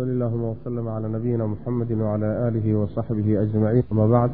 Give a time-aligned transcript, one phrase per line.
[0.00, 4.32] wsali allahuma wslm cla nabiyina muxamedi wcla aalihi wasaxbihi ajmaciin ama bacd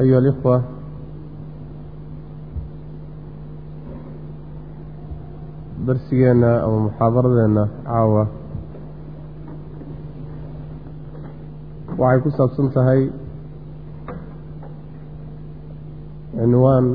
[0.00, 0.56] ayuha alikhwa
[5.86, 8.24] darsigeenna ama muxaadaradeenna caawa
[11.98, 13.10] waxay ku saabsan tahay
[16.38, 16.86] cinwaan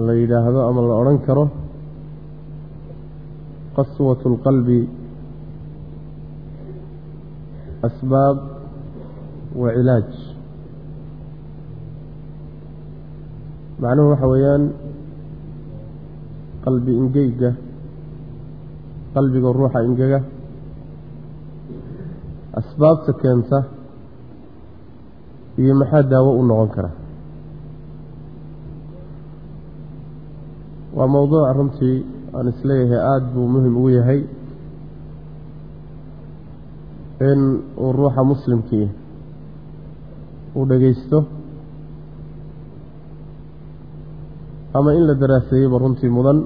[0.00, 1.63] la yidhaahdo ama la odhan karo
[3.76, 4.80] qaswat اlqalbi
[7.88, 8.36] asbaab
[9.60, 10.10] wa cilaaj
[13.82, 14.62] macnuhu waxa weeyaan
[16.64, 17.50] qalbi ingeyga
[19.14, 20.20] qalbiga ruuxa ingega
[22.60, 23.58] asbaabta keenta
[25.60, 26.90] iyo maxaa daawo u noqon kara?
[30.96, 31.96] Waa mowduuc runtii
[32.36, 34.20] aan is leeyahay aada buu muhiim ugu yahay
[37.30, 37.40] in
[37.84, 38.86] uu ruuxa muslimkii
[40.56, 41.18] uu dhegaysto
[44.78, 46.38] ama in la daraaseeyeyba runtii mudan.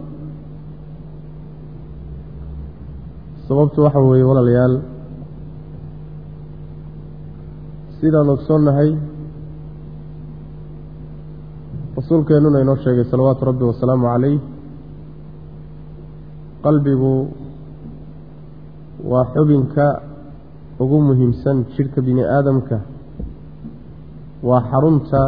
[3.49, 4.75] Sababtu waxa weeye walaalayaal
[8.01, 8.91] sidaan ogsoonnahay
[11.97, 14.37] rasuulkeennuna inoo sheegay salawaatu rabbi wasalaamu calayh
[16.65, 17.13] qalbigu
[19.11, 19.87] waa xubinka
[20.83, 22.79] ugu muhiimsan jidhka bini aadamka.
[24.49, 25.23] Waa xarunta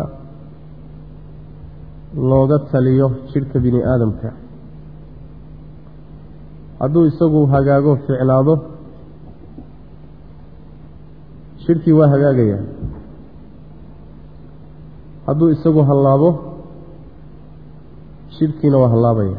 [2.30, 4.28] looga taliyo jidhka bini aadamka.
[6.80, 8.54] Hadduu isagu hagaago ficnaado
[11.64, 12.62] jidhkii waa hagaagayaa
[15.26, 16.30] hadduu isagu hallaabo
[18.36, 19.36] jidhkiina waa hallaabaya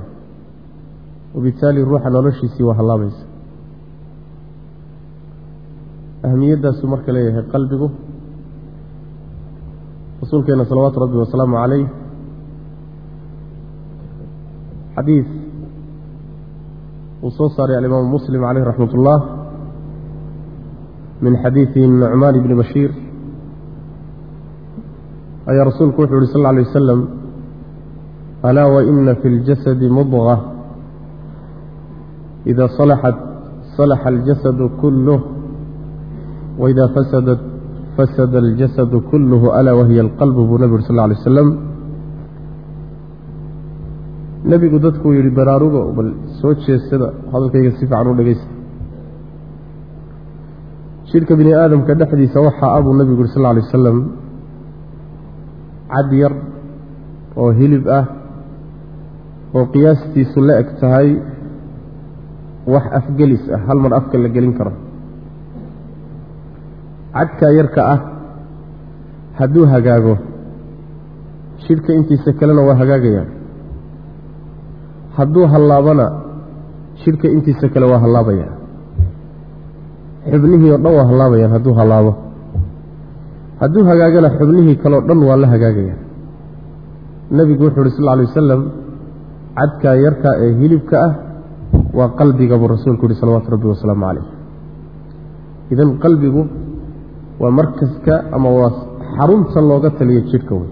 [1.35, 3.23] wabitaali ruuxa noloshiisii waa hallaabaysa
[6.27, 7.87] ahmiyaddaasuu marka leeyahay qalbigu
[10.21, 11.87] rasuulkeena salawaatu rabbi wasalaamu calayh
[14.95, 15.27] xadiid
[17.23, 19.19] uu soo saaray alimaamu muslim caleyh raxmat ullah
[21.21, 22.91] min xadiidi nucmaan ibni bashiir
[25.51, 27.01] ayaa rasuulku wuxuu yihi sal lla alay wasalam
[28.49, 30.50] alaa waina fi اljasadi mudga
[32.45, 33.17] ida salaxat
[33.77, 35.21] salaxa aljasadu kuluh
[36.61, 37.41] waida fasadat
[37.95, 41.49] fasada aljasadu kuluhu alaa wahiya alqalbu buu uri sal lla alay wasalam
[44.51, 46.09] nebigu dadkuu yidhi baraaruga bal
[46.39, 48.49] soo jeesada hadalkayga si fiican u dhegeysta
[51.09, 53.97] jidhka bini aadamka dhexdiisa waxaa abuu nebigu yuri sal lla alay wasalam
[55.93, 56.33] cad yar
[57.41, 58.05] oo hilib ah
[59.57, 61.09] oo qiyaastiisu la eg tahay
[62.73, 64.71] wax afgelis ah hal mar afka la gelin karo.
[67.13, 67.99] Cadkaa yarka ah
[69.39, 70.13] hadduu hagaago
[71.63, 73.29] jidhka intiisa kalena waa hagaagayaan
[75.17, 76.05] hadduu hallaabana
[77.03, 78.55] jidhka intiisa kale waa hallaabayaan
[80.31, 82.11] xubnihii oo dhan waa hallaabayaan hadduu hallaabo.
[83.61, 85.99] Hadduu hagaagana xubnihii kaleoo dhan waa la hagaagayaan
[87.37, 88.61] nebigu wuxuu uhi sal lla alay wasalam
[89.59, 91.11] cadkaa yarkaa ee hilibka ah
[91.97, 94.25] waa qalbiga buu rasuulku yihi salawaatu rabbi wasalaamu calayh.
[95.73, 96.41] Idan qalbigu
[97.41, 98.71] waa markaska ama waa
[99.15, 100.69] xarunta looga taliyo jidhka wey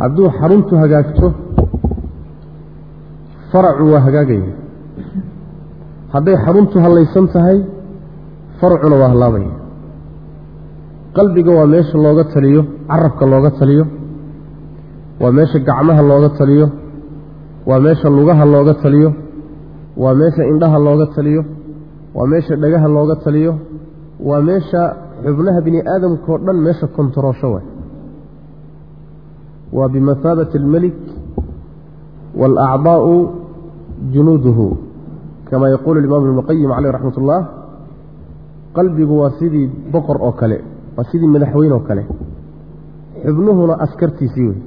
[0.00, 1.26] hadduu xaruntu hagaagto
[3.52, 4.50] faracu waa hagaagaya
[6.14, 7.58] hadday xaruntu hallaysan tahay
[8.60, 9.52] faracuna waa hallaabaya
[11.18, 13.84] qalbiga waa meesha looga taliyo carabka looga taliyo
[15.22, 16.66] waa meesha gacmaha looga taliyo
[17.66, 19.10] waa meesha lugaha looga taliyo.
[19.96, 21.42] Waa meesha indhaha looga taliyo.
[22.14, 23.52] Waa meesha dhagaha looga taliyo.
[24.28, 24.80] Waa meesha
[25.24, 27.66] xubnaha bini aadamkao dhan meesha kontaroosho waay.
[29.72, 30.98] Waa bimathaabati almelik
[32.40, 33.14] waalacdaa'u
[34.12, 34.66] junuuduhu
[35.50, 37.40] kama yaquulu alimaam ibnuqayim caleyh raxmat ullah
[38.76, 40.58] qalbigu waa sidii boqor oo kale
[40.96, 42.02] waa sidii madaxweyne oo kale.
[43.24, 44.58] Xubnuhuna askartiisii wey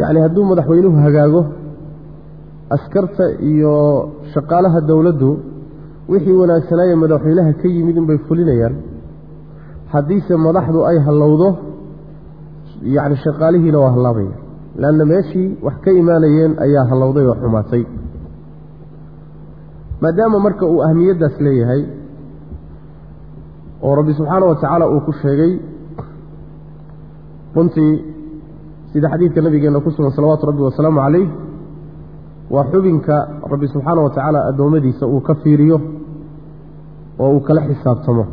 [0.00, 1.40] yacni hadduu madaxweynuhu hagaago
[2.76, 3.74] askarta iyo
[4.34, 5.30] shaqaalaha dowladdu
[6.12, 8.74] wixii wanaagsanaaye madaxweynaha ka yimid inbay fulinayaan
[9.92, 11.48] haddiise madaxdu ay hallowdo
[12.96, 14.34] yacni shaqaalihiina waa hallaabaya.
[14.82, 17.82] Leanna meeshii wax ka imaanayeen ayaa hallowday oo xumaatay.
[20.02, 21.82] Maadaama marka uu ahmiyaddaas leeyahay
[23.86, 25.52] oo rabbi subxaana wa tacaala uu ku sheegay
[27.56, 27.92] runtii
[28.94, 31.26] sida xadiidka nabigeenna ku sugan salawaatu rabbi wasalaamu calayh
[32.54, 33.16] waa xubinka
[33.52, 35.76] rabbi subxaana wa tacaala addoommadiisa uu ka fiiriyo
[37.18, 38.24] oo uu kala xisaabtamo.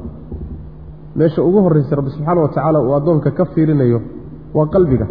[1.18, 4.00] Meesha ugu horraysa rabbi subxaana wa tacaala uu addoonka ka fiirinayo
[4.54, 5.08] waa qalbiga.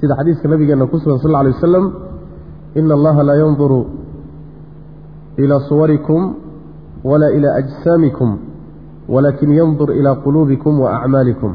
[0.00, 1.84] Sida xadiiska nabigeenna ku sugan sal lla alay wasalam
[2.78, 3.80] ina allaha laa yanduru
[5.42, 6.22] ilaa suwarikum
[7.04, 8.30] walaa ilaa ajsaamikum
[9.08, 11.52] walaakin yandur ilaa quluubikum wa acmaalikum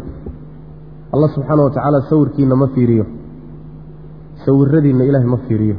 [1.14, 3.06] allah subxaana wa tacaala sawirkiina ma fiiriyo.
[4.46, 5.76] Sawiradiinna ilaahay ma fiiriyo.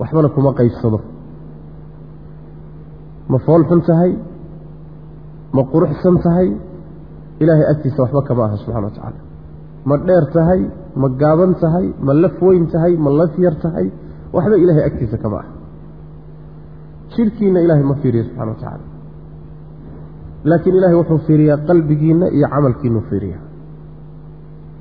[0.00, 0.98] Waxbana kuma qaybsado.
[3.30, 4.12] Ma fool xun tahay?
[5.56, 6.48] Ma quruxsan tahay?
[7.42, 9.20] Ilaahay agtiisa waxba kama aha subxana wa tacaala
[9.88, 10.60] ma dheer tahay?
[11.02, 11.86] Ma gaaban tahay?
[12.06, 12.92] Ma laf weyn tahay?
[13.04, 13.86] Ma laf yar tahay?
[14.34, 15.50] Waxba ilaahay agtiisa kama aha.
[17.14, 18.84] Jidhkiinna ilaahay ma fiiriyo subxana wa tacaala
[20.50, 23.42] laakiin ilaahay wuxuu fiiriyaa qalbigiinna iyo camalkiinuu fiiriyaa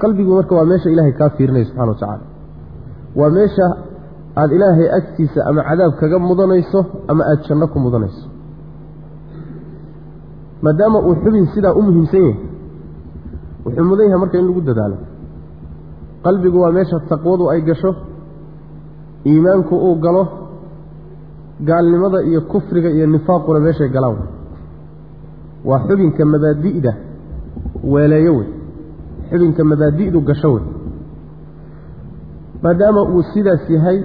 [0.03, 2.25] qalbigu marka waa meesha ilaahay kaa fiirinaya subxana wa tacaala.
[3.19, 3.65] Waa meesha
[4.41, 6.79] aada ilaahay agtiisa ama cadaab kaga mudanayso
[7.11, 8.25] ama aada janno ku mudanayso.
[10.65, 12.37] Maadaama uu xubin sidaa u muhiimsan yahay
[13.65, 14.97] wuxuu mudan yahay marka in lagu dadaalo.
[16.25, 17.91] Qalbigu waa meesha taqwadu ay gasho
[19.29, 20.23] iimaanku uu galo
[21.67, 24.17] gaalnimada iyo kufriga iyo nifaaquna meeshay galaan.
[25.69, 26.91] Waa xubinka mabaadi'da
[27.93, 28.47] weeleeyo wey
[29.29, 30.63] xubinka mabaadi'du gasho wey.
[32.63, 33.99] Maadaama uu sidaas yahay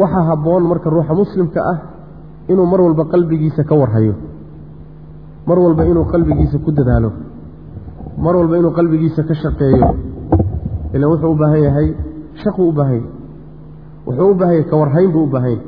[0.00, 1.78] waxaa habboon marka ruuxa muslimka ah
[2.52, 4.14] inuu mar walba qalbigiisa ka warhayo.
[5.48, 7.10] Mar walba inuu qalbigiisa ku dadaalo.
[8.24, 9.88] Mar walba inuu qalbigiisa ka shaqeeyo.
[10.94, 11.88] Ilan wuxuu u baahan yahay
[12.42, 12.94] shaquu u baahan.
[12.94, 13.04] Yahay
[14.06, 15.64] wuxuu u baahan yahay ka warhayn buu u baahan yahay.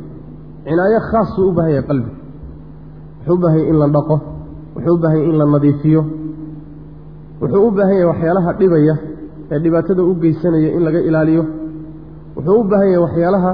[0.67, 2.12] Cinaayo khaasuu u baahan yahay qalbiga
[3.19, 4.17] wuxuu u baahan yahay in la dhaqo.
[4.76, 6.00] Wuxuu u baahan yahay in la nadiifiyo
[7.43, 8.94] wuxuu u baahan yahay waxyaalaha dhibaya
[9.53, 11.43] ee dhibaatada u geysanaya in laga ilaaliyo.
[12.37, 13.50] Wuxuu u baahan yahay waxyaalaha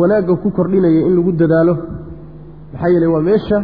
[0.00, 1.74] wanaagga ku kordhinaya in lagu dadaalo.
[2.72, 3.58] Maxaa yeeley waa meesha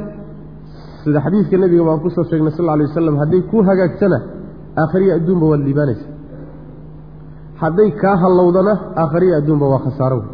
[1.02, 4.18] sida xadiidka nebiga baan ku soo sheegnay sal alay wasalam hadday kuu hagaagtana
[4.82, 6.06] aakhariya adduunba waad liibaanaysa
[7.62, 8.72] hadday kaa hallowdana
[9.02, 10.16] aakhariya adduunba waa khasaaro.
[10.22, 10.28] Wey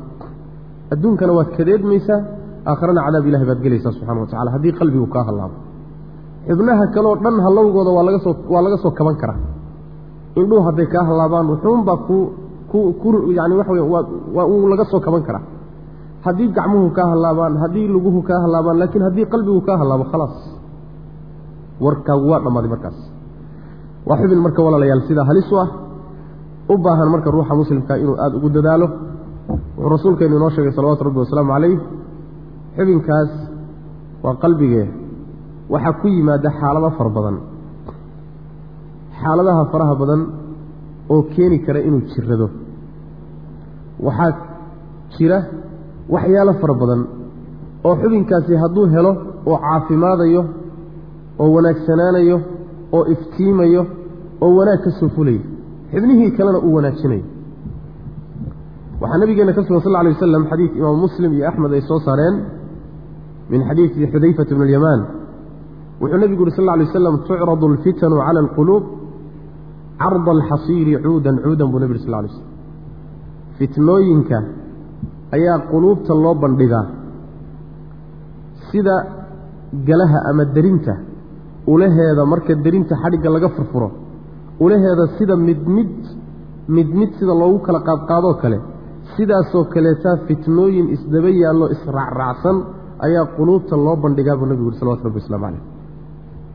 [0.95, 2.19] adduunkana waad kadeedmaysaa
[2.71, 5.57] aakharana cadaab ilahay baad gelaysaa subxana wa tacala haddii qalbigu kaa hallaabo
[6.49, 9.39] xubnaha kaleoo dhan hallowgooda waa laga soo waa laga soo kaban karaa.
[10.41, 12.17] Indhuhu hadday kaa hallaabaan wuxuunbaa ku
[12.71, 13.09] ku ku
[13.39, 13.85] yani waxa wey
[14.37, 15.45] waa uu laga soo kaban karaa.
[16.25, 20.37] Haddii gacmuhu kaa hallaabaan haddii luguhu kaa hallaabaan laakiin haddii qalbigu kaa hallaabo khalaas
[21.85, 22.99] warkaagu waa dhammaaday markaas.
[24.09, 25.69] Waa xubin marka walaalayaal sidaa halis u ah.
[26.73, 28.87] U baahan marka ruuxa muslimka inuu aada ugu dadaalo.
[29.77, 31.77] Wuxuu rasuulkeenu inoo sheegay salawatu rabbi wasalaamu calayh.
[32.77, 33.31] Xubinkaas
[34.25, 34.87] waa qalbigee
[35.73, 37.37] waxaa ku yimaada xaalado fara badan.
[39.21, 40.21] Xaaladaha faraha badan
[41.13, 42.47] oo keeni kara inuu jirrado.
[44.07, 44.31] Waxaa
[45.15, 45.39] jira
[46.15, 47.01] waxyaalo fara badan
[47.87, 49.13] oo xubinkaasi hadduu helo
[49.51, 50.43] oo caafimaadayo
[51.43, 52.37] oo wanaagsanaanayo
[52.97, 53.83] oo iftiimayo
[54.45, 55.41] oo wanaag ka soo fulayo
[55.93, 57.25] xibnihii kalena uu wanaajinayo
[59.01, 62.35] waxaa nabigeena ka sugan sal alay wasalam xadiid imaamu muslim iyo axmed ay soo saareen
[63.51, 65.01] min xadiidi xudayfata bni alyamaan
[66.03, 68.85] wuxuu nebigu yuri sal lla alay wasalam tucradu alfitanu cala alquluub
[70.03, 72.49] carda alxasiiri cuudan cuudan buu nebi yuri sal lla alay slam
[73.59, 74.39] fitnooyinka
[75.37, 76.87] ayaa quluubta loo bandhigaa.
[78.69, 78.95] Sida
[79.89, 80.95] galaha ama derinta
[81.73, 83.89] ulaheeda marka derinta xadhigga laga furfuro
[84.65, 85.93] ulaheeda sida mid mid
[86.77, 88.59] mid mid sida loogu kala qaadqaadoo kale
[89.15, 92.57] sidaasoo kaleetaa fitnooyin isdaba yaallo israacraacsan
[93.07, 95.63] ayaa quluubta loo bandhigaa buu nebigu yuri salawatu rabbi waslamu caleyh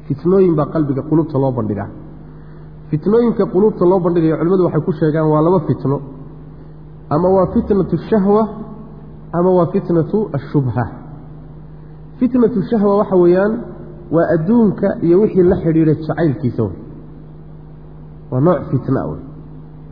[0.07, 1.89] fitnooyin baa qalbiga quluubta loo bandhigaa.
[2.89, 5.97] Fitnooyinka quluubta loo bandhigayo culimmadu waxay ku sheegaan waa laba fitno.
[7.13, 8.41] Ama waa fitnatu shahwa
[9.37, 10.83] ama waa fitnatu ashubha.
[12.19, 13.53] Fitnatu shahwa waxa weeyaan
[14.15, 16.75] waa adduunka iyo wixii la xidhiidha jacaylkiisa wey.
[18.31, 19.21] Waa nooc fitna wey.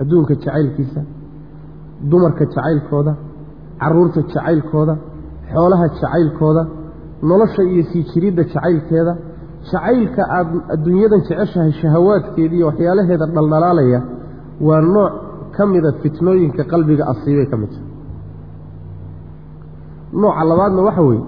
[0.01, 1.01] Adduunka jacaylkiisa
[2.09, 3.13] dumarka jacaylkooda
[3.81, 4.93] carruurta jacaylkooda
[5.53, 6.63] xoolaha jacaylkooda
[7.29, 9.13] nolosha iyo sii jiridda jacaylkeeda
[9.71, 13.99] jacaylka aad adduunyadan jeceshahay shahawaadkeeda iyo waxyaalaheeda dhaldhalaalaya
[14.67, 15.13] waa nooc
[15.55, 17.87] ka mida fitnooyinka qalbiga asiibay ka mid tahay.
[20.21, 21.23] Nooca labaadna waxa weeye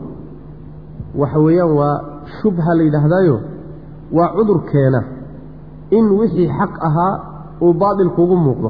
[1.21, 1.95] waxa weeyaan waa
[2.41, 3.35] shubha la yidhaahdaayo
[4.17, 4.99] waa cudur keena
[5.97, 7.13] in wixii xaq ahaa
[7.65, 8.69] uu baatil kuugu muuqdo.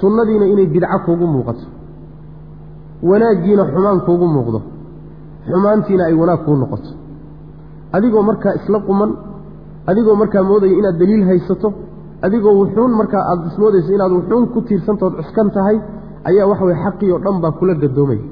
[0.00, 1.64] Sunnadiina inay bidco kuugu muuqato.
[3.08, 4.58] Wanaaggiina xumaan kuugu muuqdo.
[5.48, 6.90] Xumaantiina ay wanaag kuu noqoto
[7.96, 9.10] adigoo markaa isla quman
[9.90, 11.72] adigoo markaa moodaya inaad daliil haysato
[12.26, 15.78] adigoo wuxuun markaa aada ismoodaysa inaad wuxuun ku tiirsantaood cuskan tahay
[16.28, 18.24] ayaa waxa weye xaqii oo dhan baa kula gadoomaya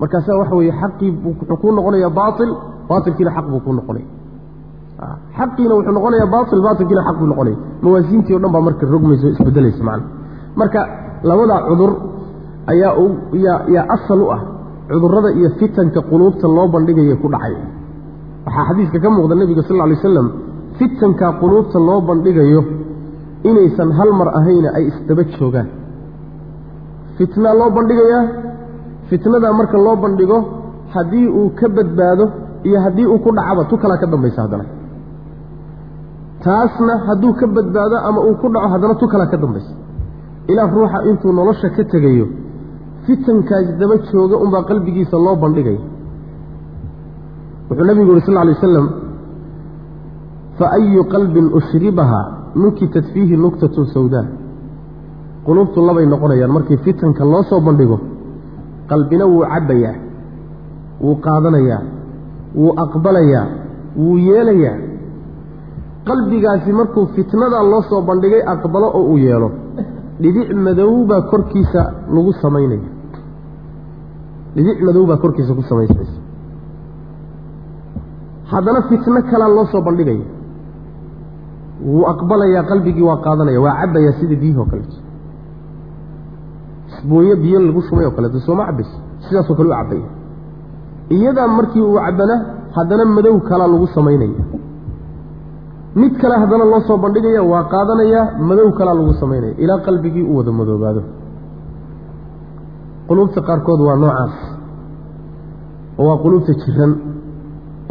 [0.00, 2.50] markaasaa waxa weeye xaqii wuxuu kuu noqonayaa baail
[2.88, 4.08] baailkiina xaq buu kuu noqonaya
[5.38, 9.30] xaqiina wuxuu noqonayaa baail baailkiina xaq buu noqonaya mawaasiintii o dhan baa marka rogmaysa o
[9.30, 10.04] isbedelaysa macana
[10.60, 10.80] marka
[11.28, 11.92] labadaa cudur
[12.72, 12.92] ayaa
[13.44, 14.42] yaa yaa asal u ah.
[14.86, 17.54] Cudurrada iyo fitanka quluubta loo bandhigaya ku dhacay
[18.46, 20.26] waxaa xadiiska ka muuqda nebiga sal lay slam
[20.78, 22.60] fitanka quluubta loo bandhigayo
[23.48, 25.68] inaysan hal mar ahayna ay isdaba joogaan.
[27.16, 28.22] Fitnaa loo bandhigayaa
[29.08, 30.38] fitnadaa marka loo bandhigo
[30.94, 32.24] haddii uu ka badbaado
[32.68, 34.64] iyo haddii uu ku dhacaba tu kalaa ka dambaysa haddana.
[36.44, 39.72] Taasna hadduu ka badbaado ama uu ku dhaco haddana tu kalaa ka dambaysa.
[40.50, 42.26] Ilaa ruuxa intuu nolosha ka tegayo
[43.06, 45.80] fitankaas daba jooga unbaa qalbigiisa loo bandhigaya
[47.68, 48.86] wuxuu nabigu yuri sal alay wasalam
[50.58, 52.20] fa ayu qalbin ushribaha
[52.62, 54.26] nukitat fiihi nuktatun sawdaa
[55.46, 57.98] quluubtu labay noqonayaan markii fitanka loo soo bandhigo
[58.90, 59.94] qalbina wuu cabbayaa
[61.04, 61.80] wuu qaadanayaa
[62.60, 63.46] wuu aqbalayaa
[64.00, 64.76] wuu yeelayaa.
[66.08, 69.48] Qalbigaasi markuu fitnadaa loo soo bandhigay aqbalo oo uu yeelo
[70.22, 71.82] dhibic madow baa korkiisa
[72.14, 72.88] lagu samaynaya
[74.54, 76.15] dhibic madow baa korkiisa ku samaysmaysa
[78.52, 80.26] haddana fitno kalaa loo soo bandhigaya
[81.90, 84.96] wuu aqbalayaa qalbigii waa qaadanaya waa cabbayaa sida biyihii oo kaleeto
[86.90, 88.96] isbooye biyo lagu shubay oo kaleeto sooma cabbaysa
[89.28, 90.06] sidaasoo kale u cabbaya
[91.16, 92.34] iyadaa markii uu cabbana
[92.76, 94.44] haddana madow kalaa lagu samaynaya.
[96.00, 100.36] Mid kale haddana loo soo bandhigaya waa qaadanayaa madow kalaa lagu samaynaya ilaa qalbigii u
[100.38, 101.02] wada madoobaado.
[103.08, 104.34] Quluubta qaarkood waa noocaas.
[105.98, 106.92] Oo waa quluubta jiran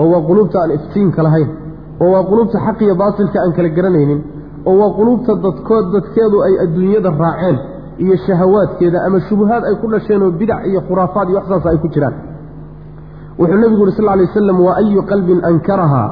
[0.02, 1.50] oo waa quluubta aan iftiinka lahayn
[2.04, 4.20] oo waa quluubta xaq iyo baatilka aan kala garanaynin
[4.70, 7.58] oo waa quluubta dadkood dadkeedu ay adduunyada raaceen
[8.04, 11.88] iyo shahawaadkeeda ama shubuhaad ay ku dhasheen oo bidac iyo khuraafaad iyo waxsaasa ay ku
[11.96, 12.16] jiraan.
[13.40, 16.10] Wuxuu nebigu yuri sal lay waslam wa ayu qalbin ankarahaa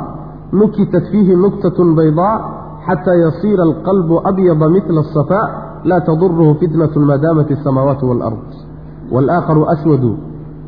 [0.59, 2.35] nukitat fiihi nuktatun baydaa
[2.87, 5.45] xataa yasiira alqalbu abyada midla asafaa
[5.89, 8.49] laa taduruhu fitnatu maa daamat asamaawaatu waalard
[9.13, 10.11] waalaakharu aswadu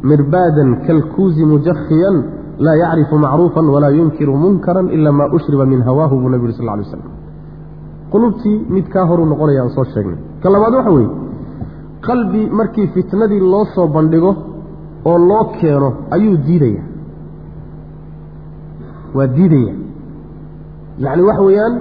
[0.10, 2.16] mirbaadan kalkuuzi mujakhiyan
[2.60, 6.66] laa yacrifu macruufan walaa yunkiru munkaran ila maa ushriba min hawaahu buu nebi yuri sal
[6.66, 7.02] lay slam
[8.12, 11.10] qulubtii mid kaa horuu noqonaya soo sheegnay ka labaad waxa weeye
[12.08, 14.32] qalbi markii fitnadii loo soo bandhigo
[15.06, 16.84] oo loo keeno ayuu diidaya
[19.16, 19.74] waa diidaya
[21.04, 21.76] yacni waxa weeyaan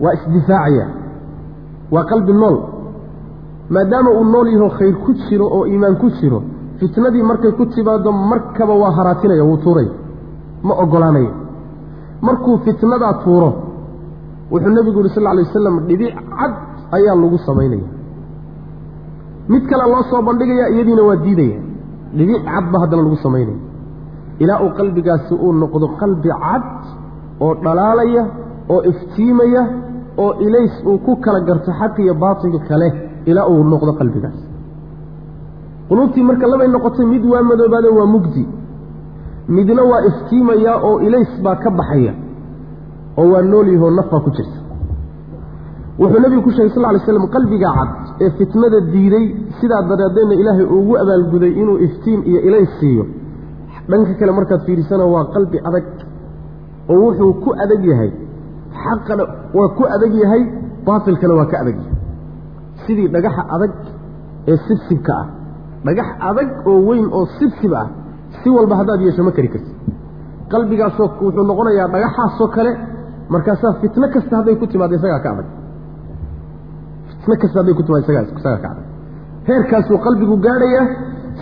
[0.00, 0.86] waa isdifaacaya
[1.94, 2.56] waa qalbi nool
[3.70, 6.42] maadaama uu nool yaho khayr ku jiro oo iimaan ku jiro
[6.84, 9.92] fitnadii markay ku timaado markaba waa haraatinaya wuu tuuraya
[10.66, 11.32] ma ogolaanayo.
[12.26, 13.50] Markuu fitnadaa tuuro
[14.52, 16.52] wuxuu nebigu yuri sal alay wasalam dhibic cad
[16.96, 17.86] ayaa lagu samaynaya
[19.52, 21.58] mid kale loo soo bandhigaya iyadiina waa diidaya.
[22.16, 23.58] Dhibic cad ba haddana lagu samaynaya
[24.42, 26.64] ilaa uu qalbigaasi uu noqdo qalbi cad
[27.44, 28.22] oo dhalaalaya
[28.74, 29.62] oo iftiimaya
[30.24, 32.88] oo ilays uu ku kala garto xaq iyo baatilka kale
[33.30, 34.38] ilaa uu noqdo qalbigaas
[35.88, 38.44] quluubtii marka labay noqotay mid waa madoobaade waa mugdi.
[39.56, 42.12] Midna waa iftiimaya oo ilays baa ka baxaya
[43.20, 44.58] oo waa nool yahoo naf baa ku jirta.
[46.00, 47.90] Wuxuu nebigu ku sheegay sal ly slam qalbiga cad
[48.24, 49.26] ee fitnada diiday
[49.60, 53.04] sidaa dareedeenna ilaahay ugu abaalguday inuu iftiin iyo ilays siiyo.
[53.90, 55.86] Dhanka kale markaad fiirisana waa qalbi adag
[56.92, 58.10] oo wuxuu ku adag yahay.
[58.82, 59.24] Xaqana
[59.56, 60.42] waa ku adag yahay
[60.86, 61.98] baatilkana waa ka adag yahay.
[62.84, 63.72] Sidii dhagaxa adag
[64.50, 65.26] ee sibsibka ah
[65.86, 67.86] dhagax adag oo weyn oo sibsib ah
[68.42, 69.72] si walba haddaad yeesho ma kari karti
[70.52, 72.72] qalbigaasoo wuxuu noqonayaa dhagaxaasoo kale
[73.34, 75.46] markaasaa fitno kasta hadday ku timaado isagaa ka adag.
[77.20, 78.86] Fitno kasta hadday ku timaado isagaa ka adag.
[79.48, 80.84] Heerkaasuu qalbigu gaadhayaa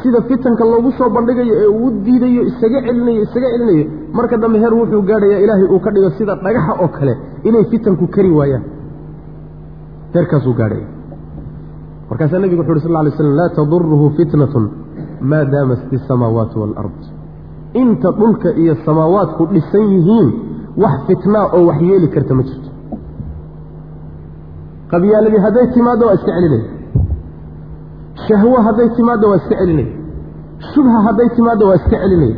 [0.02, 3.84] sida fitanka loogu soo bandhigayo ee uu diidayo isaga celinayo isaga celinayo.
[4.16, 7.14] Marka dambe heer wuxuu gaadhayaa ilaahay uu ka dhigo sida dhagaxa oo kale
[7.49, 8.64] inay fitanku kari waayaan.
[10.14, 10.87] Heerkaasuu gaadhaya
[12.12, 14.64] markaasaa nebigu wuxu uhi sal lla lay slam laa taduruhu fitnatun
[15.31, 17.00] maa daamat isamaawaatu waalard
[17.83, 20.28] inta dhulka iyo samaawaadku dhisan yihiin
[20.83, 22.69] wax fitnaa oo wax yeeli karta ma jirto.
[24.90, 26.64] Qabyaaladii hadday timaaddo waa iska celinaya
[28.26, 29.92] shahwo hadday timaaddo waa iska celinaya
[30.73, 32.37] shubha hadday timaaddo waa iska celinaya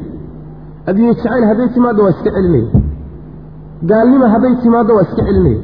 [0.88, 2.69] adduunye jacayl hadday timaaddo waa iska celinaya
[3.90, 5.61] gaalnima hadday timaaddo waa iska celinaya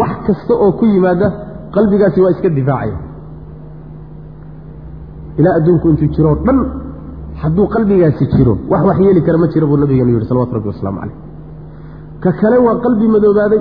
[0.00, 1.28] wax kasta oo ku yimaada
[1.74, 2.96] qalbigaasi waa iska difaacaya
[5.38, 6.58] ilaa adduunku intuu jiroo dhan
[7.42, 10.98] hadduu qalbigaasi jiro wax wax yeeli kara ma jira buu nabigeenu yihi salawatu rabbi wasalaamu
[11.02, 11.16] caleyh
[12.22, 13.60] ka kale waa qalbi madoobaaday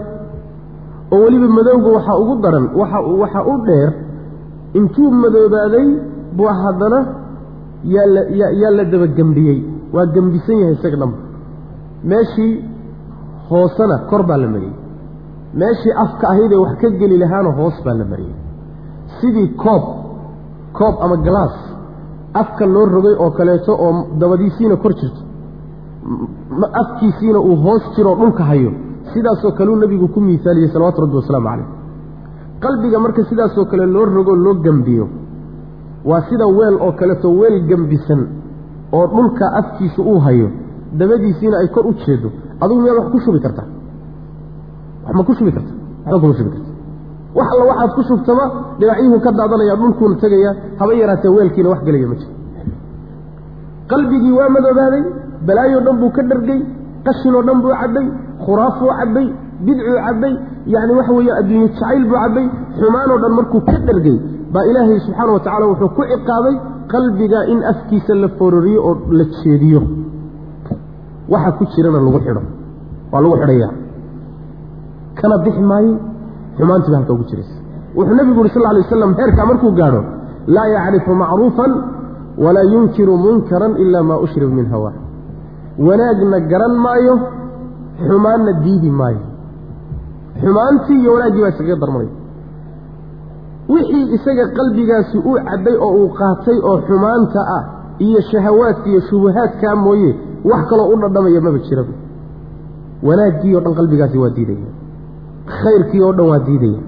[1.14, 3.90] oo weliba madowga waxaa ugu daran waxa waxaa u dheer
[4.80, 5.88] intuu madoobaaday
[6.38, 7.00] buu haddana
[7.96, 9.58] yaa la yaa yaa la dabagembiyey
[9.96, 11.18] waa gembisan yahay isaga dhanba
[12.12, 12.54] meeshii
[13.50, 14.76] hoosena kor baa la mariyey.
[15.62, 18.36] Meeshii afka ahaydee wax ka geli lahaana hoos baa la mariyey.
[19.18, 19.84] Sidii koob
[20.78, 21.56] koob ama galaas
[22.42, 25.22] afka loo rogay oo kaleeto oo dabadiisiina kor jirto
[26.82, 28.72] afkiisiina uu hoos jiroo dhulka hayo
[29.14, 31.68] sidaasoo kaleu nebigu ku miisaaliyey salawatu rabbi wasalaamu calayh.
[32.64, 35.06] Qalbiga marka sidaasoo kale loo rogoo loo gembiyo
[36.10, 38.22] waa sida weel oo kaleeto weel gembisan
[38.98, 40.48] oo dhulka afkiisa uu hayo
[41.00, 42.30] dabadiisiina ay kor u jeedo.
[42.62, 43.68] Adugu miyaad wax ku shubi kartaa
[45.06, 45.72] wax ma ku shubi karta?
[46.06, 46.70] Waxba kuma shubi karta
[47.38, 48.46] wax alla waxaad ku shubtaba
[48.80, 52.34] dhinacyuhu ka daadanaya dhulkuuna tegaya haba yaraatee weelkiina wax gelaya ma jiro
[53.92, 55.04] qalbigii waa madoobaaday
[55.48, 56.60] balaayoo dhan buu ka dhargay
[57.08, 58.06] qashinoo dhan buu cabbay
[58.46, 59.28] khuraafuu cabbay
[59.66, 60.34] bidcuu cabbay
[60.74, 62.46] yacni waxa weeye adduunye jacayl buu cabbay
[62.80, 64.18] xumaanoo dhan markuu ka dhargay
[64.54, 66.56] baa ilaahay subxaana wa tacala wuxuu ku ciqaabay
[66.94, 69.82] qalbiga in afkiisa la fororiyo oo la jeediyo.
[71.34, 72.42] Waxa ku jirana lagu xidho
[73.12, 73.70] waa lagu xidhaya
[75.20, 75.94] kana bixi maayo
[76.58, 77.56] xumaantiiba halka ugu jiraysa
[77.98, 80.02] wuxuu nebigu yuri sal alay waslam heerkaa markuu gaadho
[80.56, 81.72] laa yacrifu macruufan
[82.44, 84.92] walaa yunkiru munkaran ila maa ushrib min hawa.
[85.88, 87.14] Wanaagna garan maayo
[88.08, 89.24] xumaanna diidi maayo.
[90.42, 92.12] Xumaantii iyo wanaaggii baa iskaga darmanaya
[93.74, 97.64] wixii isaga qalbigaasi uu cabbay oo uu qaatay oo xumaanta ah
[98.06, 100.12] iyo shahawaadka iyo shubahaadkaa mooye
[100.50, 101.94] wax kaloo u dhadhamaya maba jiraba.
[103.08, 104.70] Wanaaggii oo dhan qalbigaasi waa diidaya
[105.46, 106.80] khayrkii oo dhan waa diidaya.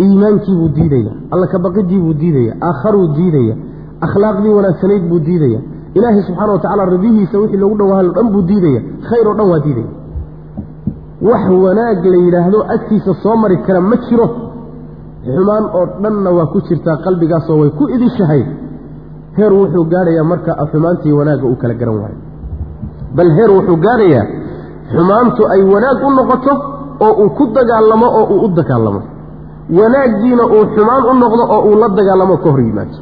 [0.00, 3.54] Iimaankiibuu diidaya alla kabaqidii buu diidaya aakharuu diidaya
[4.06, 5.60] akhlaaqdii wanaagsanayd buu diidaya.
[5.94, 8.80] Ilaahay subxaana wa tacala radihiisa wixii loogu dhawaalo dhan buu diidaya.
[9.08, 9.90] Khayr oo dhan waa diidaya.
[11.22, 14.26] Wax wanaag la yidhaahdo agtiisa soo mari kara ma jiro.
[15.24, 18.42] Xumaan oo dhanna waa ku jirtaa qalbigaasoo way ku idishahay.
[19.36, 22.18] Heer wuxuu gaadhayaa marka xumaantii wanaagga uu kala garan waayo.
[23.16, 24.24] Bal heer wuxuu gaadhayaa
[24.92, 26.52] xumaantu ay wanaag u noqoto
[27.06, 29.00] oo uu ku dagaalamo oo uu u dagaalamo.
[29.78, 32.96] Wanaaggiina uu xumaan u noqdo oo uu la dagaalamo ka hor yimaado.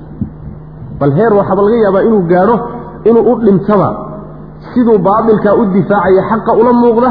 [1.01, 2.57] Bal heer waxaaba laga yaabaa inuu gaadho
[3.09, 3.89] inuu u dhintaba.
[4.71, 7.11] Siduu baatilkaa u difaacaya xaqa ula muuqda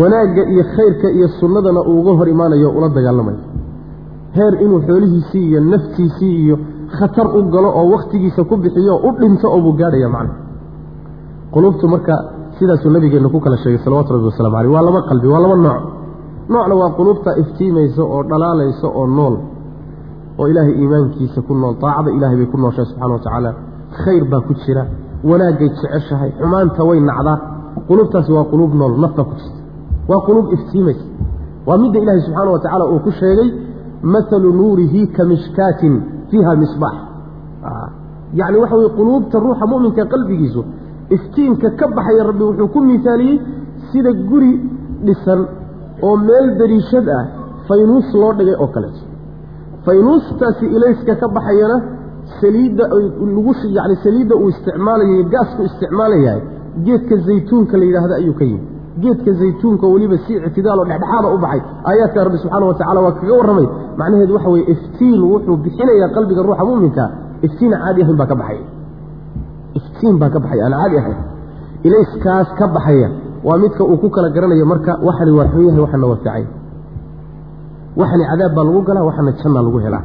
[0.00, 3.40] wanaagga iyo khayrka iyo sunnadana uu hor imaanayo ula dagaalamayo
[4.36, 6.56] heer inuu xoolihiisii iyo naftiisii iyo
[6.98, 10.34] khatar u galo oo wakhtigiisa ku bixiyo u dhinto oo buu gaadhaya macna
[11.52, 12.14] quluubtu marka
[12.58, 15.82] sidaasuu nabigeenna ku kala sheegay salawatu rabbi wasalamu caleyh waa laba qalbi waa laba nooc
[16.48, 19.34] noocna waa quluubta iftiimaysa oo dhalaalaysa oo nool
[20.38, 23.50] oo ilaahay iimaankiisa ku nool daacada ilahay bay ku nooshahay subxana wa tacaala.
[24.04, 24.82] Khayr baa ku jira
[25.30, 27.36] wanaagay jeceshahay xumaanta way nacdaa.
[27.88, 29.60] Quluubtaasi waa quluub nool nafta ku jirta.
[30.10, 31.04] Waa quluub iftiimaysa.
[31.66, 33.48] Waa midda ilaahay subxaana wa tacaala uu ku sheegay
[34.12, 35.94] mahalu nuurihi ka mishkaatin
[36.30, 36.96] fiiha misbaax
[38.38, 40.60] yacni waxa weye quluubta ruuxa mu'minka qalbigiisu
[41.16, 43.36] iftiinka ka baxaya rabbi wuxuu ku miisaaliyey
[43.92, 44.52] sida guri
[45.06, 45.40] dhisan
[46.06, 47.24] oo meel dariishad ah
[47.68, 49.02] faynuus loo dhigay oo kaleeto
[49.86, 51.76] faynuustaasi ilayska ka baxayana
[52.40, 52.84] saliidda
[53.36, 56.42] lagu yani saliidda uu isticmaalayo gaasku isticmaalayahay
[56.86, 58.66] geedka zaytuunka la yidhaahdo ayuu ka yimi
[59.02, 61.60] geedka zaytuunka weliba si ictidaaloo dhexdhexaada u baxay.
[61.88, 63.66] Aayaadka rabbi subxaana wa tacala waa kaga warramay.
[64.00, 67.04] Macnaheedu waxa weye iftiin wuxuu bixinayaa qalbiga ruuxa mu'minka
[67.46, 68.64] iftiin caadi ahayn baa ka baxaya
[69.78, 71.18] iftiin baa ka baxaya aan caadi ahayn.
[71.86, 73.08] Ilayskaas ka baxaya
[73.46, 76.46] waa midka uu ku kala garanayo marka waxani waa xun yahay waxana waa fiican
[78.00, 80.04] waxani cadaab baa lagu galaa waxana jannaa lagu helaa.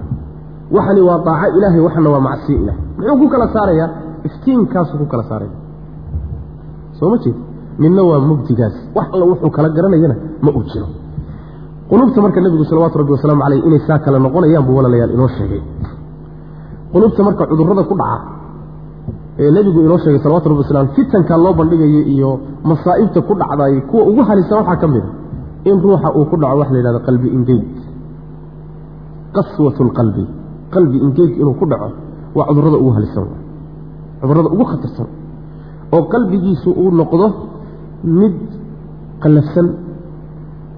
[0.75, 3.87] Waxani waa daaco ilaahay waxana waa macsiyo ilahay muxuu ku kala saarayaa
[4.27, 5.55] iftiinkaasuu ku kala saaraya.
[6.99, 7.35] Soo ma jeed?
[7.81, 10.87] Midna waa mugdigaas wax alla wuxuu kala garanayana ma uu jiro.
[11.89, 15.61] Qulubta marka nebigu salawaatu rabbi wasalaamu caleyh inay saa kale noqonayaan buu walaalayaal inoo sheegay.
[16.93, 18.17] Qulubta marka cudurrada ku dhaca
[19.43, 22.29] ee nebigu inoo sheegay salawatu rabbi wasalaam fitanka loo bandhigaya iyo
[22.69, 26.57] masaa'ibta ku dhacday kuwa ugu halisa waxaa ka mid a in ruuxa uu ku dhaco
[26.61, 27.63] waxa la yidhahdo qalbi ingeeg
[29.35, 30.23] qaswatu lqalbi
[30.73, 31.89] qalbi ingeeg inuu ku dhaco
[32.37, 33.25] waa cudurrada ugu halisan
[34.21, 35.07] cudurrada ugu khatarsan
[35.95, 37.27] oo qalbigiisu uu noqdo
[38.19, 38.35] mid
[39.23, 39.67] qallafsan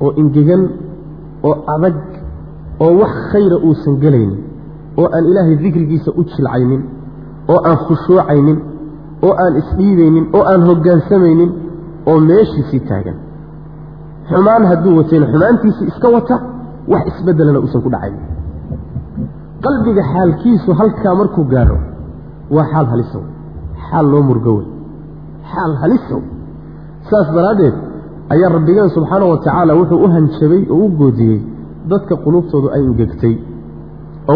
[0.04, 0.62] oo ingegan
[1.48, 1.98] oo adag
[2.84, 4.39] oo wax khayra uusan gelaynin
[5.00, 6.82] oo aan ilaahay dikrigiisa u jilcaynin
[7.52, 8.58] oo aan khushuucaynin
[9.28, 11.52] oo aan isdhiibaynin oo aan hoggaansamaynin
[12.10, 13.18] oo meeshiisii taagan.
[14.30, 16.36] Xumaan hadduu watayna xumaantiisii iska wata
[16.92, 18.24] wax isbeddelana uusan ku dhacaynin.
[19.66, 21.78] Qalbiga xaalkiisu halkaa markuu gaadho
[22.56, 23.24] waa xaal halisow
[23.88, 24.68] xaal loo murgo wey.
[25.52, 26.22] Xaal halisow
[27.10, 27.76] saas daraaddeed
[28.34, 31.40] ayaa rabbigeen subxaana wa tacaala wuxuu u hanjabay oo u goodiyey
[31.92, 33.49] dadka quluubtoodu ay ingegtay oo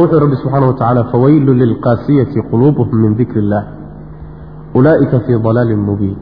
[0.01, 3.65] wuxuu rabbi subxaana wa tacaala fawaylu lilqaasiyati quluubuhum min dikri illaah
[4.77, 6.17] ulaa'ika fii dalaalin mubiin.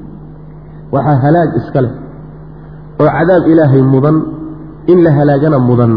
[0.93, 1.93] Waxaa halaag iska leh
[3.01, 4.17] oo cadaab ilaahay mudan
[4.91, 5.91] in la halaagana mudan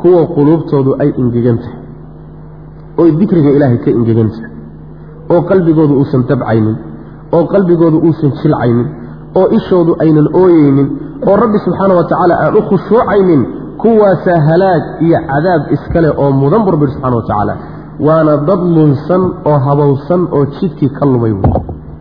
[0.00, 1.78] kuwa quluubtoodu ay ingegan tahay
[3.00, 4.50] oy dikriga ilaahay ka ingegan tahay
[5.32, 6.76] oo qalbigoodu uusan dabcaynin
[7.36, 8.86] oo qalbigoodu uusan jilcaynin
[9.38, 10.88] oo ishoodu aynan ooyeynin
[11.28, 13.42] oo rabbi subxaana wa tacaala aan u khushuucaynin
[13.82, 17.54] kuwaasaa halaag iyo cadaab iskale oo mudan bu rabbi subxana wa tacaala.
[18.06, 21.52] Waana dad lunsan oo habowsan oo jidkii ka lumay wey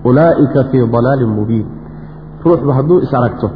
[0.09, 1.65] ulaa'ika fii dalaalin mubiin.
[2.45, 3.47] Ruuxba hadduu is aragto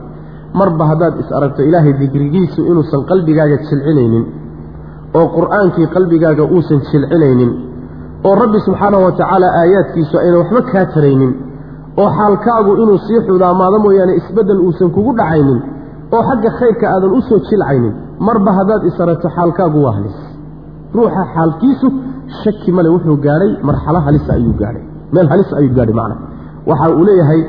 [0.59, 4.25] marba haddaad is aragto ilaahay dikrigiisu inuusan qalbigaaga jilcinaynin
[5.17, 7.51] oo qur'aankii qalbigaaga uusan jilcinaynin
[8.27, 11.31] oo rabbi subxaanahu wa tacaala aayaadkiisu ayna waxba kaa taraynin
[12.01, 15.59] oo xaalkaagu inuu sii xudaamaado mooyaane isbeddel uusan kugu dhacaynin
[16.15, 17.93] oo xagga khayrka aadan u soo jilcaynin
[18.27, 20.17] marba haddaad is aragto xaalkaagu waa halis.
[20.95, 21.87] Ruuxa xaalkiisu
[22.43, 26.15] shaki male wuxuu gaadhay marxalo halisa ayuu gaadhay meel halisa ayuu gaadhay macna.
[26.69, 27.41] Waxa uu leeyahay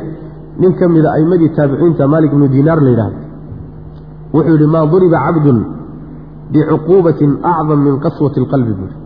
[0.60, 3.18] nin ka mida a'imadii taabiciinta maalik ibnu diinaar la yidhahdo
[4.34, 5.58] wuxuu yidhi maa duriba cabdun
[6.52, 8.96] bicuquubatin acdam min qaswati alqalbi buuri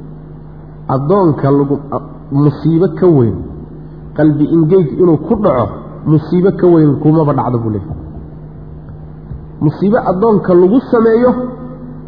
[0.94, 1.74] addoonka lagu
[2.42, 3.36] musiibo ka weyn
[4.18, 5.66] qalbi ingeyg inuu ku dhaco
[6.12, 7.98] musiibo ka weyn kumaba dhacdo buu leeyahay
[9.64, 11.30] musiibo addoonka lagu sameeyo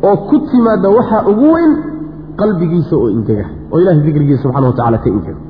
[0.08, 1.72] oo ku timaada waxaa ugu weyn
[2.40, 5.40] qalbigiisa oo ingega oo ilahay dikrigiisa subxana wa tacala ka ingega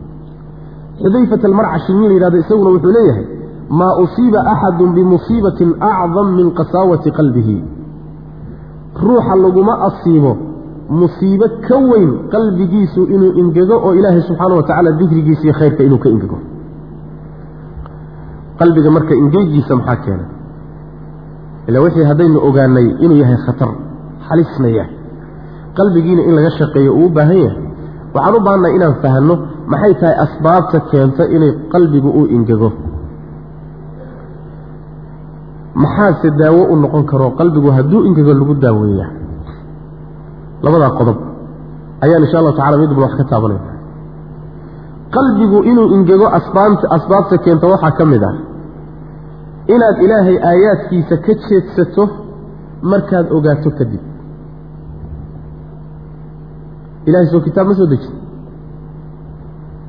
[1.02, 3.24] xudayfat almarcashi nin la yihahdo isaguna wuxuu leeyahay
[3.80, 7.56] maa usiiba axadun bimusiibatin acdam min qasaawati qalbihi.
[9.06, 10.32] Ruuxa laguma asiibo
[11.00, 15.98] musiibo ka weyn qalbigiisu inuu ingego oo ilaahay subxaana wa tacaala dikrigiisa iyo khayrka inuu
[16.04, 16.38] ka ingego
[18.60, 20.28] qalbiga marka ingeygiisa maxaa keenay
[21.68, 23.70] ila wixii haddaynu ogaanay inuu yahay khatar
[24.28, 24.94] halisna yahay
[25.78, 27.62] qalbigiina in laga shaqeeyo uu u baahan yahay.
[28.14, 29.34] Waxaan u baahannahay inaan fahanno
[29.72, 32.70] maxay tahay asbaabta keenta inay qalbigu uu ingego
[35.82, 39.06] maxaase daawo u noqon karo qalbigu hadduu ingego lagu daaweeya
[40.64, 41.18] labadaa qodob
[42.04, 43.72] ayaan insha allahu tacala midba wax ka taabanayna
[45.16, 46.26] qalbigu inuu ingego
[46.96, 48.34] asbaabta keenta waxaa ka mid ah
[49.74, 52.02] inaad ilaahay aayaadkiisa ka jeedsato
[52.92, 54.02] markaad ogaato kadib.
[57.08, 58.14] Ilahay soo kitaab ma soo dejin.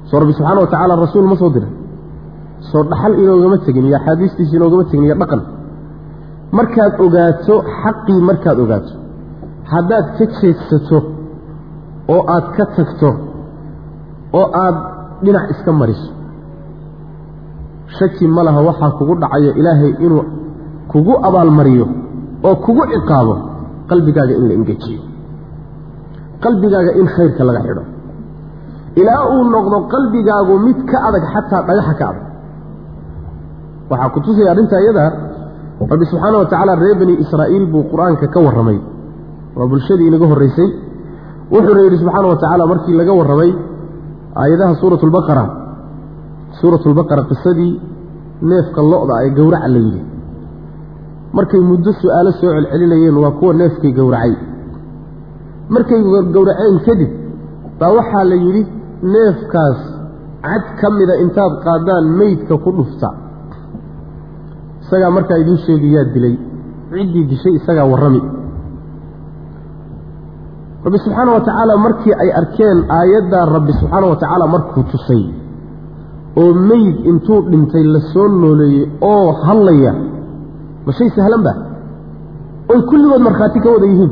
[0.09, 1.71] Soo rabbi subxaana wa tacaala rasuul ma soo diray
[2.69, 5.41] soo dhaxal inoogama tegin iyo axaadiistiisa inoogama tegin iyo dhaqan.
[6.57, 8.93] Markaad ogaato xaqii markaad ogaato.
[9.73, 10.97] Haddaad ka jeedsato
[12.13, 13.09] oo aad ka tagto
[14.39, 14.75] oo aad
[15.23, 16.09] dhinac iska mariso
[17.99, 20.23] shaki ma laha waxaa kugu dhacayo ilaahay inuu
[20.91, 21.85] kugu abaalmariyo
[22.47, 23.35] oo kugu ciqaabo
[23.89, 25.01] qalbigaaga in la engejiyo.
[26.43, 27.83] Qalbigaaga in khayrka laga xidho.
[29.01, 32.25] Ilaa uu noqdo qalbigaagu mid ka adag xataa dhagaxa ka adag.
[33.91, 35.05] Waxaa ku tusaya arrintaa iyada
[35.91, 38.77] rabbi subxaana wa tacaala reer bani israa'iil buu qur'aanka ka warramay.
[39.57, 40.69] Waa bulshadii inaga horraysay
[41.53, 43.51] wuxuuna yidhi subxaana wa tacaala markii laga warramay
[44.41, 45.43] aayadaha suuratu lbaqara
[46.59, 47.73] suuratu lbaqara qisadii
[48.49, 50.01] neefka lo-da ee gowraca la yidhi.
[51.37, 54.33] Markay muddo su'aalo soo celcelinayeen waa kuwa neefkii gowracay.
[55.73, 55.99] Markay
[56.35, 57.11] gowraceen kadib
[57.79, 58.61] baa waxaa la yidhi
[59.13, 59.79] neefkaas
[60.45, 63.09] cad ka mida intaad qaadaan meydka ku dhufta.
[64.83, 66.35] Isagaa markaa idiin sheegi yaa dilay.
[66.91, 68.21] Ciddii dishay isagaa warrami.
[70.85, 75.23] Rabbi subxaana wa tacaala markii ay arkeen aayaddaa rabbi subxaana wa tacaala markuu tusay
[76.39, 79.93] oo meyd intuu dhintay la soo nooleeyey oo hadlaya
[80.85, 81.53] ma shay sahlan ba?
[82.71, 84.11] Oy kulligood markhaati ka wada yihiin.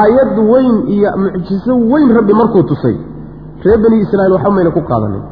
[0.00, 2.96] Aayad weyn iyo mucjiso weyn rabbi markuu tusay.
[3.64, 5.24] Reer bani israa'iil waxba mayna ku qaadanin.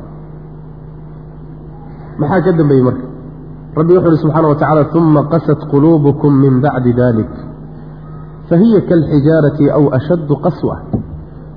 [2.20, 3.04] Maxaa ka dambeeyey marka?
[3.76, 7.32] Rabbi wuxu uhi subxaana wa tacala uma qasat quluubukum min bacdi dalik.
[8.48, 10.76] Fahiya kaalxijaarati aw ashaddu qaswa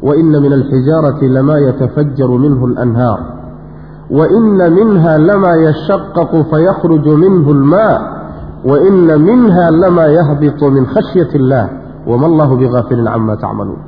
[0.08, 3.20] waina min alxijaarati lamaa yatafajaru minhu alanhaar
[4.18, 7.96] waina minha lamaa yashaqaqu fayakhruju minhu almaa.
[8.70, 11.66] Waina minha lamaa yahbitu min khashyati illah
[12.08, 13.82] wma allahu bigaafilin cama tacmaluun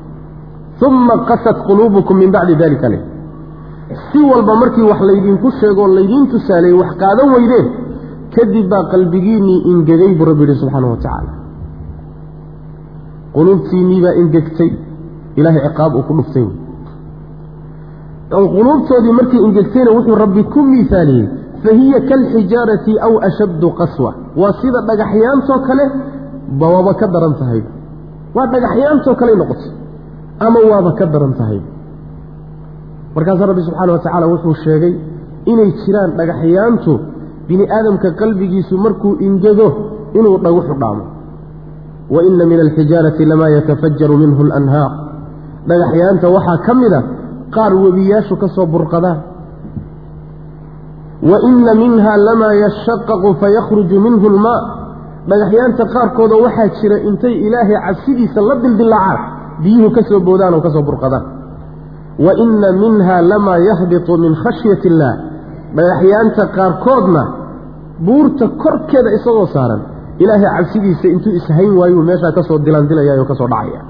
[0.87, 3.01] uma qasat quluubukum min bacdi dalika leh.
[4.11, 7.67] Si walba markii wax laydinku sheegoo laydiin tusaaleeyey wax qaadan weydeen
[8.35, 11.31] kadib baa qalbigiinnii ingegay buu rabbi yihi subxaana wa tacaala
[13.35, 14.15] quluubtiinnii baa
[18.31, 21.27] dhuftay quluubtoodii markay ingegtayna wuxuu rabbi ku miisaaliyey
[21.63, 24.11] fahiya kaalxijaarati aw ashaddu qaswa.
[24.41, 25.85] Waa sida dhagaxyaantoo kale
[26.59, 27.61] bawaba ka daran tahay.
[28.35, 29.71] Waa dhagaxyaantoo kaley noqotay
[30.45, 31.59] ama waaba ka daran tahay.
[33.15, 34.93] Markaasaa rabbi subxaana wa tacaala wuxuu sheegay
[35.51, 36.91] inay jiraan dhagaxyaantu
[37.47, 39.67] bini aadamka qalbigiisu markuu ingego
[40.17, 41.03] inuu dhaguxu dhaamo.
[42.13, 44.91] Wa ina min alxijaarati lamaa yatafajaru minhu alanhaar
[45.69, 46.99] dhagaxyaanta waxaa ka mida
[47.55, 49.19] qaar webiyaashu ka soo burqadaan.
[51.29, 54.59] Wa ina minha lamaa yashaqaqu fayakhruju minhu lmaa
[55.29, 59.19] dhagaxyaanta qaarkooda waxaa jira intay ilaahay cabsidiisa la dildilaacaan
[59.63, 61.23] biyuhu ka soo boodaan oo ka soo burqadaan.
[62.25, 65.15] Wa ina minha lamaa yahbitu min khashyati illaah.
[65.77, 67.23] Dhagaxyaanta qaarkoodna
[68.05, 69.81] buurta korkeeda isagoo saaran
[70.23, 73.81] ilaahay cabsidiisa intuu ishayn waayuu meeshaa ka soo dilandilaya oo ka soo dhacaya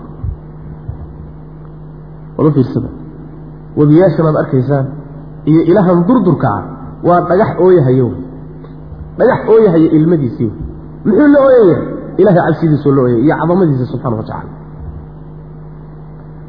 [3.77, 4.85] wama fiirsada webiyaashan aad arkaysaan
[5.49, 6.63] iyo ilahan durdurka ah
[7.07, 8.07] waa dhagax ooyahayo.
[9.19, 10.51] Dhagax ooyahaya ilmadiisii.
[11.05, 11.77] Muxuu la ooyaya?
[12.21, 14.49] Ilahay cabsidiisuu la ooyaya iyo cadamadiisa subxana wa tacala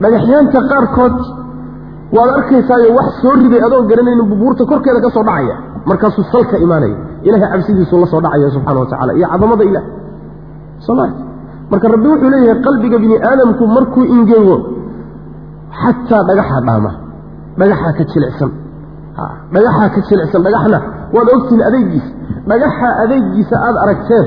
[0.03, 1.17] dhagaxyaanta qaarkood
[2.17, 5.57] waad arkaysaayo wax soo riday adoo garanaynin bubuurta korkeeda ka soo dhacaya.
[5.89, 9.85] Markaasuu salka imaanaya ilahay cabsidiisuu la soo dhacaya subxana wa tacala iyo cadamada ilah
[10.87, 11.05] soma
[11.71, 14.57] marka rabbi wuxuu leeyahay qalbiga bini aadamku markuu ingego
[15.81, 16.91] xataa dhagaxa dhaama
[17.61, 18.51] dhagaxaa ka jilicsan.
[19.55, 20.79] Dhagaxaa ka jilicsan dhagaxna
[21.15, 22.11] waad ogtihiin adeygiisa
[22.51, 24.27] dhagaxa adeygiisa aada aragteen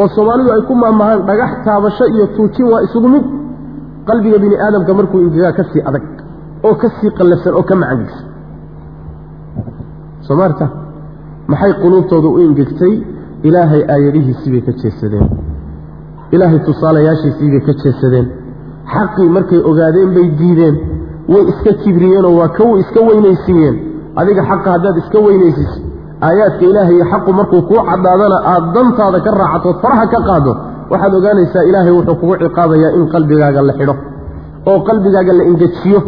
[0.00, 3.24] oo soomaalidu ay ku maamahaan dhagax taabasho iyo tuujin waa isugu mid.
[4.08, 6.04] Qalbiga bini aadamka markuu ingegaa ka sii adag
[6.66, 8.26] oo ka sii qallafsan oo ka macangegsan
[10.26, 10.66] soo maarta
[11.50, 12.94] maxay quluubtooda u ingegtay
[13.48, 15.26] ilaahay aayadihiisiibay ka jeesadeen.
[16.34, 18.26] Ilaahay tusaalayaashiisiibay ka jeesadeen.
[18.94, 20.76] Xaqii markay ogaadeen bay diideen
[21.32, 23.76] way iska kibriyeenoo waa kaw iska weynaysiiyeen.
[24.20, 25.76] Adiga xaqa haddaad iska weynaysiso
[26.26, 30.52] aayaadka ilaahay xaqu markuu kuu caddaadana aada dantaada ka raacatood faraha ka qaado
[30.92, 33.94] waxaad ogaanaysaa ilaahay wuxuu kugu ciqaabayaa in qalbigaaga la xidho
[34.70, 36.00] oo qalbigaaga la engejiyo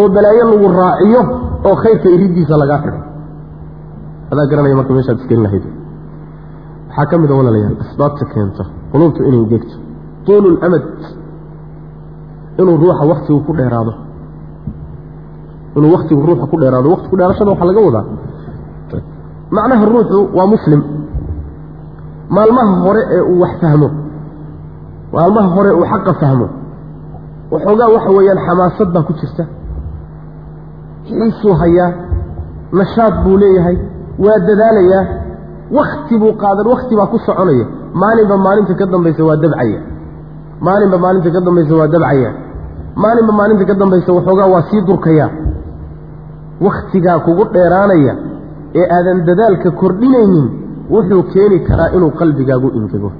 [0.00, 1.20] oo balaayo lagu raaciyo
[1.68, 2.98] oo khayrka iridiisa lagaa xidho.
[4.32, 5.64] Adaa garanaya marka meeshaad isgelin lahayd.
[6.88, 9.74] Waxaa ka mid a walaalayaal asbaabta keenta quluubtu inay gegto
[10.26, 10.84] tuululamad
[12.60, 13.92] inuu ruuxa waktigu ku dheeraado
[15.76, 16.88] inuu waktigu ruuxa ku dheeraado.
[16.94, 18.04] Wakti ku dheerashada waxaa laga wadaa.
[19.56, 20.80] Macnaha ruuxu waa muslim.
[22.36, 23.88] Maalmaha hore ee uu wax fahmo.
[25.14, 26.46] Maalmaha hore uu xaqa fahmo.
[27.52, 29.44] Waxoogaa waxa weeyaan xamaasad baa ku jirta.
[31.08, 31.90] Xiisuu hayaa.
[32.78, 33.76] Nashaad buu leeyahay.
[34.24, 35.04] Waa dadaalayaa.
[35.76, 36.66] Wakti buu qaadan.
[36.72, 37.66] Wakti baa ku soconaya.
[38.00, 39.80] Maalinba maalinta ka dambaysa waa dabcaya.
[40.66, 42.30] Maalinba maalinta ka dambaysa waa dabcaya.
[43.02, 45.26] Maalinba maalinta ka dambaysa waxoogaa waa sii durkaya
[46.66, 48.14] wakhtigaa kugu dheeraanaya
[48.80, 50.46] ee aadan dadaalka kordhinaynin
[50.94, 53.10] wuxuu keeni karaa inuu qalbigaagu ingego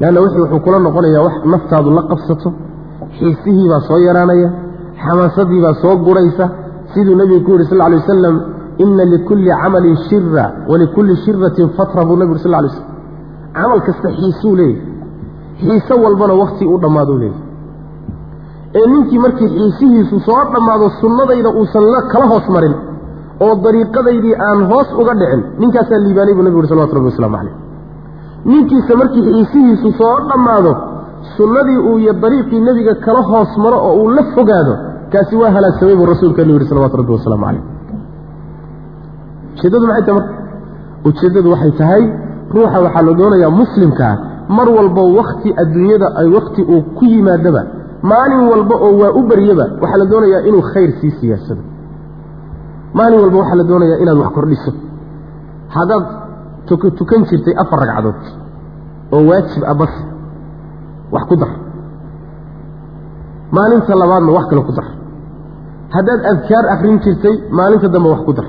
[0.00, 2.48] leanna wixii wuxuu kula noqonayaa wax naftaadu la qabsato
[3.18, 4.48] xiisihii baa soo yaraanaya
[5.04, 6.44] xamaasadii baa soo guraysa
[6.92, 8.36] siduu nebigu ku yidhi sal alay wasalam
[8.84, 12.88] ina likulli camalin shira walikulli shiratin fatra buu nebigu sal lay slam
[13.56, 14.82] camal kasta xiisuu leeyahy
[15.60, 17.42] xiise walbana wakti u dhammaaduu leeyahy
[18.78, 22.74] ee ninkii markii xiisihiisu soo dhammaado sunnadayda uusan la kala hoos marin
[23.44, 27.54] oo dariiqadaydii aan hoos uga dhicin ninkaasaa liibaanay buu nebigu yuri salawatu rabbi waslamu calayh.
[28.50, 30.72] Ninkiisa markii xiisihiisu soo dhammaado
[31.36, 34.74] sunnadii uu iyo dariiqii nebiga kala hoos maro oo uu la fogaado
[35.12, 37.62] kaasi waa halaagsamay buu rasuulkeenu yihi salawatu rabbi wasalaamu calayh.
[39.56, 40.32] Ujeeddadu maxay tahay marka
[41.08, 42.02] ujeeddadu waxay tahay
[42.54, 44.14] ruuxa waxaa la doonayaa muslimkaa
[44.56, 47.62] mar walba wakhti adduunyada ay wakhti uu ku yimaadaba
[48.10, 51.62] maalin walba oo waa u baryaba waxaa la doonayaa inuu khayr sii siyaasado
[52.98, 54.70] maalin walba waxaa la doonayaa inaad wax kordhiso.
[55.76, 56.04] Haddaad
[56.98, 58.20] tukan jirtay afar ragcadood
[59.14, 59.94] oo waajib ah bas
[61.14, 61.50] wax ku dar.
[63.56, 64.86] Maalinta labaadna wax kale ku dar.
[65.94, 68.46] Haddaad adkaar akrin jirtay maalinta dambe wax ku dar.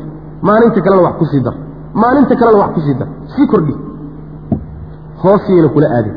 [0.48, 1.56] Maalinta kalena wax ku sii dar.
[2.02, 3.08] Maalinta kalena wax ku sii dar.
[3.36, 3.74] Sii kordhi.
[5.24, 6.16] Hoosiyayna kula aadin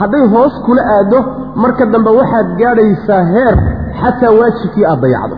[0.00, 1.18] hadday hoos kula aaddo
[1.62, 3.54] marka dambe waxaad gaadhaysaa heer
[4.00, 5.36] xataa waajibkii aad dayacdo.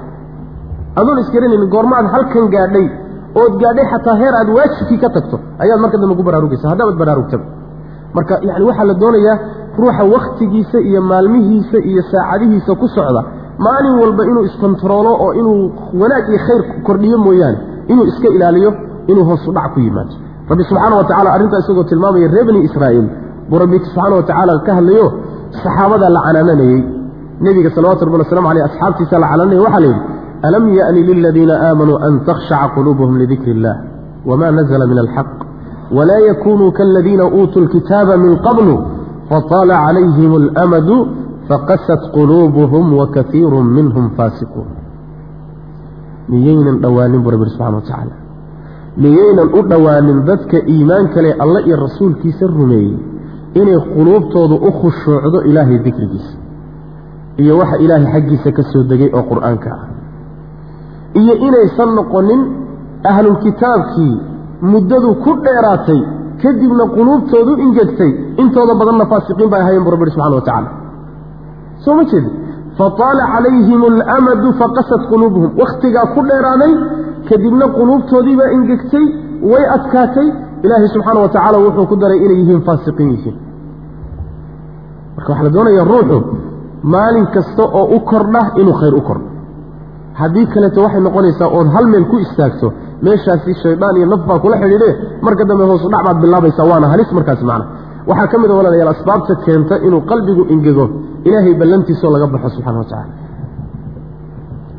[1.00, 2.86] Adoon isgaranaynin goormaad halkan gaadhay
[3.42, 7.44] ood gaadhay xataa heer aad waajibkii ka tagto ayaad marka dambe ku baraarugaysa haddaabad baraarugtaba.
[8.16, 9.36] Marka yani waxaa la doonayaa
[9.80, 13.22] ruuxa wakhtigiisa iyo maalmihiisa iyo saacadihiisa ku socda
[13.66, 15.58] maalin walba inuu iskontaroolo oo inuu
[16.00, 17.58] wanaag iyo khayr kordhiyo mooyaane
[17.92, 18.70] inuu iska ilaaliyo
[19.10, 20.14] inuu hoos u dhac ku yimaado.
[20.50, 23.06] Rabbi subxaana wa tacala arrintaa isagoo tilmaamaya reer bani israa'iil
[23.48, 25.06] buu rabbika subxaana watacaala ka hadlayo
[25.62, 26.80] saxaabadaa la canaananayey
[27.46, 30.02] nebiga salawatu rabbi waslamu aleyh asxaabtiisa la canaananaya waxaa la yidhi
[30.48, 33.76] alam yaani liladiina aamanuu an takhshaca quluubuhum lidikri illah
[34.28, 35.30] wma nazla min alxaq
[35.96, 38.74] walaa yakunuu kaladiina uutuu lkitaaba min qablu
[39.30, 40.96] faطala calayhim اlamadu
[41.48, 44.68] faqasat quluubuhum wakaiiru minhum faasiquun.
[46.30, 48.14] Miyaynan dhowaanin buu rabbi subxana watacaala
[49.04, 52.96] miyaynan u dhowaanin dadka iimaan kale alla iyo rasuulkiisa rumeeyey
[53.60, 56.34] inay quluubtoodu u khushuucdo ilaahay dikrigiisa.
[57.42, 59.82] Iyo waxa ilaahay xaggiisa ka soo degay oo qur'aanka ah.
[61.20, 62.40] Iyo inaysan noqonin
[63.10, 64.14] ahlulkitaabkii
[64.72, 66.00] muddadu ku dheeraatay
[66.42, 68.10] kadibna quluubtoodu ingegtay
[68.42, 70.70] intooda badanna faasiqiin bay ahayen bu rabbi subxana wa tacala
[71.84, 72.30] soo ma jeedi?
[72.78, 75.50] Fataala calayhim alamadu faqasat quluubuhum.
[75.60, 76.72] Wakhtigaa ku dheeraaday
[77.28, 79.06] kadibna quluubtoodiibaa ingegtay
[79.50, 80.28] way adkaatay.
[80.64, 83.36] Ilaahay subxaana wa tacaala wuxuu ku daray inay yihiin faasiqiin yihiin
[85.16, 86.18] marka waxaa la doonaya ruuxu
[86.94, 89.28] maalin kasta oo u kordha inuu khayr u kordho
[90.20, 92.66] haddii kaleeto waxay noqonaysaa ood hal meel ku istaagto
[93.06, 94.90] meeshaasi shaydaan iyo naf baa kula xidhiidhe
[95.26, 97.66] marka dambe hoosu dhac baad bilaabaysaa waana halis markaasi macna.
[98.10, 100.84] Waxaa ka mid a walaalayaal asbaabta keenta inuu qalbigu ingego
[101.28, 103.12] ilaahay ballantiisoo laga baxo subxana wa tacala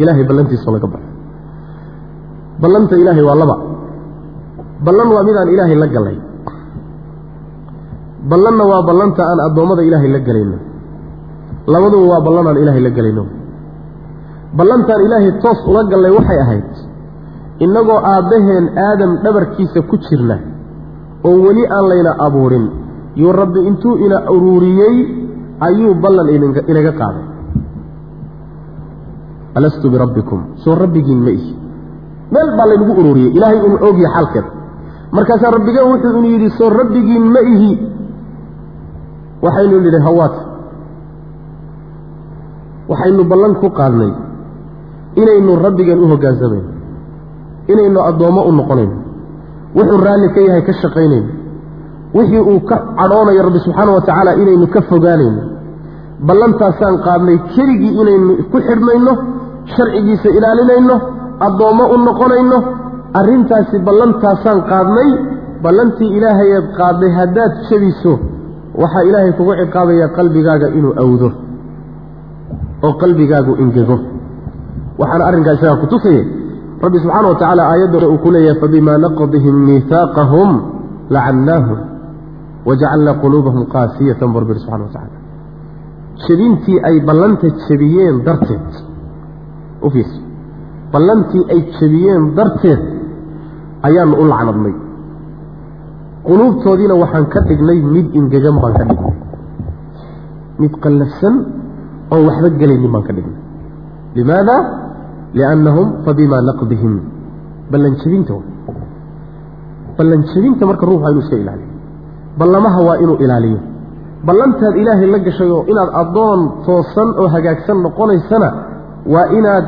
[0.01, 1.09] ilaahay ballantiisoo laga baxo.
[2.61, 3.55] Ballanta ilaahay waa laba.
[4.85, 6.17] Ballan waa midaan ilaahay la galay
[8.31, 10.57] ballanna waa ballanta aan addoommada ilaahay la gelayno.
[11.73, 13.23] Labaduba waa ballan aan ilaahay la gelayno.
[14.57, 16.69] Ballantaan ilaahay toos ula gallay waxay ahayd
[17.65, 20.37] innagoo aabbaheen aadam dhabarkiisa ku jirna
[21.27, 22.65] oo weli aan layna abuurin.
[23.21, 24.95] Yuu rabbi intuu ina uruuriyey
[25.67, 26.27] ayuu ballan
[26.71, 27.25] inaga qaaday.
[29.57, 31.53] Alastu birabbikum soo rabbigiin ma ihi.
[32.31, 34.49] Meel baa laynagu uruuriyey ilaahay unu oogya xaalkeeda
[35.11, 37.69] markaasaa rabbigeen wuxuu inu yidhi soo rabbigiin ma ihi
[39.45, 40.41] waxaynu nidhi hawaata
[42.89, 44.11] waxaynu ballan ku qaadnay
[45.21, 46.69] inaynu rabbigeen u hoggaansamayno
[47.73, 48.95] inaynu addoommo u noqonayno
[49.77, 51.29] wuxuu raalli ka yahay ka shaqaynayno
[52.17, 55.41] wixii uu ka cadhoonayo rabbi subxaana wa tacaala inaynu ka fogaanayno
[56.27, 59.11] ballantaasaan qaadnay keligii inaynu ku xidhmayno
[59.75, 60.95] sharcigiisa ilaalinayno
[61.47, 62.57] addoommo u noqonayno
[63.19, 65.09] arrintaasi ballantaasaan qaadnay
[65.63, 68.13] ballantii ilaahayeed qaadday haddaad jabiso
[68.81, 71.29] waxaa ilaahay kugu ciqaabayaa qalbigaaga inuu awdo
[72.85, 73.97] oo qalbigaagu ingego.
[74.99, 76.23] Waxaana arrinkaa isagaa ku tusaya
[76.83, 80.49] rabbi subxaana wa tacaala aayadda uu ku leeyahay fabimaa naqdihim miihaaqahum
[81.15, 81.79] lacannaahum
[82.67, 85.17] wajacalnaa quluubahum qaasiyatan rabbi subxana wa tacala
[86.25, 88.69] jebintii ay ballanta jebiyeen darteed
[89.85, 89.89] u
[90.93, 92.81] ballantii ay jebiyeen darteed
[93.87, 94.75] ayaanu u lacnadnay
[96.27, 99.15] quluubtoodiina waxaan ka dhignay mid ingegan baan ka dhignay.
[100.61, 101.33] Mid qallafsan
[102.13, 103.39] oon waxba gelaynin baan ka dhignay.
[104.17, 104.57] Limaada?
[105.37, 106.93] Liannahum fabimaa naqdihim.
[107.71, 108.35] Ballan jebinta
[109.97, 111.69] ballan jebinta marka ruuxu waa inuu iska ilaaliyo.
[112.39, 113.59] Ballamaha waa inuu ilaaliyo.
[114.27, 118.49] Ballantaad ilaahay la gashay oo inaad addoon toosan oo hagaagsan noqonaysana
[119.13, 119.65] waa inaad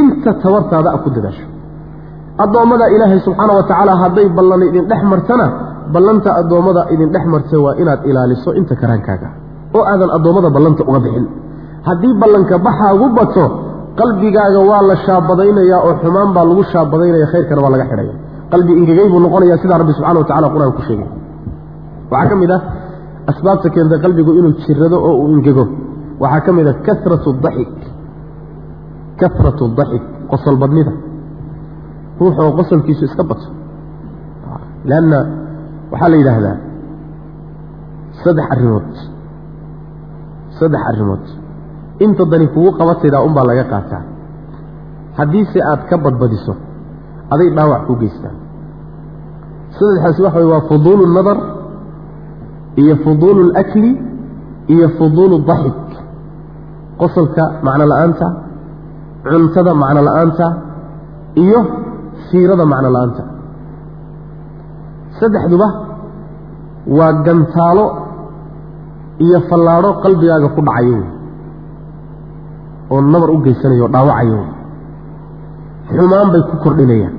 [0.00, 1.44] inta tabartaada ku dadaasho.
[2.44, 5.46] Addoommada ilaahay subxaana wa tacaala hadday ballan idin dhex martana
[5.94, 9.28] ballanta addoommada idin dhex marta waa inaad ilaaliso inta karaankaaga.
[9.76, 11.26] Oo aadan addoommada ballanta uga bixin.
[11.88, 13.44] Haddii ballanka baxaagu bato
[14.00, 18.14] qalbigaaga waa la shaabadaynayaa oo xumaan baa lagu shaabadaynaya khayrkana waa laga xidhaya.
[18.52, 21.08] Qalbi ingegay buu noqonaya sidaa rabbi subxana wa tacala qur'aan ku sheegay.
[22.12, 22.60] Waxaa ka mid ah
[23.30, 25.64] asbaabta keenta qalbigu inuu jirado oo uu ingego.
[26.22, 27.72] Waxaa ka mid ah karatu daxik
[29.20, 30.92] karatu daxik qosol badnida.
[32.20, 33.46] Ruuxoo qosolkiisu iska bato.
[34.90, 35.18] Leanna
[35.92, 36.56] waxaa la yidhaahdaa
[38.22, 38.90] saddex arrimood
[40.58, 41.24] saddex arrimood.
[42.04, 44.02] Inta dani kugu qabataydaa unbaa laga qaataa.
[45.18, 46.52] Haddiise aad ka badbadiso
[47.32, 48.36] aday dhaawac ku geystaan.
[49.76, 51.38] Saddexdaasi waxa way waa fuduulu nadar
[52.82, 53.90] iyo fuduulu alakli
[54.74, 55.80] iyo fuduulu daxik.
[57.00, 58.26] Qosolka macno la'aanta
[59.30, 60.46] cuntada macno la'aanta
[61.44, 61.60] iyo
[62.28, 63.22] fiirada macno la'aanta
[65.20, 65.68] saddexduba
[66.98, 67.84] waa gantaalo
[69.24, 70.98] iyo fallaadho qalbigaaga ku dhacayo
[72.92, 74.38] oo nabar u geysanayo oo dhaawacayo.
[75.90, 77.14] Xumaan bay ku kordhinayaan.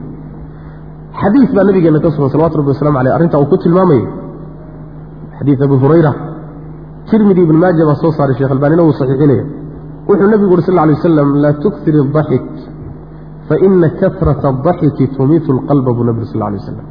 [1.20, 4.06] Xadiis baa nabigeena ka sugan salawatu rabbi waslamu aleyh arrintaa uu ku tilmaamaya
[5.38, 6.12] xadiid abi hurayra
[7.10, 9.43] tirmidi ibn maaja baa soo saaray sheekh albaanina wuu saxiixinaya
[10.08, 12.45] wuxuu nebigu uri sal lla alay wasalam laa tuktir adaxik
[13.47, 16.86] faina katrata adaxiki tumiitu alqalba buu nebigu sal lla alay wasalam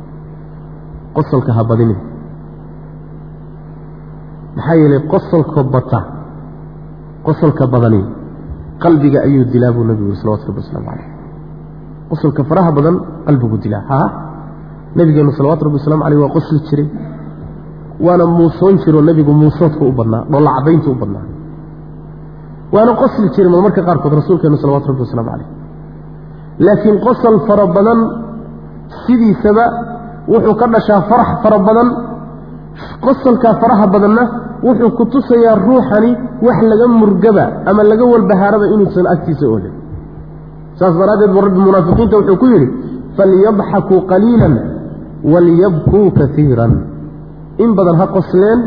[1.17, 2.01] qosolka ha badinin
[4.57, 6.01] maxaa yeelay qosolka bata
[7.27, 8.01] qosolka badani
[8.83, 11.09] qalbiga ayuu dilaa buu nebigu yuri salawatu rabbi waslamu caleyh
[12.11, 12.97] qosolka faraha badan
[13.27, 13.85] qalbigu dilaa.
[13.91, 14.09] Haa
[14.99, 16.89] nabigeenu salawatu rabbi waslamu aleyh waa qosli jiray
[18.07, 21.25] waana muusoon jiroo nebigu muusoodka u badnaa dhoolla caddaynta u badnaa.
[22.75, 25.49] Waana qosli jiray marmarka qaarkood rasuulkeenu salawatu rabbi wasalaamu calayh.
[26.67, 27.99] Laakiin qosol fara badan
[29.03, 29.65] sidiisaba
[30.33, 31.89] wuxuu ka dhashaa farax fara badan
[33.05, 34.23] qosolkaa faraha badanna
[34.67, 36.11] wuxuu ku tusayaa ruuxani
[36.47, 39.75] wax laga murgaba ama laga walbahaaraba inuusan agtiisa oolin.
[40.79, 42.69] Saas daraaddeed buu rabbi munaafiqiinta wuxuu ku yidhi
[43.17, 44.55] falyadxakuu qaliilan
[45.33, 46.73] waliyabkuu kaiiran
[47.65, 48.59] in badan ha qosleen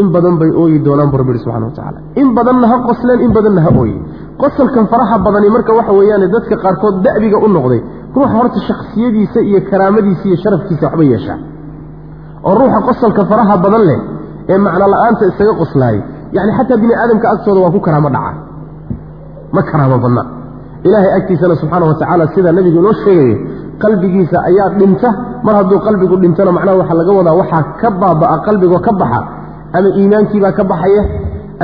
[0.00, 3.18] in badan bay ooyi doonaan buu rabbi yihi subxana wa tacala in badanna ha qosleen
[3.26, 3.96] in badanna ha ooyi
[4.42, 7.80] qosolkan faraha badani marka waxa weeyaane dadka qaarkood da'biga u noqday
[8.16, 11.38] ruuxa horta shaksiyadiisa iyo karaamadiisa iyo sharafkiisa waxba yeeshaa
[12.48, 13.98] oo ruuxa qosolka faraha badan leh
[14.52, 16.00] ee macno la'aanta isaga qoslaayay.
[16.36, 18.34] Yacni xataa bini aadamka agtooda waa ku karaamo dhacaa
[19.54, 20.22] ma karaamo badna.
[20.86, 23.36] Ilaahay agtiisana subxaana wa tacaala sidaa nebigu inoo sheegayo
[23.82, 25.08] qalbigiisa ayaa dhinta.
[25.46, 29.20] Mar hadduu qalbigu dhintona macnaha waxaa laga wadaa waxaa ka baaba'a qalbigoo ka baxa.
[29.76, 31.02] Ama iimaankiibaa ka baxaya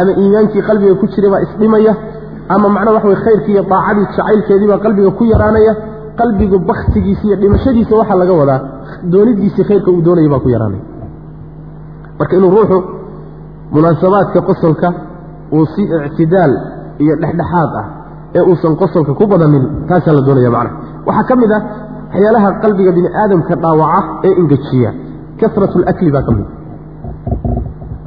[0.01, 1.93] ama iimaankii qalbiga ku jiray baa isdhimaya
[2.55, 5.73] ama macnaha waxa wey khayrkii iyo daacadii jacaylkeediibaa qalbiga ku yaraanaya
[6.21, 8.61] qalbigu baktigiisa iyo dhimashadiisa waxaa laga wadaa
[9.13, 10.85] doonidiisii khayrka uu doonaya baa ku yaraanaya
[12.19, 12.79] marka inuu ruuxu
[13.75, 14.89] munaasabaadka qosolka
[15.57, 16.53] uu si ictidaal
[17.03, 17.87] iyo dhexdhexaad ah
[18.37, 20.77] ee uusan qosolka ku badanin taasaa la doonaya macnaha.
[21.09, 21.63] Waxaa ka mid ah
[22.13, 24.91] waxyaalaha qalbiga bini aadamka dhaawaca ee engejiya
[25.41, 26.47] kasratu lakli baa ka mid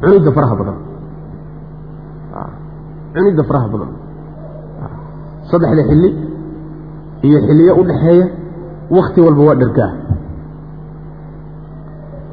[0.01, 0.77] cunidda faraha badan.
[3.15, 3.89] Cunidda faraha badan.
[5.49, 6.09] Saddexda xilli
[7.27, 8.25] iyo xilliyo u dhaxeeya
[8.97, 9.91] wakhti walba waa dhergaa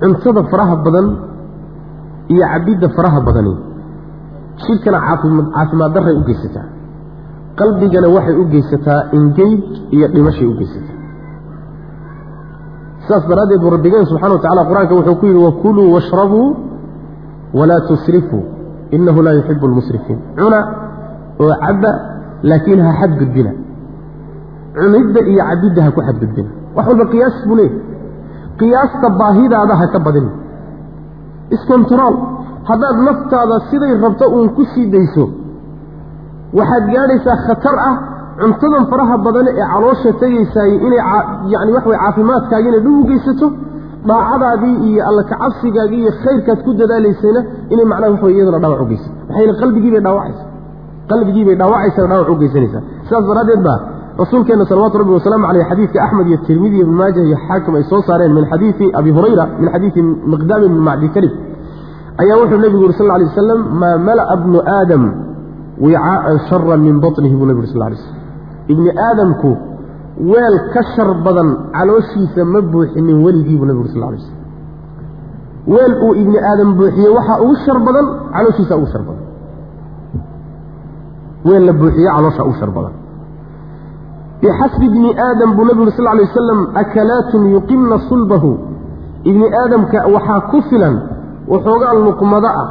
[0.00, 1.06] cuntada faraha badan
[2.32, 3.52] iyo cabidda faraha badani
[4.64, 4.98] shirkana
[5.54, 6.66] caafimaad darray u geysataa.
[7.58, 9.60] Qalbigana waxay u geysataa ingeyg
[9.96, 10.96] iyo dhimashay u geysataa.
[13.04, 16.46] Sidaas daraaddeed buu rabbigeen subxana wa tacala qur'aanka wuxuu ku yidhi wakuluu washrabuu
[17.58, 18.42] walaa tusrifuu
[18.96, 20.58] inahu laa yuxibu lmusrifiin cuna
[21.42, 21.90] oo cabba
[22.50, 23.50] laakiin ha xadgudbina
[24.76, 27.78] cunidda iyo cabidda ha ku xadgudbina wax walba qiyaas buu leeyahy
[28.60, 30.26] qiyaasta baahidaada ha ka badin.
[31.54, 32.16] Iskontarool
[32.68, 35.24] haddaad naftaada siday rabto uun ku sii dayso
[36.58, 37.94] waxaad gaadhaysaa khatar ah
[38.40, 41.00] cuntadan faraha badane ee caloosha tegaysaay inay
[41.54, 43.46] yani wax way caafimaadkaaga inay dhib u geysato
[44.10, 47.40] daacadaadii iyo alla kacabsigaagii iyo khayrkaad ku dadaalaysayna
[47.72, 49.12] inay macnaha wax way iyaduna dhaawac u geysato.
[49.28, 50.44] Maxayna qalbigiibay dhaawacaysa
[51.10, 52.82] qalbigiibay dhaawacaysa dhaawac u geysanaysaa.
[53.06, 53.78] Sidaas daraaddeed baa
[54.18, 58.02] rasuulkeenna salawaatu rabbi wasalaamu caleyh xadiidka axmed iyo tirmidi ibn maaja iyo xaakim ay soo
[58.02, 60.02] saareen min xadiidi abi hurayra min xadiidi
[60.32, 61.08] miqdaami bni macdi
[62.20, 65.02] ayaa wuxuu nebigu yuri sal alay wasalam maa mala'a bnu aadam
[65.80, 68.16] wicaaan sharan min baطnihi buu nebi uri sal lla alay slam
[68.72, 69.50] ibni aadamku
[70.30, 74.38] weel ka shar badan calooshiisa ma buuxinin weligii buu nebi uri sal lla alay slam
[75.72, 79.24] weel uu ibni aadam buuxiye waxaa ugu shar badan calooshiisa ugu shar badan.
[81.46, 82.94] Weel la buuxiye caloosha ugu shar badan
[84.42, 88.50] bixasbi ibni aadam buu uri sal alay wasalam akalaatun yuqimna sulbahu.
[89.30, 90.94] Ibni aadamka waxaa ku filan
[91.52, 92.68] waxoogaa luqmado ah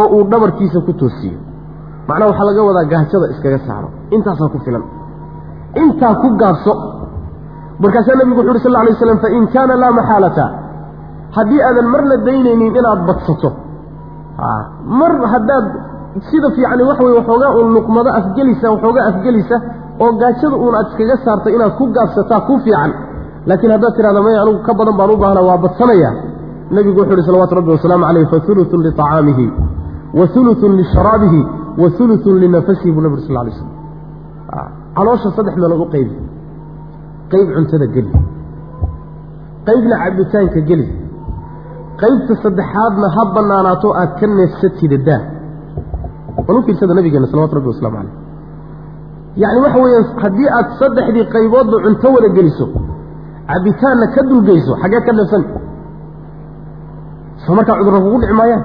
[0.00, 1.38] oo uu dhabarkiisa ku toosiyo.
[2.08, 3.88] Macnaha waxaa laga wadaa gaajada iskaga saaro.
[4.14, 4.84] Intaasaa ku filan.
[5.82, 6.72] Intaa ku gaabso
[7.82, 10.46] markaasaa nebigu wuxu uhi sal alay waslam fain kaana laa maxaalata.
[11.36, 13.50] Haddii aadan marna daynaynin inaad badsato
[15.00, 15.66] mar haddaad
[16.30, 19.56] sida fiicani waxa weye waxoogaa uun luqmado afgelisa waxoogaa afgelisa
[20.02, 22.90] oo gaajada uun aad iskaga saarta inaad ku gaabsataa ku fiican.
[23.48, 26.10] Laakiin haddaad tidhahda maya anugu ka badan baan u baahna waa badsanaya
[26.74, 29.46] nebigu wuxu uhi salawatu rabbi wasalaamu caleyh fa hulutun liطacaamihi
[30.18, 31.40] wa hulutun lisharaabihi
[31.82, 33.70] wa hulutun linafasihi buu nabig sal lay slam
[34.96, 36.14] caloosha saddex meelood u qaybi.
[37.32, 38.10] Qayb cuntada geli.
[39.68, 40.86] Qaybna cabitaanka geli.
[42.02, 45.22] Qaybta saddexaadna ha banaanaato aad ka neefsatida daa.
[46.46, 48.14] Bal u fiirsada nabigeena salawatu rabbi waslamu caleyh
[49.36, 52.66] yacni waxa weeye haddii aad saddexdii qayboodba cunto wada geliso
[53.50, 55.42] cabitaanna ka dulgeyso xaggee ka neefsan
[57.44, 58.62] soo markaa cudurra kugu dhici maayaan.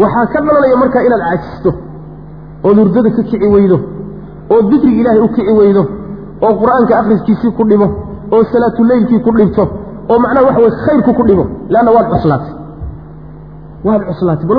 [0.00, 1.70] Waxaa ka dhalanaya markaa inaad caajisto
[2.64, 3.76] ood hurdada ka kici weydo
[4.52, 5.82] oo dikriga ilaahay u kici weydo
[6.44, 7.86] oo qur'aanka akhriskiisii ku dhimo
[8.32, 9.62] oo salaatuleylkii ku dhibto
[10.10, 12.52] oo macnaha waxa weye khayrku ku dhimo leanna waad cuslaatay.
[13.86, 14.56] Waad cuslaatay bal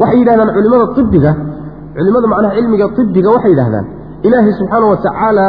[0.00, 1.32] waxay yidhahdaan culimmada ibiga
[1.96, 3.86] culimmada macnaha cilmiga ibiga waxay yidhahdaan
[4.26, 5.46] ilaahay subxaana wa tacaala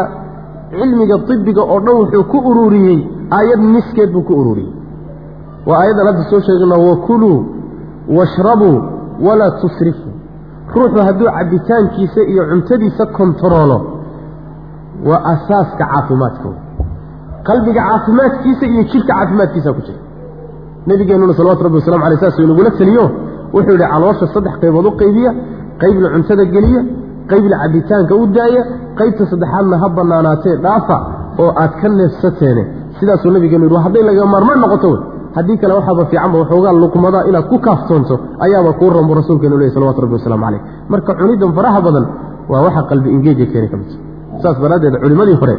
[0.72, 3.00] cilmiga ibiga oo dhan wuxuu ku ururiyey
[3.38, 4.72] aayad niskeed buu ku ururiyey.
[5.68, 7.38] Waa aayaddan hadda soo sheegna wakuluu
[8.18, 8.78] washrabuu
[9.26, 10.12] walaa tusrifuu.
[10.76, 13.78] Ruuxu hadduu cabbitaankiisa iyo cuntadiisa kontaroolo
[15.08, 16.50] waa asaaska caafimaadka.
[17.48, 20.00] Qalbiga caafimaadkiisa iyo jidhka caafimaadkiisa ku jira.
[20.88, 23.04] Nebigeenuna salawatu rabbi wasalamu alay saasuu inagula teliyo
[23.54, 25.32] wuxuu yidhi caloosha saddex qaybood u qaybiya
[25.82, 26.82] qaybna cuntada geliya
[27.32, 28.62] qaybna cabitaanka u daaya
[29.00, 30.98] qaybta saddexaadna ha banaanaatee dhaafa
[31.44, 32.64] oo aad ka neefsateene.
[33.00, 35.00] Sidaasuu nabigeenu yidhi hadday laga maarmaan noqoto wey.
[35.38, 38.16] Haddii kale waxaaba fiicanba waxoogaa luqmada inaad ku kaaftoonto
[38.46, 40.62] ayaaba kuu rambu rasuulkeenu lehy salawatu rabbi waslamu caleyh
[40.92, 42.06] marka cunidan faraha badan
[42.52, 43.96] waa waxa qalbi ingeeja keeni ka midta
[44.44, 45.56] saas daraaddeed culimmadii hore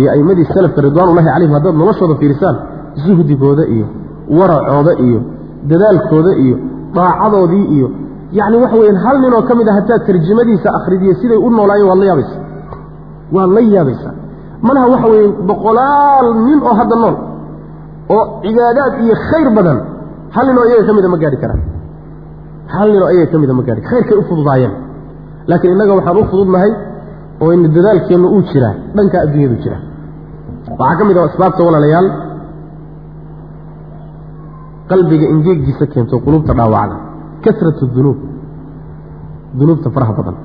[0.00, 2.56] iyo aimmadii salafka ridwaanullahi calayhim haddaad noloshooda fiirisaan
[3.04, 3.86] suhdigooda iyo
[4.38, 5.20] waracooda iyo
[5.70, 6.56] dadaalkooda iyo
[6.96, 7.88] daacadoodii iyo
[8.38, 12.00] yacni waxa weyaan hal ninoo ka mid a haddaad tarjamadiisa akhridiyo siday u noolaayeen waad
[12.02, 12.36] la yaabaysa
[13.36, 14.12] waad la yaabaysaa.
[14.66, 17.16] Malaha waxa weeye boqolaal nin oo hadda nool
[18.14, 19.78] oo cibaadaad iyo khayr badan
[20.34, 21.60] hal ninoo iyaga ka mida ma gaadhi karaan.
[22.74, 24.72] Hal ninoo iyaga ka mida ma gaadhi khayrkay u fududaayeen.
[25.50, 26.70] Laakiin innaga waxaan u fududnahay
[27.42, 29.76] oo ina dadaalkeennu uu jiraa dhankaa adduunyadu jira
[30.80, 32.08] waxaa ka mid ah asbaabta walaalayaal
[34.90, 36.96] qalbiga ingeeggiisa keento quluubta dhaawacda
[37.44, 38.18] kasratu dunuub
[39.58, 40.36] dunuubta faraha badan.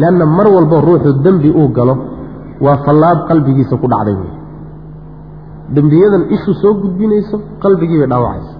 [0.00, 1.94] Leanna mar walbo ruuxu dembi uu galo
[2.64, 4.30] waa fallaab qalbigiisa ku dhacday wey
[5.74, 8.54] dembiyadan ishu soo gudbinayso qalbigii bay dhaawacaysa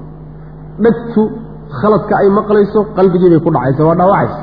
[0.85, 1.23] dhegtu
[1.81, 4.41] khaladka ay maqlayso qalbigii bay ku dhacaysa waa dhaawacaysa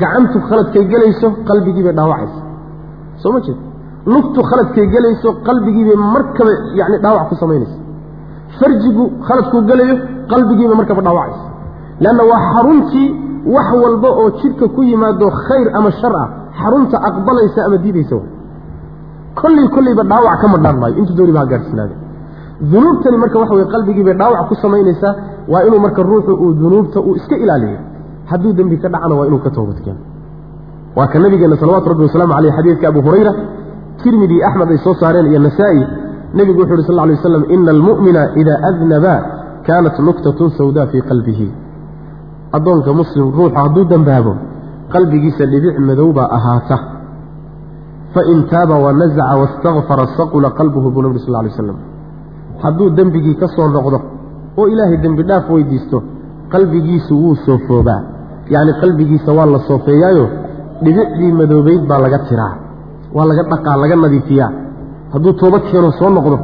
[0.00, 2.40] gacantu khaladkay gelayso qalbigii bay dhaawacaysa
[3.22, 3.58] soo ma jeed
[4.14, 7.76] lugtu khaladkay gelayso qalbigii bay markaba yani dhaawac ku samaynaysa
[8.58, 9.94] farjigu khaladkuu gelayo
[10.32, 11.44] qalbigiiba markaba dhaawacaysa
[12.02, 13.06] leanna waa xaruntii
[13.54, 16.28] wax walba oo jidhka ku yimaado khayr ama shar ah
[16.60, 18.16] xarunta aqbalaysa ama diidaysa
[19.40, 21.94] kolley kolleyba dhaawac ka madhaan maayo dooniba ha gaadhsinaade
[22.72, 25.14] dunuubtani marka waxa weye qalbigii bay dhaawac ku samaynaysaa
[25.52, 27.78] waa inuu marka ruuxu uu dunuubta uu iska ilaaliyo.
[28.30, 30.00] Hadduu dembi ka dhacana waa inuu ka toobadkeeno.
[30.96, 33.32] Waa ka nabigeena salawatu rabbi wasalaamu caleyh xadiidka abu hurayra
[34.02, 35.82] tirmidi axmed ay soo saareen iyo nasaa-i.
[36.34, 39.14] Nebigu wuxu uhi sal ly waslam ina almu'mina idaa adnaba
[39.66, 41.48] kaanat nuktatun sawdaa fii qalbihi
[42.56, 44.32] addoonka muslim ruuxu hadduu dembaabo
[44.92, 46.76] qalbigiisa dhibic madow baa ahaata.
[48.14, 51.78] Fain taaba wanazaca wastakfara saqula qalbuhu buu nabig sal lay slam
[52.62, 53.98] hadduu dembigii ka soo noqdo
[54.58, 55.98] oo ilaahay dembi dhaaf weydiisto
[56.52, 58.00] qalbigiisu wuu soofoobaa
[58.52, 60.24] yacni qalbigiisa waa la soofeeyaayo
[60.84, 62.54] dhibicdii madoobeyd baa laga tiraa
[63.16, 64.50] waa laga dhaqaa laga nadiifiyaa.
[65.12, 66.36] Hadduu tooba keeno soo noqdo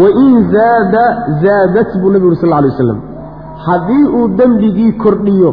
[0.00, 1.02] wain zaada
[1.42, 2.98] zaadat buu nebigu uri sal alay wasalam
[3.64, 5.50] haddii uu dembigii kordhiyo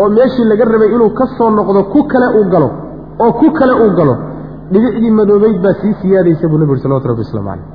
[0.00, 2.68] oo meeshii laga rabay inuu ka soo noqdo ku kale uu galo
[3.24, 4.14] oo ku kale uu galo
[4.72, 7.66] dhibicdii madoobeyd baa sii siyaadaysa buu uri salawatu rabbi waslamu caleyh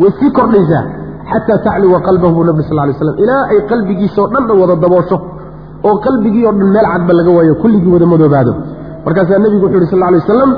[0.00, 0.84] way sii kordhaysaa
[1.30, 5.16] xataa tacluwa qalbahu buu nebi sal lay slam ilaa ay qalbigiisao dhan dhan wada daboosho
[5.88, 8.52] oo qalbigii oo dhan meel cadba laga waayo kulligii wada madoobaado.
[9.04, 10.50] Markaasaa nebigu wuxu yhi sal lay wasalam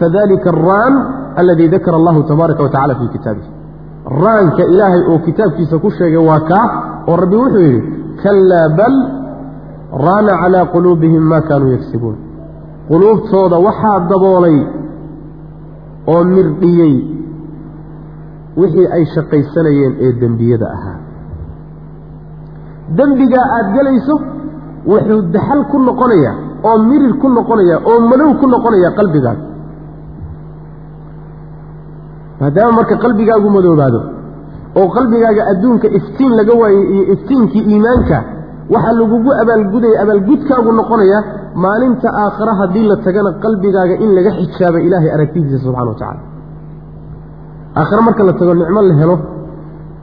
[0.00, 0.94] fadalika araan
[1.40, 3.48] aladii dakara allahu tabaaraka wa tacala fii kitaabihi
[4.22, 6.66] raanka ilaahay oo kitaabkiisa ku sheegay waa kaa
[7.10, 7.80] oo rabbi wuxuu yidhi
[8.22, 8.94] kallaa bal
[10.06, 12.16] raana calaa quluubihim maa kaanuu yagsibuun
[12.88, 14.56] quluubtooda waxaa daboolay
[16.12, 16.94] oo mirdhiyey
[18.60, 20.98] wixii ay shaqaysanayeen ee dembiyada ahaa.
[22.98, 24.14] Dembigaa aada gelayso
[24.90, 26.34] wuxuu daxal ku noqonayaa
[26.68, 29.44] oo mirir ku noqonaya oo madow ku noqonaya qalbigaaga
[32.40, 34.00] maadaama marka qalbigaagu madoobaado
[34.78, 38.16] oo qalbigaaga adduunka iftiin laga waayey iyo iftiinkii iimaanka
[38.72, 41.18] waxaa lagugu abaalgudaya abaalgudkaagu noqonaya
[41.64, 46.20] maalinta aakhare haddii la tagana qalbigaaga in laga xijaaba ilaahay aragtidiisa subxana wa tacala
[47.80, 49.16] aakhare marka la tago nicmo la helo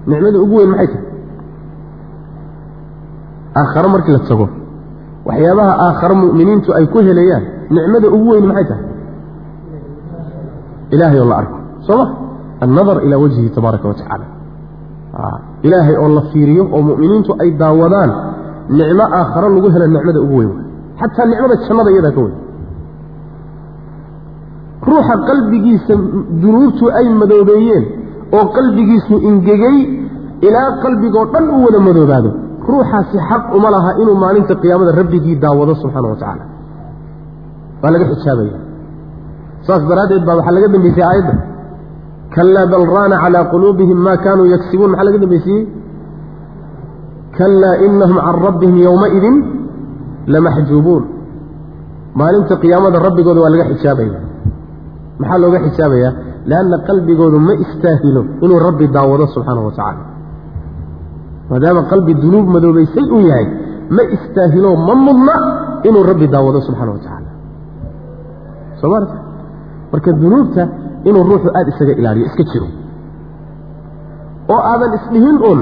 [0.10, 1.06] nicmada ugu weyn maxay tahay?
[3.60, 4.48] Aakhare markii la tago
[5.28, 7.44] waxyaabaha aakhare mu'miniintu ay ku helayaan
[7.76, 8.86] nicmada ugu weyn maxay tahay?
[10.94, 11.58] Ilaahay oo la arko.
[11.88, 12.06] Soo ma?
[12.64, 13.96] Annadar ilaa wajhihi tabaaraka wa
[15.68, 18.12] ilaahay oo la fiiriyo oo mu'miniintu ay daawadaan
[18.80, 20.52] nicmo aakhare lagu helo nicmada ugu weyn.
[21.00, 22.36] Xataa nicmada jannada iyadaa ka weyn.
[24.90, 25.94] Ruuxa qalbigiisa
[26.42, 27.84] dunuubtu ay madoobeeyeen
[28.38, 29.78] oo qalbigiisu ingegay
[30.48, 32.30] ilaa qalbigoo dhan u wada madoobaado.
[32.72, 36.46] Ruuxaasi xaq uma laha inuu maalinta qiyaamada rabbigii daawado subxaana wa tacaala
[37.82, 38.58] waa laga xijaabaya.
[39.68, 41.34] Saas daraaddeed baa waxaa laga dambeysay aayadda
[42.36, 45.62] kalaa bal raana calaa quluubihim maa kaanuu yagsibuun maxaa laga dambeysiyey
[47.38, 49.36] kalaa inahum can rabbihim yowmaidin
[50.34, 51.04] lamaxjuubuun
[52.20, 54.20] maalinta qiyaamada rabbigooda waa laga xijaabaya
[55.20, 56.12] maxaa looga xijaabayaa
[56.50, 60.04] lianna qalbigoodu ma istaahilo inuu rabbi daawado subxaana wa tacaala
[61.50, 63.48] maadaama qalbi dunuub madoobaysay uu yahay
[63.98, 65.34] ma istaahilo ma mudna
[65.88, 67.30] inuu rabbi daawado subxaana wa tacaala
[68.80, 69.16] soo maarta
[69.92, 70.64] marka dunuubta
[71.10, 72.68] inuu ruuxu aada isaga ilaaliyo iska jiro.
[74.54, 75.60] oo aadan isdhihin uun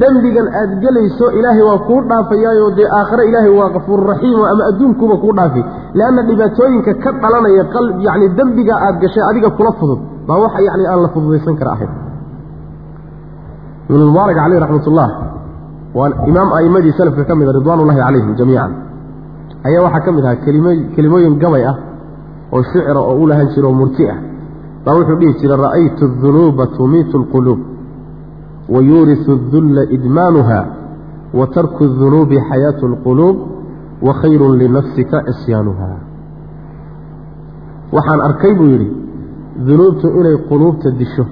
[0.00, 5.32] dembigan aad gelayso ilaahay waa kuu dhaafayaayoo dee aakhare ilaahay waa kafuururaxiimo ama adduunkuuba kuu
[5.38, 5.62] dhaafi.
[5.98, 7.64] Leanna dhibaatooyinka ka dhalanaya
[8.06, 11.92] yacni dembiga aad gashay adiga kula fudud baa waxa yacni aan la fududaysan kara ahayn.
[13.88, 15.08] Ibnulmubaarak caleyh raxmatullah
[15.98, 18.72] waa imaam a'immadii salafka ka mida ridwaanullahi calayhim jamiican.
[19.68, 21.76] Ayaa waxaa ka mid ahaa kelimo kelimooyin gabay ah
[22.54, 24.18] oo shicra oo u lahan jira oo murti ah
[24.84, 27.60] baa wuxuu dhihi jiray ra'aytu adunuuba tumiitu alquluub
[28.74, 30.60] wa yuurisu adulla idmaanuha
[31.38, 33.36] wa tarku adunuubi xayaatu alquluub
[34.06, 35.88] wa khayrun linafsika cisyaanuha
[37.96, 38.88] waxaan arkay buu yidhi
[39.66, 41.24] dunuubtu inay quluubta disho.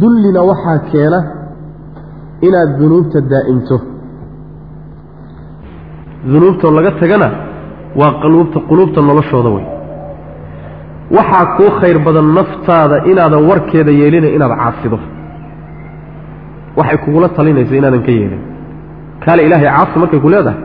[0.00, 1.18] Dullina waxaa keena
[2.46, 3.76] inaad dunuubta daa'imto.
[6.32, 7.28] Dunuubtoo laga tagana
[8.00, 9.66] waa quluubta quluubta noloshooda wey
[11.16, 14.98] waxaa kuu khayr badan naftaada inaadan warkeeda yeelina inaad caasido.
[16.78, 18.40] Waxay kugula talinaysa inaadan ka yeelin.
[19.24, 20.60] Kaale ilaahay caasi markay ku leedahay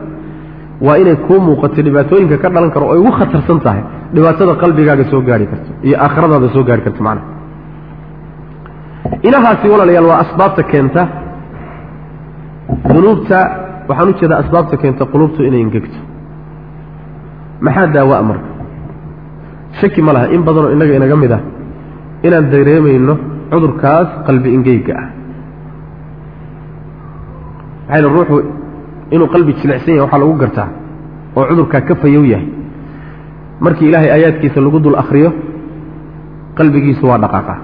[0.86, 3.82] waa inay kuu muuqato dhibaatooyinka ka dhalan karo oo ay ugu khatarsan tahay.
[4.14, 7.26] Dhibaatada qalbigaaga soo gaari karto iyo aakhiradaada soo gaari karto macnaha.
[9.28, 11.02] Inahaasi walaalayaal waa asbaabta keenta
[12.88, 13.38] dunuubta
[13.88, 15.98] waxaan u jeedaa asbaabta keenta qulubtu inay ingegto
[17.64, 18.48] maxaa daawa marka
[19.82, 21.42] shaki ma laha in badanoo innaga inaga mid ah
[22.26, 23.14] inaan dareemayno
[23.52, 25.06] cudurkaas qalbi ingeyga ah.
[27.88, 28.36] Maxayna ruuxu
[29.14, 30.68] inuu qalbi jilicsan yahay waxaa lagu gartaa
[31.36, 32.46] oo cudurkaa ka fayow yahay.
[33.64, 35.30] Markii ilaahay aayaadkiisa lagu dul akhriyo
[36.58, 37.54] qalbigiisu waa dhaqaaqa.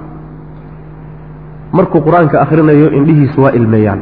[1.76, 4.00] Markuu qur'aanka akhrinayo indhihiisu waa ilmeeyaan.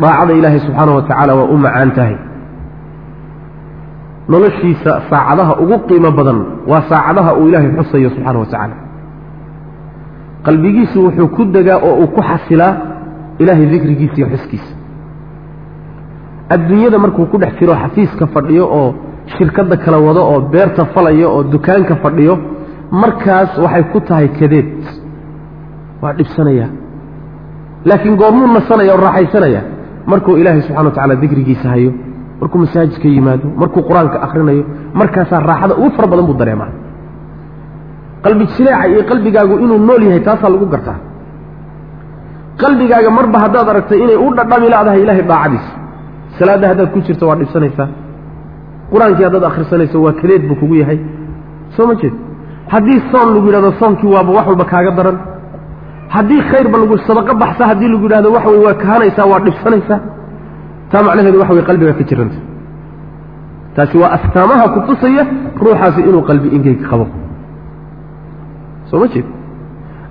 [0.00, 2.16] Daacada ilaahay subxaana wa tacaala waa u macaan tahay
[4.32, 6.38] noloshiisa saacadaha ugu qiimo badan
[6.70, 8.76] waa saacadaha uu ilaahay xusayo subxaana wa tacaala.
[10.46, 12.72] Qalbigiisu wuxuu ku degaa oo uu ku xasilaa
[13.42, 14.72] ilaahay dikrigiisa iyo xuskiisa.
[16.54, 18.88] Adduunyada markuu ku dhex jiro xafiiska fadhiyo oo
[19.36, 22.34] shirkadda kala wado oo beerta falayo oo dukaanka fadhiyo
[23.02, 24.70] markaas waxay ku tahay kadeed.
[26.02, 26.66] Waa dhibsanaya.
[27.88, 29.60] Laakiin goormuu nasanaya oo raaxaysanaya.
[30.10, 31.92] Markuu ilaahay subxana wa tacala dikrigiisa hayo
[32.40, 34.62] markuu masaajidka yimaado markuu qur'aanka akhrinayo
[35.00, 36.70] markaasaa raaxada ugu fara badan buu dareemaa.
[38.24, 40.98] Qalbi jileeca iyo qalbigaagu inuu nool yahay taasaa lagu gartaa.
[42.62, 45.72] Qalbigaaga marba haddaad aragtay inay u dhadhami laadahay ilaahay daacadiisa
[46.38, 47.88] salaadda haddaad ku jirto waa dhibsanaysaa.
[48.92, 50.98] Qur'aankii haddaad akhrisanayso waa kaleed buu kugu yahay.
[51.76, 52.14] Soo ma jeed?
[52.72, 55.16] Haddii soon lagu yidhahdo soonkii waaba wax walba kaaga daran.
[56.14, 59.98] Haddii khayrba lagu sadaqo baxsa haddii lagu yidhahdo wax wey waa kahanaysaa waa dhibsanaysaa
[60.90, 62.38] taa macnaheedu waxa wey qalbigaa ka jiranta.
[63.76, 65.22] Taasi waa astaamaha ku tusaya
[65.62, 67.06] ruuxaasi inuu qalbi ingeyg qabo.
[68.90, 69.26] Soo ma jeed?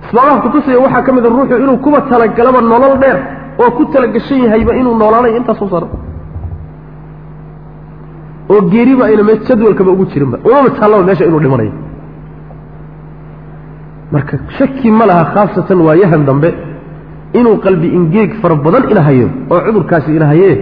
[0.06, 3.18] Asbaabaha kutusaya waxaa ka mid a ruuxu inuu kuba talagalaba nolol dheer
[3.62, 5.86] oo ku talagashan yahayba inuu noolaanayo intaasoo sano
[8.52, 10.36] oo geeriba ayna me jadwalkaba ugu jirinba.
[10.48, 11.72] Umama taallaba meesha inuu dhimanayo.
[14.12, 16.48] Marka shaki ma laha khaasatan waayahan dambe
[17.39, 20.53] inuu qalbi ingeeg fara badan ina hayo oo cudurkaasi ina hayee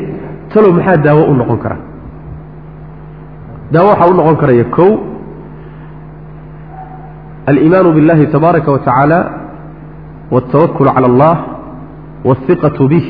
[0.54, 1.78] talow maxaa daawo u noqon kara
[3.74, 4.92] daawo waxaa u noqon karaya kow
[7.50, 9.20] aliimaanu biاllahi tabaaraka wa tacaala
[10.34, 11.36] wاltawakul cala allah
[12.28, 13.06] wاlhiqatu bih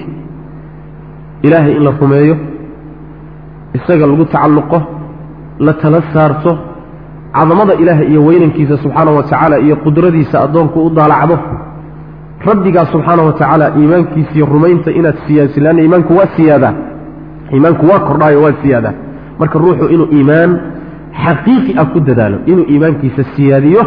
[1.46, 2.36] ilaahay in la rumeeyo
[3.78, 4.80] isaga lagu tacalluqo
[5.66, 6.52] la tala saarto
[7.36, 11.36] cadamada ilaahay iyo weynankiisa subxaana wa tacaala iyo qudradiisa addoonku u daalacdo
[12.47, 16.75] rabbigaa subxaana wa tacaala iimaankiisa iyo rumaynta inaad siyaadsi leanna iimaanku waa siyaadaa
[17.55, 18.95] iimaanku waa kordhaayo waa siyaadaa
[19.39, 20.51] marka ruuxu inuu iimaan
[21.25, 23.83] xaqiiqi ah ku dadaalo inuu iimaankiisa siyaadiyo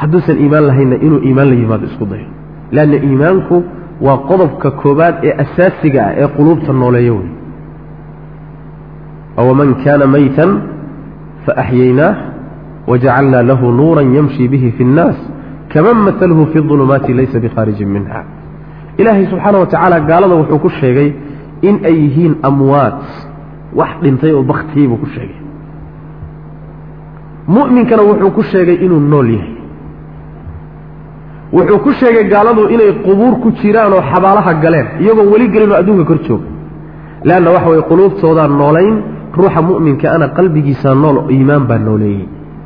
[0.00, 2.26] hadduusan iimaan lahaynna inuu iimaan la yimaado isku dayo.
[2.72, 3.64] Leanna iimaanku
[4.06, 7.30] waa qodobka koobaad ee asaasiga ah ee quluubta nooleeyo wey
[9.40, 10.50] awaman kaana maytan
[11.46, 12.14] faaxyaynaah
[12.90, 15.18] wajacalnaa lahu nuuran yamshi bihi fi اnnaas
[15.72, 18.20] kaman matalhu fi ظulumaati laysa bikhaarijin minha.
[19.00, 21.08] Ilaahay subxaana wa tacaala gaalada wuxuu ku sheegay
[21.68, 23.00] in ay yihiin amwaat
[23.78, 25.38] wax dhintay oo baktiyey buu ku sheegay.
[27.48, 29.54] Mu'minkana wuxuu ku sheegay inuu nool yahay.
[31.56, 35.78] Wuxuu ku sheegay gaaladu inay qubuur ku jiraan oo xabaalaha galeen iyagoo weli gelin oo
[35.80, 36.46] adduunka kor jooga.
[37.26, 38.94] Leanna waxa weye quluubtoodaan noolayn
[39.38, 42.24] ruuxa mu'minka ana qalbigiisa nool iimaan baa nooleeyey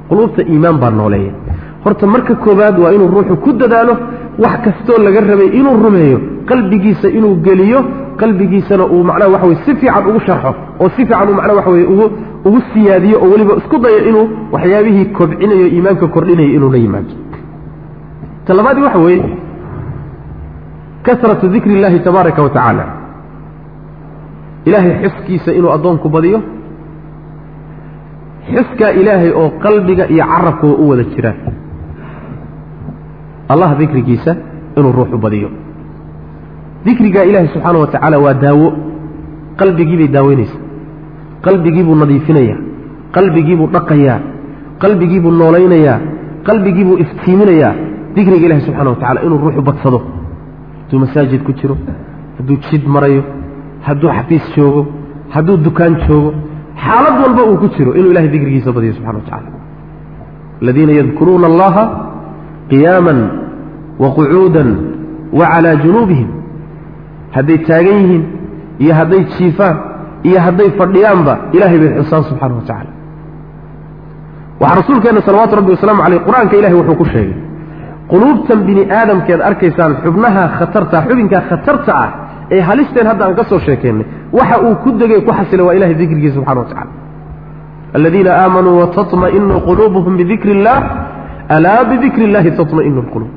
[0.08, 1.32] quluubta iimaan baa nooleeyey
[1.84, 3.94] horta marka koowaad waa inuu ruuxu ku dadaalo
[4.44, 6.18] wax kastoo laga rabay inuu rumeeyo
[6.50, 7.80] qalbigiisa inuu geliyo
[8.20, 11.70] qalbigiisana uu macnaha waxa weye si fiican ugu sharxo oo si fiican uu macnaha waxa
[11.76, 12.06] weye ugu
[12.48, 17.12] ugu siyaadiyo oo weliba isku dayo inuu waxyaabihii kobcinayo iimaanka kordhinayo inuu la yimaado.
[18.46, 19.24] Ta labaadii waxa weeye
[21.06, 22.84] kasratu dikri illahi tabaaraka wa tacaala.
[24.64, 26.40] Ilaahay xiskiisa inuu addoonku badiyo.
[28.52, 31.38] Xiskaa ilaahay oo qalbiga iyo carabkuba u wada jiraan
[33.52, 34.32] allah dikrigiisa
[34.78, 35.48] inuu ruuxu badiyo.
[36.86, 38.68] Dikrigaa ilaahay subxaana wa tacaala waa daawo.
[39.60, 40.60] Qalbigii bay daaweynaysaa.
[41.46, 42.58] Qalbigii buu nadiifinayaa.
[43.16, 44.18] Qalbigii buu dhaqayaa.
[44.82, 45.98] Qalbigii buu noolaynayaa
[46.48, 47.72] qalbigii buu iftiiminayaa.
[48.16, 49.98] Dikriga ilahi subxana wa tacala inuu ruuxu badsado.
[50.84, 51.76] Hadduu masaajid ku jiro
[52.38, 53.22] hadduu jid marayo
[53.86, 54.82] hadduu xafiis joogo
[55.34, 56.30] hadduu dukaan joogo
[56.84, 59.48] xaalad walba uu ku jiro inuu ilahay dikrigiisa badiyo subxana wa tacala
[60.62, 61.82] aladiina yadkuruuna allaha
[62.70, 63.18] qiyaaman
[64.02, 64.68] wa qucuudan
[65.38, 66.28] wa calaa junuubihim.
[67.36, 68.24] Hadday taagan yihiin
[68.82, 69.76] iyo hadday jiifaan
[70.28, 72.90] iyo hadday fadhiyaanba ilahay bay xusaan subxaana wa tacala
[74.60, 77.36] waxaa rasuulkeenna salawaatu rabbi wasalaamu caleyh qur'aanka ilahay wuxuu ku sheegay
[78.12, 82.10] quluubtan bini aadamkeed arkaysaan xubnaha khatarta xubinkaa khatarta ah
[82.54, 84.06] ee halisteen hadda aan ka soo sheekeynay
[84.38, 86.92] waxa uu ku degay ku xasilay waa ilahay dikrigiisa subxana wa tacala
[87.98, 90.76] aladiina aamanuu watatma'inu quluubuhum bidikri illah
[91.56, 93.32] alaa bidikri illahi tatma'inu lquluub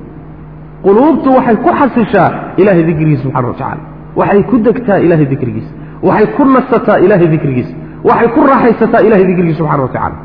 [0.85, 2.29] quluubtu waxay ku xasishaa
[2.61, 3.81] ilahay dikrigiisa subxana wa tacala
[4.19, 5.71] waxay ku degtaa ilahay dikrigiisa
[6.07, 7.73] waxay ku nasataa ilahay dikrigiisa
[8.09, 10.15] waxay ku raaxaysataa ilahay dikrigiisa subxana wa tacala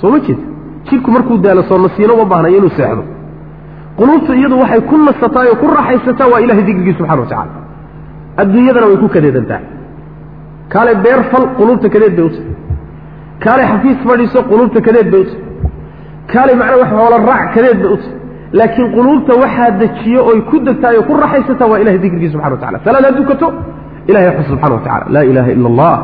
[0.00, 0.40] soo ma jeed
[0.88, 3.02] jidhku markuu daalo soo nasiino uma baahnayo inuu seexdo
[3.98, 7.52] quluubtu iyadu waxay ku nasataa oo ku raaxaysataa waa ilahay dikrigiisa subxana wa tacala
[8.42, 9.60] adduunyadana way ku kadeedantaa
[10.72, 12.54] kaalay beer fal quluubta kadeed bay u tahay
[13.44, 15.40] kaalay xafiis fadhiiso quluubta kadeed bay u tahay
[16.32, 18.14] kaalay macnaa wax hoola raac kadeed bay u tahay
[18.58, 22.60] laakiin quluubta waxaa dejiyo oy ku degtaay oo ku raaxaysataa waa ilahay dikrigiisa subxana wa
[22.62, 23.48] tacala salaad ha dukato
[24.10, 25.94] ilahay xus subxana wa tacala laa ilaha ila allah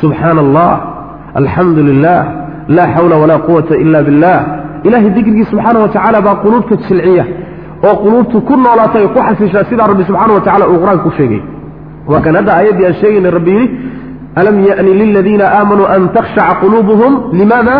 [0.00, 0.72] subxaana allah
[1.40, 2.20] alxamdu lilah
[2.76, 4.38] laa xawla walaa quwata ila billah.
[4.86, 7.24] Ilahay dikrigiisa subxaana wa tacaala baa quluubta jilciya
[7.88, 11.10] oo quluubtu ku noolaatay oo ku xasishaa sidaa rabbi subxaana wa tacala uu qur'aanka ku
[11.18, 11.40] sheegay.
[12.10, 13.66] Waa kan hadda aayaddii aan sheegaynay rabbi yidhi
[14.40, 17.74] alam ya'ni liladiina aamanuu an takhshaca quluubuhum limaada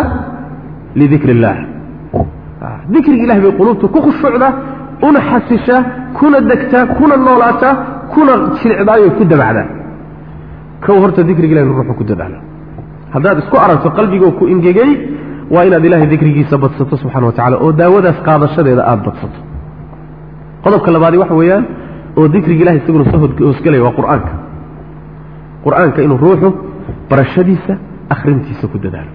[0.99, 1.55] lidikri illah
[2.93, 4.51] dikriga ilahay bay quluubta ku khushuucdaa
[5.07, 5.81] una xasishaa
[6.19, 7.73] kuna degtaa kuna noolaataa
[8.13, 9.67] kuna jilcdaayo ku dabacdaa
[10.85, 12.37] kow horta dikriga ilahi ruuxu ku dadaalo
[13.13, 14.91] haddaad isku aragto qalbigoo ku ingegay
[15.53, 19.39] waa inaad ilahay dikrigiisa badsato subxana wa tacala oo daawadaas qaadashadeeda aada badsato
[20.63, 21.63] qodobka labaadi waxa weeyaan
[22.19, 24.31] oo dikriga ilahay isaguna soo hoosgelaya waa qur'aanka
[25.65, 26.49] qur'aanka inuu ruuxu
[27.09, 27.73] barashadiisa
[28.13, 29.11] akhrintiisa ku dadaalo.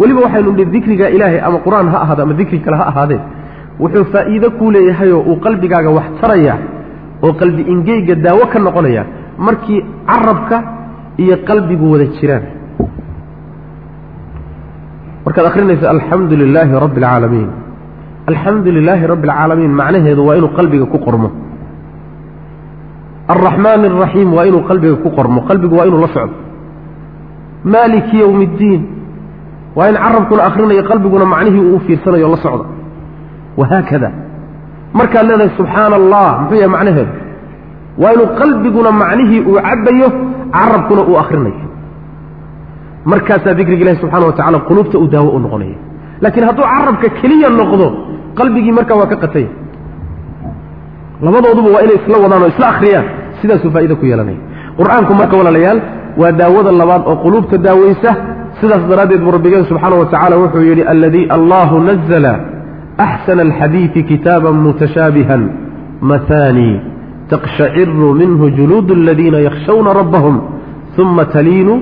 [0.00, 3.20] Weliba waxaynu nihi dikriga ilaahay ama qur'aan ha ahaado ama dikri kale ha ahaadee
[3.82, 6.54] wuxuu faa'iido kuu leeyahayoo uu qalbigaaga wax taraya
[7.24, 9.02] oo qalbi ingeyga daawo ka noqonaya
[9.46, 10.56] markii carabka
[11.22, 12.44] iyo qalbigu wada jiraan.
[15.24, 17.48] Markaad akhrinayso alxamdu lilaahi rabbi alcaalamiin
[18.30, 21.28] alxamdu lilaahi rabbi alcaalamiin macnaheedu waa inuu qalbiga ku qormo
[23.28, 25.40] alraxmaani alraxiim waa inuu qalbiga ku qormo.
[25.48, 26.34] qalbigu waa inuu la socdo.
[27.64, 28.82] maaliki yowmi iddiin
[29.76, 32.64] waa in carabkuna akhrinayo qalbiguna macnihii uu fiirsanayo la socdo.
[33.56, 34.10] wahaakada
[34.98, 37.12] markaad leedahay subxaana allah muxuu yahay macnaheedu?
[38.02, 40.08] waa inuu qalbiguna macnihii uu cabbayo
[40.56, 41.66] carabkuna uu akhrinayo
[43.04, 45.76] markaasaa dikriga ilahi subxana wa tacala quluubta uu daawo u noqonaya.
[46.22, 47.86] laakiin hadduu carabka keliya noqdo
[48.38, 49.50] qalbigii markaa waa ka qataya
[51.26, 53.06] labadooduba waa inay isla wadaan oo isla akhriyaan.
[53.40, 54.38] Sidaasuu faa'ido ku yeelanaya
[54.78, 55.78] qur'aanku marka walaalayaal
[56.20, 58.10] waa daawada labaad oo quluubta daaweysa
[58.60, 62.32] sidaas daraaddeed buu rabbigeen subxaana wa tacala wuxuu yidhi alladii allahu nazla
[63.06, 65.42] axsana alxadiidi kitaaban mutashaabihan
[66.10, 66.70] mahaani
[67.32, 70.34] taqshaciru minhu juluudu aladiina yakhshawna rabbahum
[71.02, 71.74] uma taliinu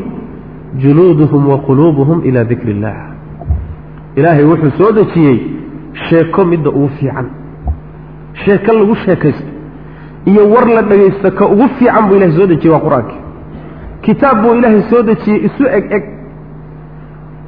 [0.82, 2.96] juluuduhum wa quluubuhum ila dikri illah
[4.18, 5.38] ilaahay wuxuu soo dejiyey
[6.08, 7.26] sheeko midda ugu fiican
[8.44, 9.50] sheeko lagu sheekaysto
[10.30, 13.16] iyo war la dhagaysto ka ugu fiican buu ilahay soo dejiyey waa qur'aanki
[14.06, 16.04] kitaab buu ilaahay soo dejiyey isu eg eg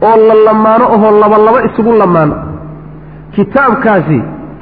[0.08, 2.36] oo la lamaano ohoo laba isugu lamaano.
[3.34, 4.18] Kitaabkaasi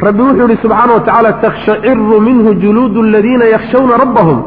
[0.07, 4.39] rabbi wuxuu yidhi subxaana wa tacaala takhshaciru minhu juluudu aladiina yakhshawna rabbahum.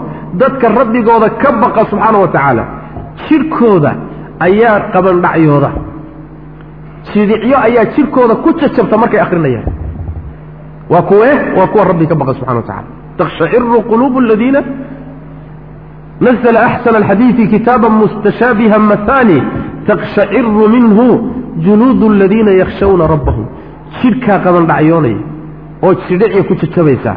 [0.41, 2.63] Dadka rabbigooda ka baqa subxaana wa tacaala.
[3.27, 3.91] Jidhkooda
[4.47, 5.69] ayaa qabandhacyooda
[7.13, 9.65] jidicyo ayaa jidhkooda ku jajabta markay akrinayaan
[10.93, 12.89] waa kuwee waa kuwa rabbi ka baqa subxana wa tacala
[13.19, 14.61] takhshaciru quluubu aladiina
[16.25, 19.37] nazla axsana alxadiidi kitaaba mustashaabiha mahaani
[19.89, 21.05] takhshaciru minhu
[21.65, 23.45] juluudu aladiina yakhshawna rabbahum.
[24.01, 25.19] Jidhkaa qabandhacyoonaya
[25.85, 27.11] oo jidhicya ku jajabaysa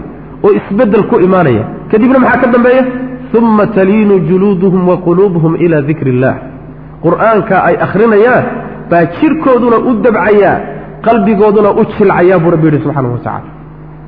[0.44, 1.64] oo isbeddel ku imaanaya.
[1.90, 2.84] Kadibna maxaa ka dambeeya?
[3.38, 6.34] Uma taliinu juluuduhum wa quluubuhum ila dikri illah
[7.04, 8.44] qur'aanka ay akhrinayaan
[8.90, 10.54] baa jidhkooduna u dabcayaa
[11.06, 13.50] qalbigooduna u jilcayaa buu rabbi yidhi subxaana wa tacala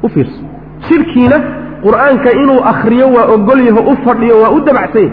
[0.06, 0.42] u fiirso
[0.90, 1.38] jidhkiina
[1.86, 5.10] qur'aanka inuu akhriyo waa ogol yaho u fadhiyo waa u dabacsan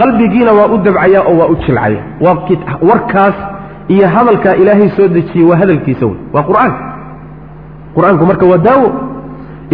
[0.00, 2.36] qalbigiina waa u dabcaya oo waa u jilcaya waa
[2.90, 3.36] warkaas
[3.94, 6.80] iyo hadalkaa ilaahay soo dejiyey waa hadalkiisa wey waa qur'aanka
[7.96, 8.88] qur-aanku marka waa daawo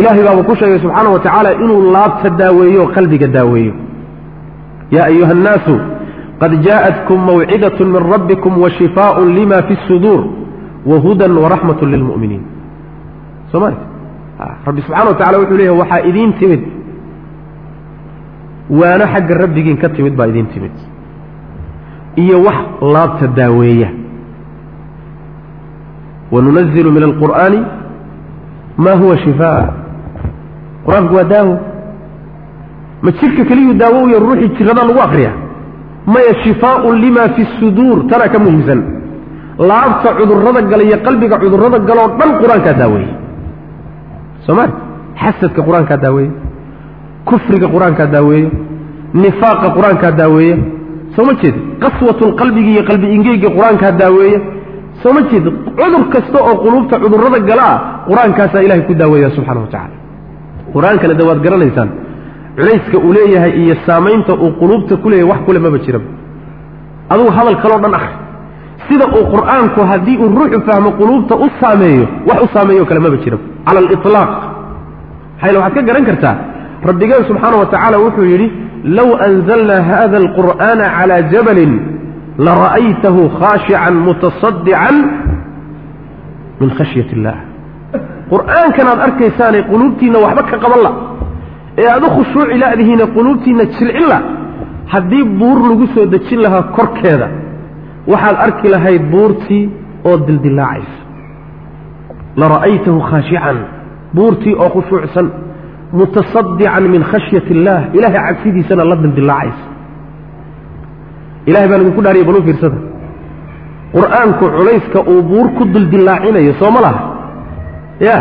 [0.00, 3.72] ilahay baaba ku sheegay subxaana wa tacaala inuu laabta daaweeyo o qalbiga daaweeyo
[4.90, 5.74] yaa ayuha annaasu
[6.40, 10.20] qad jaءatkum mawcidaة min rabbikum washifaaء lima fi الsuduur
[10.90, 12.42] wahudan waraxmaة lilmu'miniin
[13.52, 13.70] soo ma
[14.39, 16.61] rabbi subxana wa tacala wuxuu leeyahy waxaa idiin timid.
[18.69, 20.71] Waano xagga rabbigiin ka timid baa idiin timid.
[22.23, 23.89] Iyo wax laabta daaweeya.
[26.31, 27.59] Wanunazilu min alqur'aani
[28.77, 29.63] ma huwa shifaa.
[30.85, 31.55] Qur'aanku waa daawo.
[33.03, 35.31] Ma jidhka keliyuu daawo u ya ruuxii jiradaa lagu akriya
[36.13, 38.79] maya shifaaun lima fi suduur tana ka muhiimsan.
[39.69, 43.13] Laabta cudurrada gala iyo qalbiga cudurrada galoo dhan qur'aankaa daaweeye
[44.45, 44.65] soo ma
[45.21, 46.31] xasadka qur'aankaa daaweeye
[47.29, 48.47] kufriga qur'aankaa daaweeye
[49.23, 50.55] nifaaqa qur'aankaa daaweeye
[51.15, 54.37] soo ma jeed qaswatulqalbigi iyo qalbi ingeyga qur'aankaa daaweeye
[55.01, 55.45] soo ma jeed
[55.79, 57.77] cudur kasta oo quluubta cudurrada gala ah
[58.09, 59.95] qur'aankaasaa ilahay ku daaweeya subxana wa tacala
[60.73, 61.89] qur'aankana de waad garanaysaan.
[62.57, 66.07] Culayska uu leeyahay iyo saamaynta uu quluubta ku leeyahay wax kule maba jiraba.
[67.13, 68.13] Adugu hadal kaloo dhan akhri
[68.87, 73.17] sida uu qur'aanku haddii uu ruuxu fahmo quluubta u saameeyo wax u saameeyo kale maba
[73.23, 74.31] jiraba cala aliطlaaq
[75.35, 76.35] maxayl waxaad ka garan kartaa?
[76.89, 78.47] Rabbigeen subxaana wa tacaala wuxuu yidhi
[78.97, 81.71] low anzalna hada alqur'aana calaa jabalin
[82.47, 84.95] lara'aytahu khaashican mutasadican
[86.61, 87.37] min khashyat illah
[88.33, 89.11] qur'aankan aad
[89.71, 90.81] quluubtiinna waxba ka qaban
[91.81, 94.11] ee aad u khushuuci la'dihiina quluubtiinna jilcin
[94.93, 97.27] haddii buur lagu soo dejin lahaa korkeeda
[98.11, 99.63] waxaad arki lahayd buurtii
[100.09, 100.97] oo dildilaacaysa
[102.41, 103.57] lara'aytahu khaashican
[104.17, 105.27] buurtii oo khushuucsan
[105.99, 109.65] mutasadican min khashyat illaah ilahay cabsidiisana la dildilaacaysa
[111.49, 112.77] ilahay baan idinku dhaariya balu fiirsada.
[113.95, 117.01] Qur'aanku culayska uu buur ku dildilaacinayo soo ma laha?
[118.07, 118.15] Ya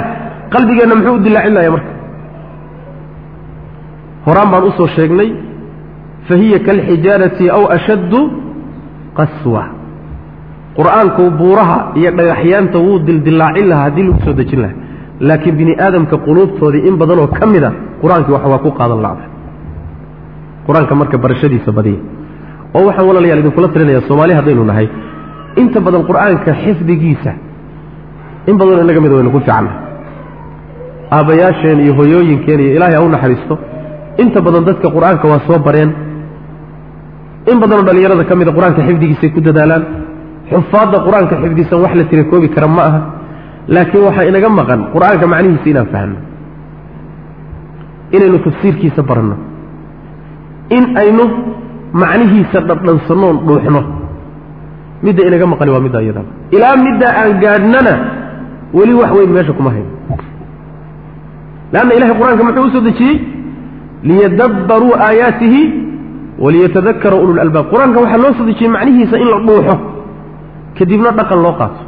[0.52, 1.92] qalbigeenna muxuu u dilaacinaya marka?
[4.26, 5.30] Horaan baan u soo sheegnay
[6.28, 8.20] fa hiya kaalxijaarati aw ashaddu
[9.18, 9.62] qaswa
[10.78, 14.76] qur'aanku buuraha iyo dhagaxyaanta wuu dildilaacin lahaa haddii lagu soo dejin lahaa.
[15.28, 17.70] Laakiin bini aadamka quluubtoodii in badanoo ka mid a
[18.02, 19.24] qur'aankii wax waa ku qaadan la'da
[20.66, 22.00] qur'aanka marka barashadiisa badiya.
[22.76, 24.86] Oo waxaan walaalayaal idinkula talinaya soomaali haddaynu nahay
[25.62, 27.32] inta badan qur'aanka xifdigiisa
[28.50, 29.70] in badanoo inaga mid waynu ku fiicanna
[31.16, 33.54] aabbayaasheen iyo hoyooyinkeen iyo ilaahay ha naxariisto
[34.22, 35.90] inta badan dadka qur'aanka waa soo bareen.
[37.50, 39.82] In badanoo dhallinyarada ka mida qur'aanka xifdigiisay ku dadaalaan
[40.50, 43.00] xufaadda qur'aanka xifdisan wax la tira koobi kara ma aha.
[43.74, 46.16] Laakiin waxaa inaga maqan qur'aanka macnihiisa inaan fahno.
[48.16, 49.36] Inaynu tafsiirkiisa baranno
[50.76, 51.24] in aynu
[52.02, 53.80] macnihiisa dhadhansannoon dhuuxno.
[55.04, 57.92] Midda inaga maqani waa midda iyadana ilaa middaa aan gaadhnana
[58.76, 59.90] weli wax weyn meesha kuma hayno
[61.72, 63.16] leanna ilahay qur'aanka muxuu u soo dejiyey?
[64.08, 65.60] Liyadabbaruu aayaatihi
[66.44, 69.74] waliyatadakara ulu lalbaab qur'aanka waxaa loo soo dejiyey macnihiisa in la dhuuxo
[70.78, 71.80] kadibna dhaqan loo qaato.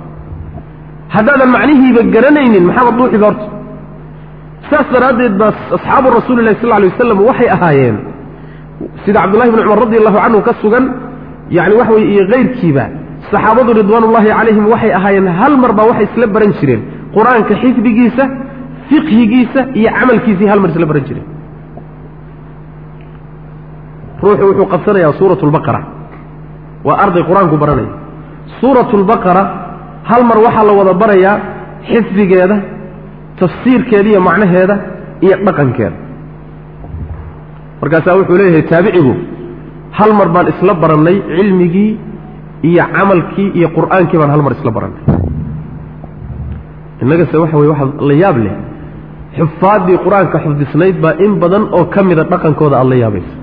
[1.15, 3.47] Haddaadan macnihiiba garanaynin maxaaba dhuuxiba horta.
[4.71, 7.97] Saas daraaddeed baa asxaabu rasuuli lahi sal lay wasalam waxay ahaayeen
[9.05, 10.85] sida cabdullahi bni cumar radi allahu canhu ka sugan
[11.57, 12.85] yani waxa weye iyo kayrkiiba
[13.31, 16.81] saxaabadu ridwaanullahi calayhim waxay ahaayeen hal mar baa waxay isla baran jireen.
[17.17, 18.25] Qur'aanka xifdigiisa
[18.89, 21.27] fiqhigiisa iyo camalkiisii hal mar isla baran jireen.
[24.23, 25.81] Ruuxu wuxuu qabsanayaa suurat lbaqara
[26.87, 27.93] waa arday qur'aanku baranaya
[28.61, 29.43] suurat lbaqara
[30.11, 31.37] hal mar waxaa la wada barayaa
[31.91, 32.57] xifdigeeda
[33.41, 34.75] tafsiirkeeda iyo macnaheeda
[35.25, 35.97] iyo dhaqankeeda.
[37.81, 39.15] Markaasaa wuxuu leeyahay taabicigu
[39.99, 41.91] hal mar baan isla barannay cilmigii
[42.69, 45.03] iyo camalkii iyo qur'aankii baan hal mar isla barannay.
[47.03, 48.55] Innagase waxa weye waxaa la yaab leh
[49.39, 53.35] xufaaddii qur'aanka xifdisnayd baa in badan oo ka mida dhaqankooda aad la yaabaysa.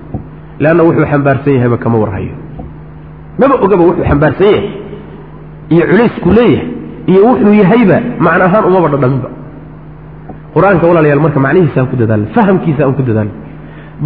[0.62, 2.34] Leanna wuxuu xambaarsan yahayba kama warhayo.
[3.40, 4.64] Maba ogaba wuxuu xambaarsan yahay
[5.72, 6.68] iyo culaysku leeyahay
[7.10, 7.96] iyo wuxuu yahayba
[8.26, 9.28] macna ahaan umaba dhadhaminba
[10.54, 13.32] qur'aanka walaalayaal marka macnihiisa aan ku dadaalno fahamkiisa aan ku dadaalno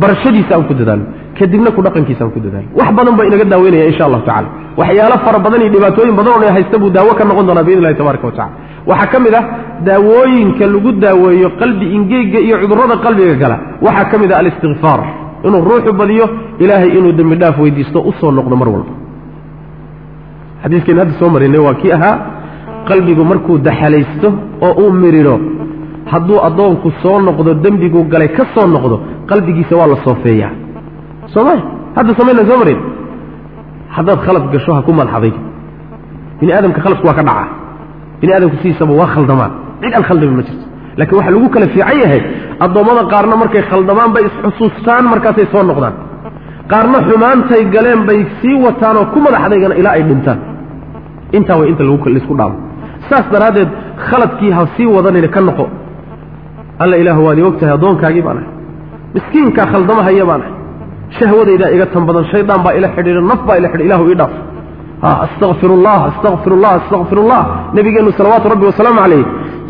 [0.02, 1.06] barashadiisa aan ku dadaalno
[1.38, 4.48] kadibna ku dhaqankiisa aan ku dadaalno wax badan baa inaga daaweynaya insha allahu tacala
[4.80, 7.96] waxyaalo fara badan iyo dhibaatooyin badan oo haysta buu daawo ka noqon doonaa biidn illahi
[8.00, 8.52] tabaraka wa tacala
[8.90, 9.44] waxaa ka mid ah
[9.88, 13.56] daawooyinka lagu daaweeyo qalbi ingeyga iyo cudurrada qalbiga gala.
[13.86, 15.00] Waxaa ka mid ah alistikfaar
[15.46, 16.26] inuu ruuxu badiyo
[16.62, 18.92] ilaahay inuu dembi dhaaf weydiisto u soo noqdo mar walba
[20.62, 22.14] xadiiskeen hadda soo marinay waa kii ahaa
[22.88, 24.28] qalbigu markuu daxalaysto
[24.66, 25.36] oo uu miriro.
[26.12, 28.96] Hadduu addoonku soo noqdo dembiguu galay ka soo noqdo
[29.30, 30.52] qalbigiisa waa la soofeeyaa
[31.34, 31.54] sooma
[31.96, 32.80] hadda samayna soo marin.
[33.96, 35.32] Haddaad khalad gasho ha ku madaxaday
[36.40, 37.48] bini aadamka khaladku waa ka dhacaa
[38.20, 39.52] bini aadamku sidiisaba waa khaldamaan.
[39.82, 40.64] Cid aan khaldami ma jirto.
[40.98, 42.20] Laakiin waxaa lagu kala fiican yahay
[42.64, 45.94] addoommada qaarna markay khaldamaan bay isxusuustaan markaasay soo noqdaan.
[46.72, 50.38] Qaarna xumaantay galeen bay sii wataan oo ku madaxdaygana ilaa ay dhintaan
[51.32, 52.56] intaa way inta la isku dhaamo
[53.08, 53.68] saas daraaddeed
[54.08, 55.66] khaladkii ha sii wadanina ka noqo.
[56.78, 58.50] Alla ilaahu waad i og tahay addoonkaagii baan ahay
[59.14, 60.54] miskiinkaa khaldamahaya baan ahay
[61.18, 64.32] shahwadaydaa iga tan shaydaan baa ila xidhiidha naf baa ila xidhi ilahu ii dhaaf.
[65.26, 67.18] Astaqfir ullah astaqfir ullah astaqfir
[68.18, 69.24] salawaatu rabbi wasalaamu calayh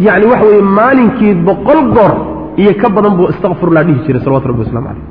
[0.07, 2.13] yacni waxa weeye maalinkii boqol goor
[2.57, 5.05] iyo ka badan buu astaqfirullah dhihi jiray salawatu rabbi waslamu calayh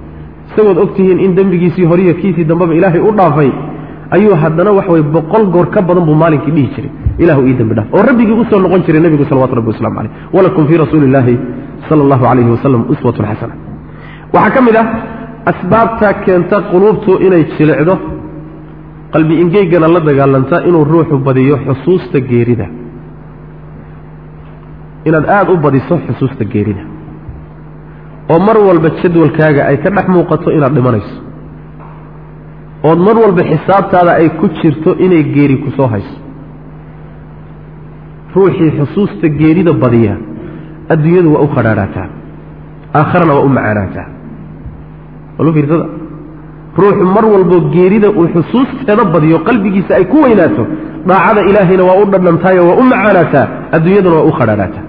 [0.50, 3.52] isagood og tihiin in dembigiisii horiyo kiisii dambeba ilaahay u dhaafay
[4.16, 6.92] ayuu haddana waxa weye boqol goor ka badan buu maalinkii dhihi jiray.
[7.24, 7.88] Ilahu ii dembi dhaaf.
[7.96, 10.12] Oo rabbigii u soo noqon jiray nebigu salawatu rabbi waslamu calayh.
[10.36, 11.36] Walakum fii rasuuli illaahi
[11.90, 13.54] sala allahu calayhi wasalam uswatun xasana.
[14.34, 14.88] Waxaa ka mid ah
[15.52, 17.96] asbaabta keenta quluubtu inay jilicdo
[19.14, 22.68] qalbi ingeygana la dagaalanta inuu ruuxu badiyo xusuusta geerida.
[25.08, 26.84] Inaad aada u badiso xusuusta geerida.
[28.32, 31.16] Oo mar walba jadwalkaaga ay ka dhex muuqato inaad dhimanayso
[32.84, 36.18] ood mar walba xisaabtaada ay ku jirto inay geeri ku soo hayso.
[38.36, 40.16] Ruuxii xusuusta geerida badiya
[40.94, 42.08] adduunyadu waa u khadhaadhaataa.
[43.00, 44.08] Aakharana waa u macaanaataa.
[45.38, 45.52] Walu
[46.78, 50.64] ruuxu mar walbo geerida uu xusuusteeda badiyo qalbigiisa ay ku weynaato
[51.08, 54.86] daacada ilaahayna waa u dhadhantaayo waa u macaanaataa adduunyaduna waa u khadhaadhaataa.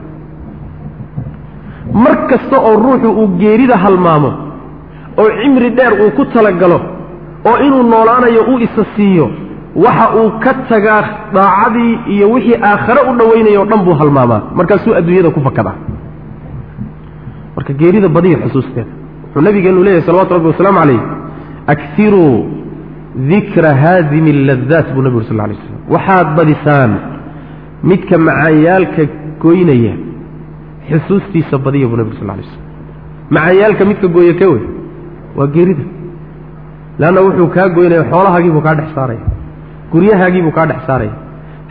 [2.04, 4.30] Mar kasta oo ruuxu uu geerida halmaamo
[5.20, 6.78] oo cimri dheer uu ku talagalo
[7.48, 9.26] oo inuu noolaanayo u isa siiyo
[9.84, 11.02] waxa uu ka tagaa
[11.34, 14.40] daacadii iyo wixii aakhare u dhowaynaya o dhan buu halmaamaa.
[14.58, 15.76] Markaasuu adduunyada ku fakadaa
[17.56, 18.90] marka geerida badiya xusuusteeda
[19.24, 21.00] wuxuu nabigeenu leeyahay salawatu rabbi wasalaamu calayh
[21.72, 22.34] akiruu
[23.30, 26.90] dikra haadimi alladaat buu nabi uri sal lay slam waxaad badisaan
[27.90, 29.02] midka macaanyaalka
[29.44, 29.94] goynaya
[30.90, 32.64] xusuustiisa badiya buu nabi uri sal lay slam
[33.36, 34.62] macaanyaalka midka gooya ka wey?
[35.36, 35.84] Waa geerida
[37.00, 39.24] leanna wuxuu kaa goynaya xoolahaagiibuu kaa dhex saaraya
[39.92, 41.14] guryahaagiibuu kaa dhex saaraya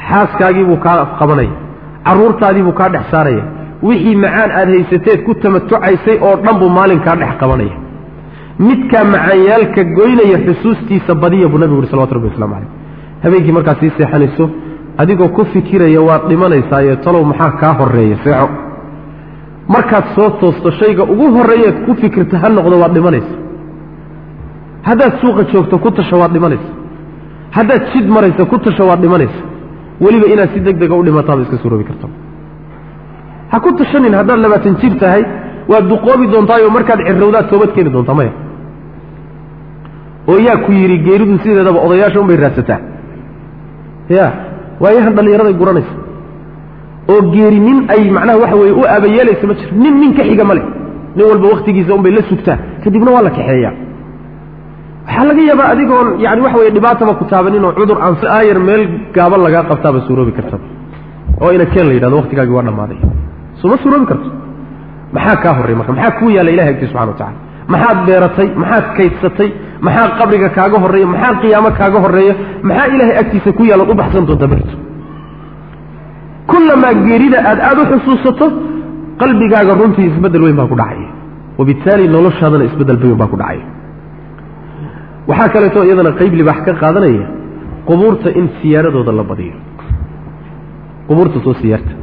[0.10, 1.54] xaaskaagiibuu kaa qabanaya
[2.08, 3.44] carruurtaadiibuu kaa dhex saaraya
[3.88, 7.76] wixii macaan aad haysateed ku tamatucaysay oo dhan buu maalinkaa dhex qabanaya
[8.68, 12.70] midkaa macaanyaalka goynaya xusuustiisa badiya buu nabigu uri salawatu rabbi waslamu calayh
[13.24, 14.46] habeenkii markaad sii seexanayso
[15.02, 18.50] adigoo ku fikiraya waad dhimanaysaayo talow maxaa kaa horreeya seexo
[19.76, 23.34] markaad soo toosto shayga ugu horreeyaad ku fikirta ha noqdo waad dhimanaysa
[24.84, 26.70] haddaad suuqa joogto ku tasho waad dhimanaysa.
[27.58, 29.40] Haddaad jid maraysa ku tasho waad dhimanaysa.
[30.02, 32.08] Weliba inaad si deg dega u dhimataaba iska suroobi karta
[33.52, 35.24] ha ku tashanin haddaad labaatan jir tahay
[35.72, 38.32] waad duqoobi doontaayo markaad cirowdaad toobad keeni doontaa maya.
[40.30, 42.80] Oo yaa ku yidhi geeridu sideedaba odayaasha unbay raadsataa.
[44.18, 44.26] Ya
[44.84, 45.94] waayahan dhallinyaraday guranaysa
[47.12, 50.44] oo geeri nin ay macnaha waxa weye u aabayeelaysa ma jiro nin nin ka xiga
[50.50, 50.66] ma leh.
[51.16, 52.58] Nin walba wakhtigiisa unbay la sugtaa.
[52.84, 53.74] Kadibna waa la kaxeeyaa
[55.08, 58.84] waxaa laga yaabaa adigoon yani waxa weye dhibaataba ku taabanin oo cudur aan aayar meel
[59.16, 60.66] gaaban lagaa qabtaaba suuroobi kartaba
[61.44, 63.00] oo ina keen la yidhahdo waktigaagii waa dhammaaday.
[63.60, 64.30] Soo ma suuroobi karto.
[65.16, 65.92] Maxaa kaa horray marka?
[65.98, 67.38] Maxaa kuu yaalla ilahi agti subxana wa tacala
[67.74, 68.48] maxaad beeratay?
[68.62, 69.50] Maxaad kaydsatay
[69.86, 71.08] maxaa qabriga kaaga horreeya?
[71.14, 72.34] Maxaa qiyaamo kaaga horreeya?
[72.68, 74.76] Maxaa ilaahay agtiisa ku yaalood u baxsan doonta berto?
[76.52, 78.46] Kullamaa geerida aad aada u xusuusato
[79.22, 81.10] qalbigaaga runtii isbeddel weyn baa ku dhacaya.
[81.60, 83.66] Wabittaali noloshaadana isbeddel weyn baa ku dhacaya
[85.30, 87.26] waxaa kaleeto iyadana qayb libaax ka qaadanaya
[87.88, 89.56] qubuurta in siyaaradooda la badiyo.
[91.08, 91.94] Qubuurta soo siyaarta.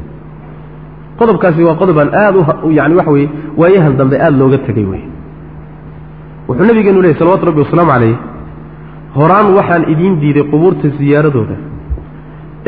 [1.19, 3.29] Qodobkaasi waa qodob aan aada u yani waxa weye
[3.61, 5.03] waayahan dambe aada looga tegay wey
[6.49, 8.17] wuxuu nabigeenu lehy salawatu rabbi wasalaamu calayh
[9.19, 11.57] horaan waxaan idiin diiday qubuurta siyaaradooda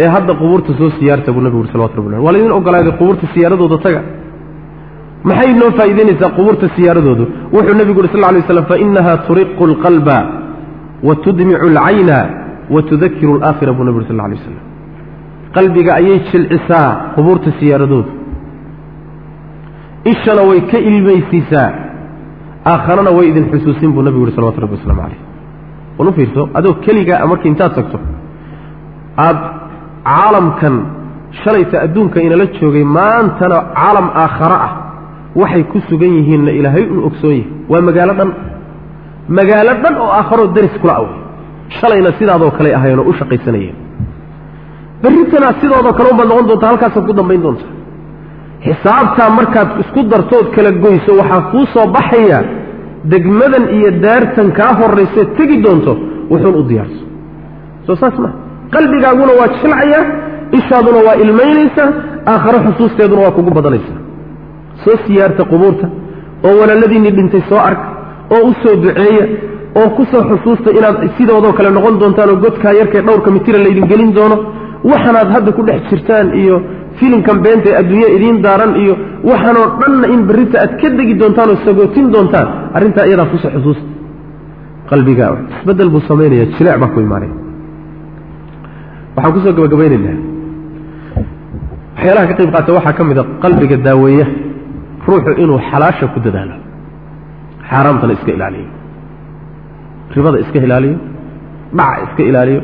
[0.03, 3.79] ee hadda qubuurta soo siyaarta buu nabigu uri salawatu rabbi waa laydin ogolaaday qubuurta siyaaradooda
[3.87, 4.01] taga.
[5.29, 7.25] Maxay noo faa'iidaynaysaa qubuurta siyaaradoodu
[7.57, 10.17] wuxuu nebigu uri sal lla alay waslam fainaha turiqu alqalba
[11.09, 12.19] wa tudmicu alcayna
[12.75, 14.65] wa tudakiru alaakhira buu nebi uri sal lla alay waslam
[15.57, 16.87] qalbiga ayay jilcisaa
[17.17, 18.11] qubuurta siyaaradoodu
[20.13, 21.69] ishana way ka ilmaysiisaa
[22.73, 25.21] aakharana way idin xusuusin buu nabigu yuhi salawatu rabbi waslamu calayh.
[25.99, 26.43] Wal u fiirso?
[26.59, 27.99] Adoo keligaa markii intaad tagto
[29.25, 29.41] aada
[30.11, 30.75] caalamkan
[31.43, 34.73] shalayta adduunka inala joogay maantana caalam aakhare ah
[35.41, 37.45] waxay ku sugan yihiinna ilaahay un ogsoon yahay.
[37.71, 38.31] Waa magaalo dhan
[39.29, 41.15] magaalo dhan oo aakharoo daris kula away
[41.79, 43.77] shalayna sidaadoo kale ahayen oo u shaqaysanayeen.
[45.03, 47.71] Berritana sidoodoo kale unbaad noqon doontaa halkaasaad ku dambayn doontaa.
[48.67, 52.39] Xisaabtaa markaad isku dartood kala goyso waxaa kuu soo baxaya
[53.13, 55.93] degmadan iyo daartan kaa horrayse tegi doonto
[56.31, 57.03] wuxuun u diyaarso.
[57.87, 58.33] Soo saas maa
[58.75, 60.03] qalbigaaguna waa jilcayaa
[60.59, 61.89] ishaaduna waa ilmaynaysaa
[62.33, 63.99] aakhare xusuusteeduna waa kugu badanaysaa
[64.85, 65.87] soo siyaarta qubuurta
[66.47, 67.87] oo walaaladiinii dhintay soo arka
[68.35, 69.25] oo u soo duceeya
[69.81, 73.87] oo ku soo xusuusta inaad sidoodoo kale noqon doontaan oo godkaa yarkee dhowrka mitira laydin
[73.93, 74.37] gelin doono
[74.91, 76.57] waxanaad hadda ku dhex jirtaan iyo
[76.99, 78.95] filimkan beenta ee adduunya idiin daaran iyo
[79.31, 83.51] waxaanoo dhanna in berrita aad ka degi doontaan oo sagootin doontaan arrintaa iyadaa ku soo
[83.57, 83.87] xusuusta.
[84.91, 87.35] Qalbigaa isbeddel buu samaynaya jileec baa ku imaanaya.
[89.17, 90.17] Waxaan ku soo gabagabaynaynaa
[91.97, 94.27] waxyaalaha ka qayb qaata waxaa ka mid a qalbiga daaweeya
[95.07, 96.55] ruuxu inuu xalaasha ku dadaalo
[97.71, 98.69] xaaraamtana iska ilaaliyo.
[100.17, 100.97] Ribada iska ilaaliyo.
[101.79, 102.61] Dhaca iska ilaaliyo.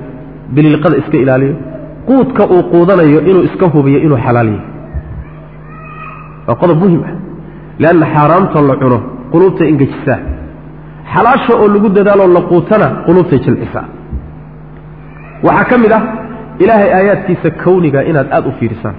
[0.54, 1.54] Biliilqada iska ilaaliyo.
[2.08, 4.66] Quudka uu quudanayo inuu iska hubiyo inuu xalaal yahay.
[6.46, 7.14] Waa qodob muhiim ah.
[7.82, 8.98] Leanna xaaraamta la cuno
[9.32, 10.18] quluubtay engejisaa
[11.12, 13.84] xalaasha oo lagu dadaaloo la quutana quluubtay jilcisaa.
[15.46, 16.02] Waxaa ka mid ah
[16.62, 18.96] ilaahay aayaadkiisa kawniga inaad aada u fiirisaan.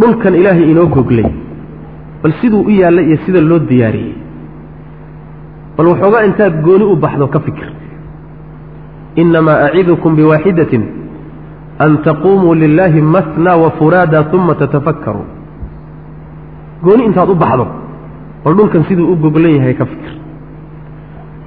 [0.00, 1.26] Dhulkan ilaahay inoo goglay
[2.24, 4.14] bal siduu u yaallay iyo sida loo diyaariyey.
[5.76, 7.68] Bal waxoogaa intaad gooni u baxdo ka fikir.
[9.22, 10.82] Inamaa acidukum biwaaxidatin
[11.84, 15.26] an taquumuu lilaahi matna wafuraada uma tatafakkaruu
[16.84, 17.66] gooni intaad u baxdo
[18.44, 20.12] bal dhulkan siduu u goglan yahay ka fikir.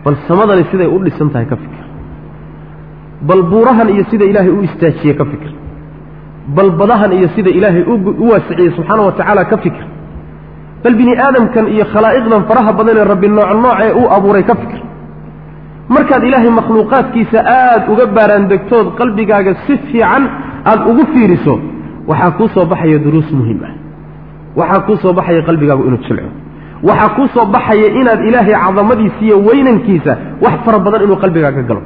[0.06, 1.84] Bal samadani siday u dhisan tahay ka fikir.
[3.28, 5.52] Bal buurahan iyo sida ilaahay u istaajiye ka fikir.
[6.56, 7.84] Bal badahan iyo sida ilaahay
[8.22, 9.87] u waasiciyey subxaana wa tacaala ka fikir
[10.84, 14.82] bal bini aadamkan iyo khalaa'iqdan faraha badanee rabbi nooc noocee uu abuuray ka fikir.
[15.96, 20.24] Markaad ilaahay makhluuqaadkiisa aada uga baaraandegtood qalbigaaga si fiican
[20.70, 21.54] aada ugu fiiriso
[22.10, 23.74] waxaa kuu soo baxaya duruus muhiim ah.
[24.60, 26.30] Waxaa kuu soo baxaya qalbigaagu inuu jilco.
[26.88, 30.14] Waxaa kuu soo baxaya inaad ilaahay cadamadiisa iyo weynankiisa
[30.44, 31.82] wax fara badan inuu qalbigaaga galo.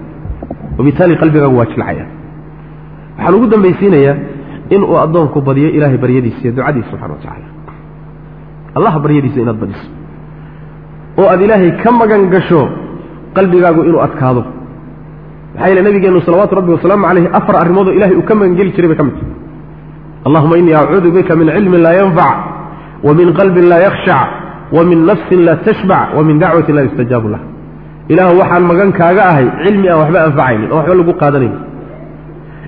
[0.78, 2.06] Wabitaali qalbigaagu waa jilcaya.
[3.18, 4.16] Waxaan ugu dambaysiinayaa
[4.76, 7.48] inuu addoonku badiyo ilaahay baryadiisa iyo ducadiisa subxana wa tacaala
[8.78, 9.86] allah baryadiisa inaad badiso.
[11.20, 12.62] Oo aad ilaahay ka magan gasho
[13.36, 14.42] qalbigaagu inuu adkaado.
[15.54, 18.98] Maxaa yeele nabigeennu salawaatu rabbi wasalaamu calayhi afar arrimoodoo ilahay uu ka magangeli jiray bay
[19.00, 19.34] ka mid tahay.
[20.28, 22.36] Allahuma innii acuudu bika min cilmin laa yanfac
[23.06, 24.28] wa min qalbin laa yakhshac
[24.76, 27.42] wa min nafsin laa tashbac wa min dacwatin laa yustajaabu lah.
[28.12, 31.60] Ilaahu waxaan magan kaaga ahay cilmi aan waxba anfacaynin oo waxba lagu qaadanaynin.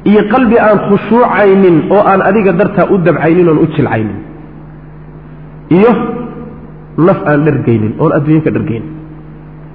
[0.10, 4.18] Iyo qalbi aan khushuucaynin oo aan adiga dartaa u dabcaynin oon u jilcaynin
[5.78, 5.92] iyo
[7.08, 8.90] naf aan dhergaynin oon adduunye ka dhergaynin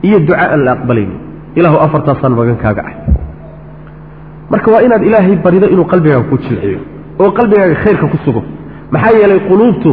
[0.06, 1.18] iyo duca aan la aqbalaynin.
[1.58, 2.94] Ilaahu afartaasaan magan kaaga ah.
[4.50, 6.78] Marka waa inaad ilaahay barido inuu qalbigaaga ku jilciyo
[7.22, 8.42] oo qalbigaaga khayrka ku sugo.
[8.92, 9.90] Maxaa yeelay quluubtu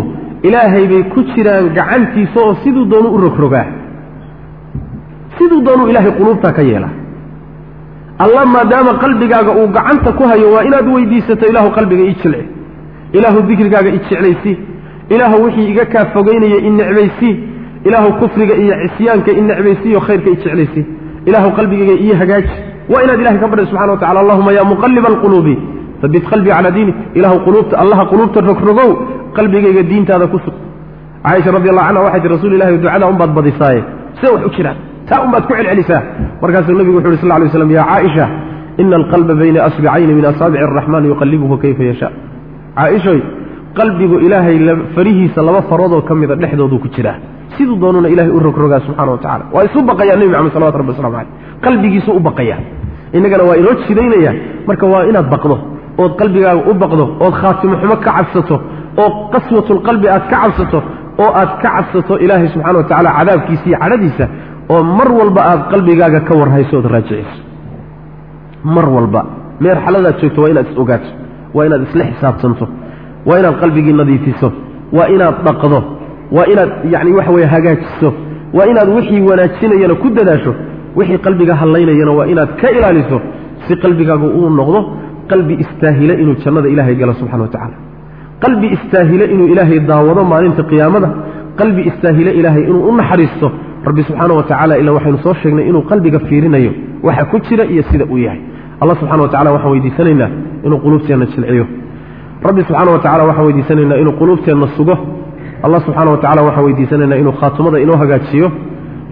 [0.48, 3.66] ilaahay bay ku jiraan gacantiisa oo siduu doonu u rogrogaa.
[5.38, 6.90] Siduu doonuu ilaahay quluubtaa ka yeela
[8.24, 12.44] allah maadaama qalbigaaga uu gacanta ku hayo waa inaad weydiisato ilaahu qalbiga ii jilci.
[13.18, 14.56] Ilaahu dikrigaaga i jeclaysii
[15.14, 17.34] ilaahu wixii iga kaa fogeynaya i necbaysii
[17.88, 20.86] ilaahu kufriga iyo cisyaanka i necbaysiiyo khayrka i jeclaysii
[21.30, 22.54] ilaahu qalbigayga ii hagaaji
[22.92, 25.56] waa inaad ilahay ka barya subxana wa tacala allahuma yaa muqaliba alquluubi
[26.02, 26.96] habit qalbii calaa diinik.
[27.18, 28.90] Ilaahu quluubta allaha quluubta rogrogow
[29.38, 30.56] qalbigayga diintaada ku sug.
[31.26, 33.82] Caaisha radi allahu canha waxay tii rasuul ilahi ducada unbaad badisaaye.
[34.20, 34.78] See wax u jiraan.
[35.10, 36.02] Taa unbaad ku celcelisaa.
[36.42, 38.26] Markaasuu nabigu wuxu uhi sal ly slam ya caaisha
[38.82, 42.12] ina alqalba bayna asbicayni min asaabici araxmaan yuqalibuhu kayfa yashaa.
[42.78, 43.20] Caaishoy
[43.78, 44.58] qalbigu ilaahay
[44.96, 47.18] farihiisa laba faroodoo ka mida dhexdooduu ku jiraa
[47.58, 50.92] siduu doonuna ilahay u rogrogaa subxana wa tacala waa isu baqayaa nebi maxamed salawatu rabbi
[50.94, 51.32] waslamu caleyh
[51.66, 52.60] qalbigiisu u baqayaa.
[53.18, 54.32] Innagana waa inoo jidaynaya
[54.68, 55.56] marka waa inaad baqdo
[56.04, 58.56] ood qalbigaaga u baqdo ood khaatimo xumo ka cabsato
[59.04, 60.80] oo qaswatulqalbi aad ka cabsato
[61.24, 64.26] oo aad ka cabsato ilaahay subxana wa tacala cadaabkiisa iyo cadhadiisa
[64.74, 67.42] oo mar walba aad qalbigaaga ka warhayso ood raajiciso
[68.76, 69.22] mar walba.
[69.64, 71.10] Meerxaladaad joogto waa inaad is ogaato
[71.56, 72.66] waa inaad isla xisaabtanto
[73.28, 74.48] waa inaad qalbigii nadiifiso
[74.98, 75.80] waa inaad dhaqdo
[76.36, 78.10] waa inaad yacni waxa weye hagaajiso
[78.58, 80.52] waa inaad wixii wanaajinayana ku dadaasho
[80.98, 83.18] wixii qalbiga hallaynayana waa inaad ka ilaaliso
[83.68, 84.80] si qalbigaagu uu noqdo
[85.32, 87.76] qalbi istaahile inuu jannada ilaahay galo subxana wa tacala
[88.44, 91.10] qalbi istaahile inuu ilaahay daawado maalinta qiyaamada
[91.60, 93.48] qalbi istaahile ilaahay inuu u naxariisto
[93.88, 96.72] rabbi subxaana wa tacala ilaa waxaynu soo sheegnay inuu qalbiga fiirinayo
[97.08, 98.40] waxa ku jira iyo sida uu yahay.
[98.82, 100.30] Allah subxana wa tacala waxaan weydiisanaynaa
[100.66, 101.66] inuu quluubteenna jilciyo
[102.44, 104.96] rabbi subxaana wa tacala waxaan weydiisanaynaa inuu quluubteenna sugo.
[105.66, 108.48] Allah subxaana wa tacala waxaan weydiisanaynaa inuu khaatumada inoo hagaajiyo.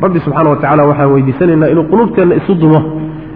[0.04, 2.80] Rabbi subxaana wa tacala waxaan weydiisanaynaa inuu quluubteenna isu dumo.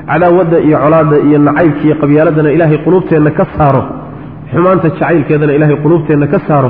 [0.09, 3.83] Cadaawadda iyo colaadda iyo nacaybka iyo qabyaaladana ilaahay quluubteenna ka saaro.
[4.51, 6.69] Xumaanta jacaylkeedana ilaahay quluubteenna ka saaro.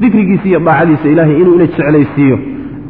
[0.00, 2.36] Dikrigiisa iyo daacadiisa ilaahay inuu ina jeclaysiiyo.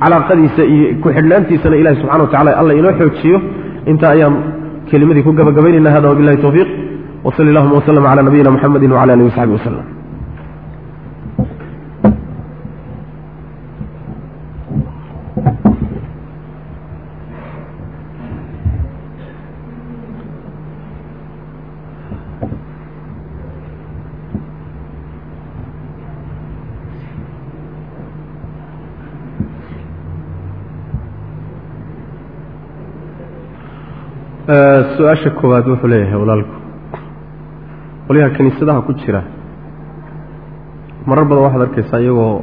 [0.02, 3.38] Calaaqadiisa iyo ku-xidhnaantiisana ilahi subxana wa tacala alla inoo xoojiyo.
[3.90, 4.34] Intaa ayaan
[4.90, 6.68] kelimadii ku gabagabaynayna hada wabilahi towfiiq
[7.26, 9.86] wsali allahuma wslm cala nabiyina muxamedi wcala alihi wasaxbi waslem
[34.96, 36.65] su'aasha koowaad wuxuu leeyahay walaalku
[38.06, 39.22] qolyaha kiniisadaha ku jira.
[41.08, 42.34] Marar badan waxaad arkaysaa iyagoo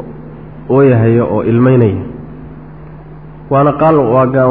[0.76, 2.04] ooyahaya oo ilmeynaya
[3.52, 3.96] waana qaal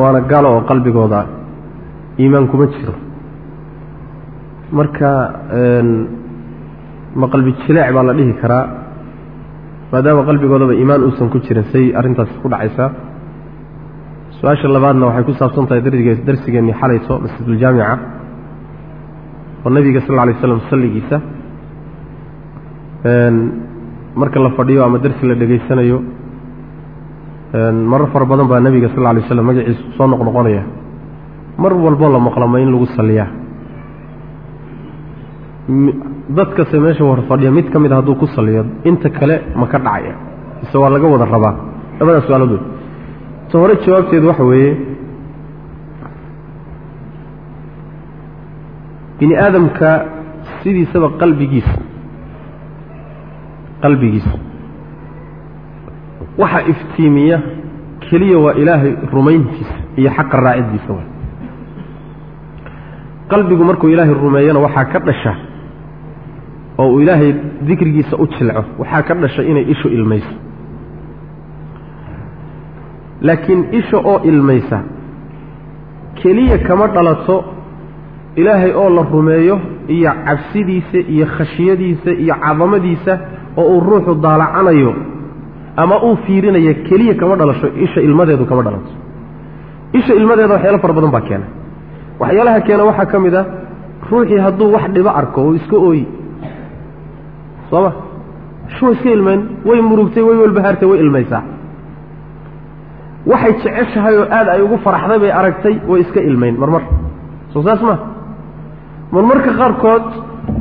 [0.03, 1.21] waana gaalo oo qalbigooda
[2.21, 2.95] iimaan kuma jiro.
[4.79, 5.09] Marka
[7.21, 8.65] ma qalbi jileec baa la dhihi karaa
[9.93, 12.89] maadaama qalbigoodaba iimaan uusan ku jirin say arrintaas ku dhacaysaa.
[14.41, 15.81] Su'aasha labaadna waxay ku saabsan tahay
[16.29, 17.95] darsigeennii xalayso masjiduljaamica
[19.65, 21.17] oo nebiga sal lla alay slam salligiisa
[24.21, 25.99] marka la fadhiyo ama darsi la dhegaysanayo
[27.93, 30.63] marar fara badan baa nebiga sal lla alay slam magaciisu soo noqnoqonaya.
[31.59, 33.29] Mar walboo la maqlama in lagu salliyaa.
[36.37, 39.79] Dadkase meesha war fadhiya mid ka mid a hadduu ku salliyo inta kale ma ka
[39.79, 40.15] dhacaya.
[40.63, 41.55] Mise waa laga wada rabaa.
[42.01, 42.61] Labadaas su'aalood wey.
[43.51, 44.71] Ta hore jawaabteedu waxa weeye
[49.23, 49.91] bini aadamka
[50.63, 51.77] sidiisaba qalbigiisa
[53.83, 54.35] qalbigiisa
[56.43, 57.39] waxa iftiimiya
[58.11, 61.05] keliya waa ilaahay rumayntiisa iyo xaqa raaciddiisa wa
[63.31, 65.33] qalbigu markuu ilaahay rumeeyana waxaa ka dhasha
[66.83, 67.31] oo uu ilaahay
[67.69, 70.35] dikrigiisa u jilco waxaa ka dhasha inay ishu ilmayso.
[73.27, 74.79] Laakiin isha oo ilmaysa
[76.23, 77.37] keliya kama dhalato
[78.41, 79.57] ilaahay oo la rumeeyo
[79.97, 83.13] iyo cabsidiisa iyo khashiyadiisa iyo cadamadiisa
[83.61, 84.93] oo uu ruuxu daalacanayo
[85.83, 88.93] ama uu fiirinayo keliya kama dhalasho isha ilmadeedu kama dhalato
[89.99, 91.47] isha ilmadeeda waxyaalo fara badan baa keena
[92.23, 93.43] waxyaalaha keena waxaa ka mid a
[94.11, 96.05] ruuxii hadduu wax dhibo arko oo iska ooyi.
[97.71, 97.91] Sooma?
[98.75, 101.43] Shuwa iska ilmayn way murugtay way walbahaartay way ilmaysaa.
[103.31, 106.83] Waxay jeceshahay oo aad ay ugu faraxday bay aragtay way iska ilmayn marmar.
[107.53, 107.95] Soo saas ma
[109.15, 110.05] marmarka qaarkood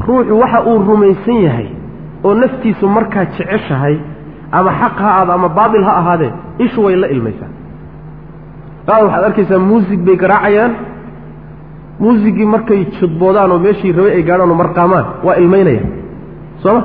[0.08, 1.68] ruuxu waxa uu rumaysan yahay
[2.26, 3.96] oo naftiisu markaa jeceshahay
[4.58, 6.32] ama xaq ha aado ama baatil ha ahaadee
[6.66, 7.50] ishu way la ilmaysaa.
[8.88, 10.72] Qaar waxaad arkaysaa muusig bay garaacayaan
[12.04, 15.84] muusigii markay judboodaan oo meeshii rabay ay gaadhaan oo marqaamaan waa ilmaynaya
[16.64, 16.82] soo ma?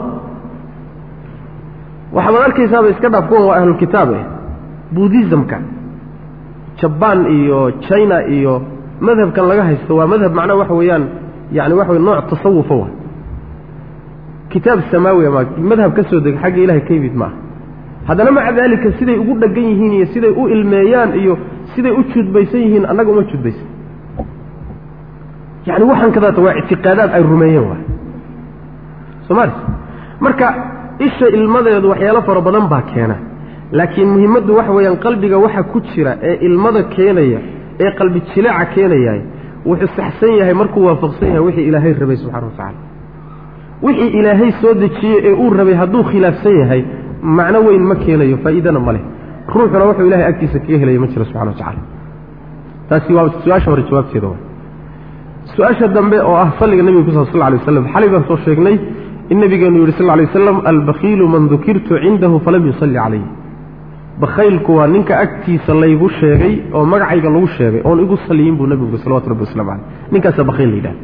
[2.16, 4.24] Waxaad arkaysaaba iska dhaaf kuwan waa ahlulkitaab eh
[4.94, 5.56] buddhismka
[6.80, 8.54] jabaan iyo china iyo
[9.06, 11.04] madhabkan laga haysto waa madhab macnaha waxa weeyaan
[11.52, 12.88] yani waxa wey nooc tasawufa wa
[14.52, 15.40] kitaab samaawi ama
[15.70, 17.36] madhab ka soo dega xagga ilahay ka yimid maaha
[18.08, 21.38] haddana maca daalika siday ugu dheggan yihiin iyo siday u ilmeeyaan iyo
[21.74, 23.68] siday u judbaysan yihiin annaga uma judbaysan.
[25.66, 27.82] Yani waxaan kadaata waa ictiqaadaad ay rumeeyeen waay.
[29.28, 29.52] Somaali
[30.20, 30.46] marka
[31.06, 33.16] isha ilmadeedu waxyaalo fara badan baa keena
[33.78, 37.40] laakiin muhimaddu waxa weeyaan qalbiga waxa ku jira ee ilmada keenaya
[37.84, 39.20] ee qalbi jileeca keenayahay
[39.70, 42.78] wuxuu saxsan yahay markuu waafaqsan yahay wixii ilaahay rabay subxana watacala
[43.86, 46.80] wixii ilaahay soo dejiyey ee uu rabay hadduu khilaafsan yahay
[47.38, 49.02] macno weyn ma keenayo faa'iidana ma leh.
[49.54, 51.80] Ruuxuna wuxuu ilahay agtiisa kaga helaya ma jiro subxana watacala
[52.88, 54.36] taasi waa su'aasha hore jawaabteeda wa
[55.54, 58.76] su'aasha dambe oo ah salliga nebiga ku sal sl lay waslam xalay baan soo sheegnay
[59.32, 63.24] in nebigeenu yidhi sal lay waslam albakiilu man dukirtu cindahu falam yusalli calayh
[64.20, 68.98] bakhaylku waa ninka agtiisa laygu sheegay oo magacayga lagu sheegay oon igu saliyin buu nebigu
[69.04, 70.96] salawatu rabbi waslamu caleyh ninkaasaa bakhiil la yidhaha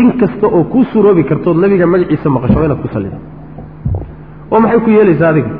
[0.00, 3.18] in kasta oo kuu suroobi kartood nebiga magaciisa maqasho inaad ku sallida
[4.52, 5.52] oo maxay ku yeelaysaa adiga?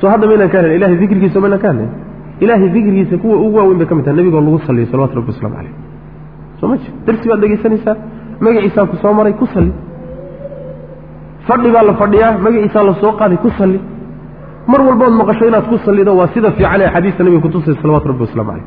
[0.00, 1.90] Soo hadda maynaan ka hadlayn ilahay dikrigiisa maynaan ka hadlayn
[2.40, 5.54] ilaahay dikrigiisa kuwa ugu waaweyn bay ka mid tahay nebigoo lagu saliyo salawatu rabbi waslamu
[5.56, 5.74] caleyh
[6.60, 7.96] soo ma jir darsi baad dhegaysanaysaa
[8.40, 9.72] magaciisaa ku soo maray ku salli
[11.48, 13.80] fadhi baa la fadhiyaa magaciisaa la qaaday ku salli
[14.72, 18.22] mar walbood maqasho inaad ku sallido waa sida fiican ee xadiista nebiga kutusay salawatu rabbi
[18.26, 18.64] waslamu caleyh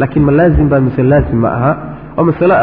[0.00, 1.72] laakiin ma laazim baa mise laazim ma aha
[2.18, 2.54] oo masale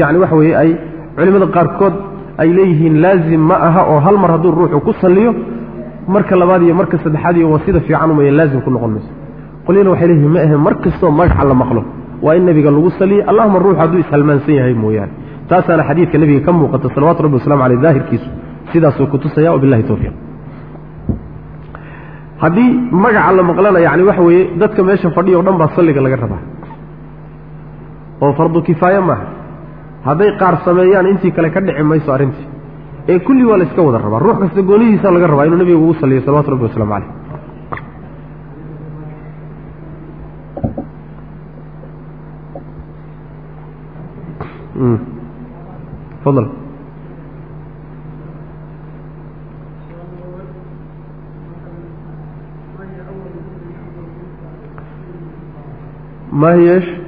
[0.00, 0.70] yani waxa weeye ay
[1.16, 1.94] culimmada qaarkood
[2.42, 5.30] ay leeyihiin laazim ma aha oo hal mar hadduu ruuxu ku salliyo
[6.14, 9.10] marka labaad iyo marka saddexaad iyo waa sida fiican umaya laazim ku noqon mayso.
[9.66, 11.82] Qolyana waxay leeyihiin ma ahe mar kastoo magaca la maqlo
[12.24, 15.12] waa in nebiga lagu saliye allahuma ruuxu hadduu ishalmaansan yahay mooyaane.
[15.48, 18.28] Taasaana xadiidka nebiga ka muuqata salawatu rabbi waslamu aleyh daahirkiisu
[18.72, 20.14] sidaasuu kutusaya wabilahi towfiiq
[22.42, 22.70] haddii
[23.04, 26.42] magaca la maqlana yani waxa weeye dadka meesha fadhiya o dhan baa salliga laga rabaa.
[28.22, 29.26] Oo fardu kifaaye maaha.
[30.06, 32.46] Hadday qaar sameeyaan intii kale ka dhici mayso arrintii.
[33.08, 34.20] Ee kulli waa la iska wada rabaa.
[34.24, 37.10] Ruux kasta goonihiisa laga rabaa inuu nebiga ugu salliyo salawatu rabbi waslamu caleyh
[46.24, 46.44] fadl
[56.34, 57.03] ma hiy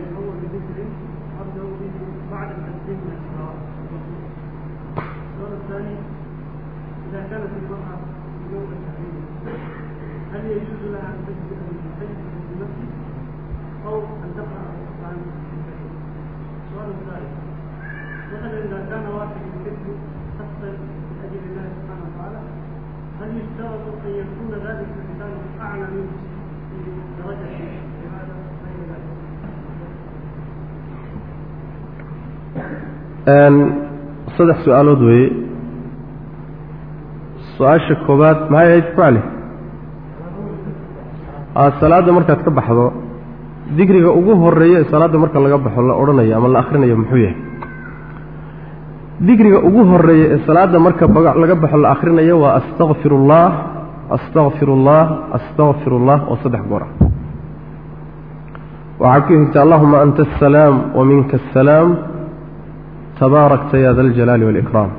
[34.46, 35.28] saddex su'aalood weeye.
[37.56, 39.20] Su'aasha koobaad maxay ahayd kucali
[41.80, 42.92] salaadda markaad ka baxdo
[43.76, 47.36] dikriga ugu horreeya ee salaadda marka laga baxo la odhanayo ama la akhrinayo muxuu yahay?
[49.20, 51.04] Dikriga ugu horreeya ee salaadda marka
[51.42, 53.46] laga baxo la akhrinayo waa astakfir ullah
[54.16, 55.04] astakfir ullah
[55.38, 56.86] astakfir ullah oo saddex goora
[59.00, 61.02] waxaa ku xigta allahuma anta asalaam wa
[61.38, 62.15] asalaam
[63.20, 64.90] tabaarakta ya da aljalaali waalikraam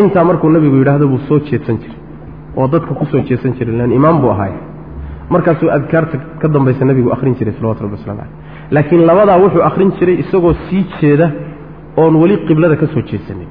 [0.00, 1.98] intaa markuu nebigu yidhaahdo buu soo jeedsan jiray
[2.58, 4.52] oo dadka ku soo jeedsan jiray lan imaam buu ahaay
[5.34, 8.32] markaasuu adkaarta ka dambaysa nebigu akhrin jiray salawatu rabbi waslamu caleyh
[8.76, 11.26] laakiin labadaa wuxuu akhrin jiray isagoo sii jeeda
[12.02, 13.48] oon weli qiblada ka soo jeedsanin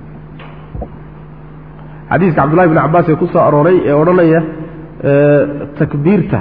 [2.12, 4.42] xadiiska cabdullahi bni cabbaas ee ku soo arooray ee odhanaya
[5.80, 6.40] takbiirta.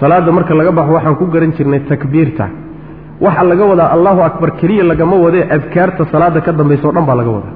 [0.00, 2.44] Salaadda marka laga baxo waxaan ku garan jirnay takbiirta
[3.24, 7.16] waxaa laga wadaa allahu akbar keliya lagama wadee adkaarta salaadda ka dambaysa o dhan baa
[7.20, 7.54] laga wadaa.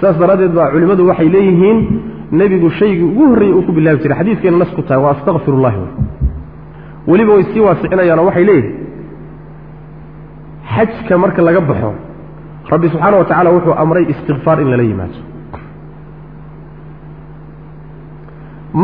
[0.00, 1.78] Saas daraaddeed baa culimmadu waxay leeyihiin
[2.40, 4.16] nebigu shaygii ugu horreeyey uu ku bilaabi jiray.
[4.20, 5.90] Xadiiskayna nas ku tahay waa astakfirullahi wey
[7.10, 8.76] weliba way sii waasicinayaanoo waxay leeyihiin
[10.74, 11.90] xajka marka laga baxo
[12.72, 15.18] rabbi subxaana wa tacala wuxuu amray istikfaar in lala yimaado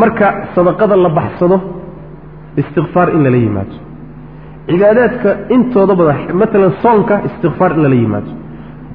[0.01, 1.57] marka sadaqada la baxsado
[2.61, 3.75] istikfaar in lala yimaado
[4.69, 8.31] cibaadaadka intooda badan maalan soonka istikfaar in lala yimaado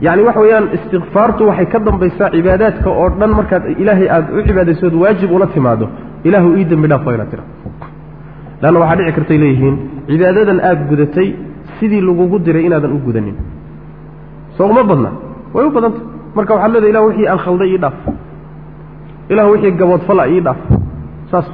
[0.07, 4.95] yacni waxa weeyaan istikfaartu waxay ka dambaysaa cibaadaadka oo dhan markaad ilaahay aada u cibaadaysood
[5.03, 5.87] waajib ula timaado
[6.29, 7.45] ilaahu ii dembi dhaaf waa inaad tira
[8.63, 9.77] leanna waxaa dhici kartay leeyihiin
[10.11, 11.29] cibaadadan aada gudatay
[11.79, 13.37] sidii lagugu diray inaadan u gudanin.
[14.57, 15.11] Soo uma badna
[15.55, 16.01] way u badanta
[16.37, 17.97] marka waxaad leedahay ilah wixii aan khalday ii dhaaf.
[19.33, 20.59] Ilah wixii gaboodfala ii dhaaf.
[21.31, 21.47] Saas.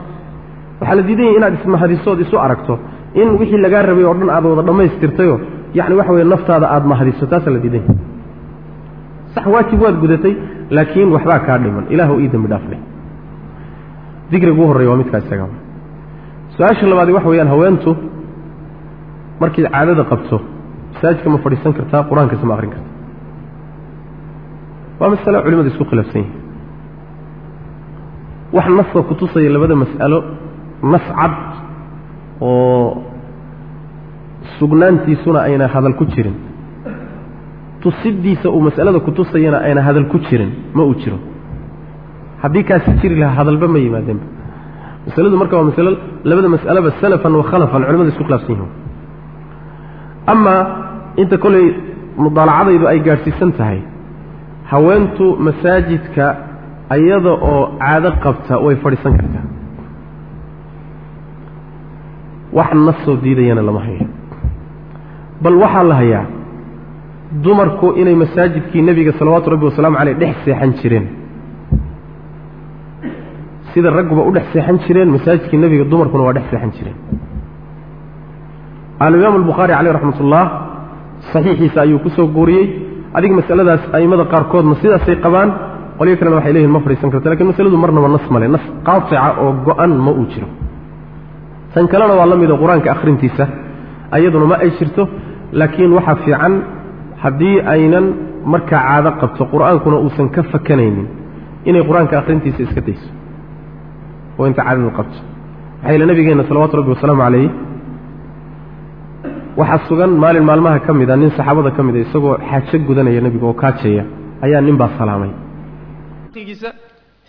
[0.81, 2.75] Waxaa la diidan yahay inaad ismahadisood isu aragto
[3.21, 5.39] in wixii lagaa rabay oo dhan aad wada dhammaystirtayoo
[5.79, 7.99] yacni waxa weye naftaada aada mahadiso taasaa la diidan yahay
[9.35, 10.35] sax waajib waad gudatay
[10.77, 11.85] laakiin waxbaa kaa dhiman.
[11.95, 12.81] Ilaahu ii dembi dhaafleh
[14.31, 15.47] dikriga ugu horreya waa midkaa isaga.
[16.57, 17.91] Su'aasha labaadi waxa weeyaan haweentu
[19.41, 20.37] markay caadada qabto
[20.95, 22.91] masaajidka ma fadhiisan kartaa qur'aankase ma akrin karta.
[25.01, 26.41] Waa masalo culimadu isku khilaafsan yihiin
[28.57, 30.19] wax naska kutusaya labada mas'alo
[30.93, 31.35] nas cad
[32.51, 33.03] oo
[34.59, 36.37] sugnaantiisuna ayna hadal ku jirin.
[37.83, 41.19] Tusidiisa uu mas'alada kutusayana ayna hadal ku jirin ma uu jiro.
[42.43, 44.27] Haddii kaasi jiri lahaa hadalba ma yimaadeenba
[45.07, 45.91] masaladu marka waa masalo
[46.31, 48.71] labada mas'aleba salafan wa khalafan culimadu isku khilaafsan yihiin
[50.33, 50.61] amaa
[51.23, 51.67] inta koley
[52.25, 53.81] mudaalacadaydu ay gaadhsiisan tahay
[54.73, 56.25] haweentu masaajidka
[56.97, 59.45] ayada oo caado qabta way fadhiisan kartaa
[62.57, 64.07] wax nasoo diidayana lama hayo
[65.43, 66.25] bal waxaa la hayaa
[67.45, 71.07] dumarku inay masaajidkii nebiga salawaatu rabbi wasalaamu caleyh dhex seexan jireen.
[73.73, 76.97] Sida ragguba u dhex seexan jireen masaajidkii nebiga dumarkuna waa dhex seexan jireen.
[79.05, 80.45] Alimaam albukhaari caleyh raxmat ullah
[81.33, 82.67] saxiixiisa ayuu ku soo guuriyey.
[83.17, 85.49] Adiga masaladaas a'immada qaarkoodna sidaasay qabaan
[85.99, 89.51] qolyo kalena waxay leeyihiin ma fadhiisan karto laakiin masaladu marnaba nas male nas qaatica oo
[89.67, 90.49] go-an ma uu jiro
[91.75, 93.45] tan kalena waa la midoo qur'aanka akhrintiisa
[94.17, 95.03] ayaduna ma ay jirto
[95.61, 96.55] laakiin waxaa fiican
[97.23, 98.07] haddii aynan
[98.53, 101.07] markaa caado qabto qur'aankuna uusan ka fakanaynin
[101.69, 103.09] inay qur'aanka akhrintiisa iska dayso
[104.39, 105.19] oo inta caadadu qabto.
[105.81, 107.49] Maxaa yile nabigeenna salawaatu rabbi wasalaamu calayh
[109.61, 113.21] waxaa sugan maalin maalmaha ka mid a nin saxaabada ka mid a isagoo xaajo gudanaya
[113.27, 114.03] nebiga oo kaajaya
[114.45, 115.31] ayaa nin baa salaamay.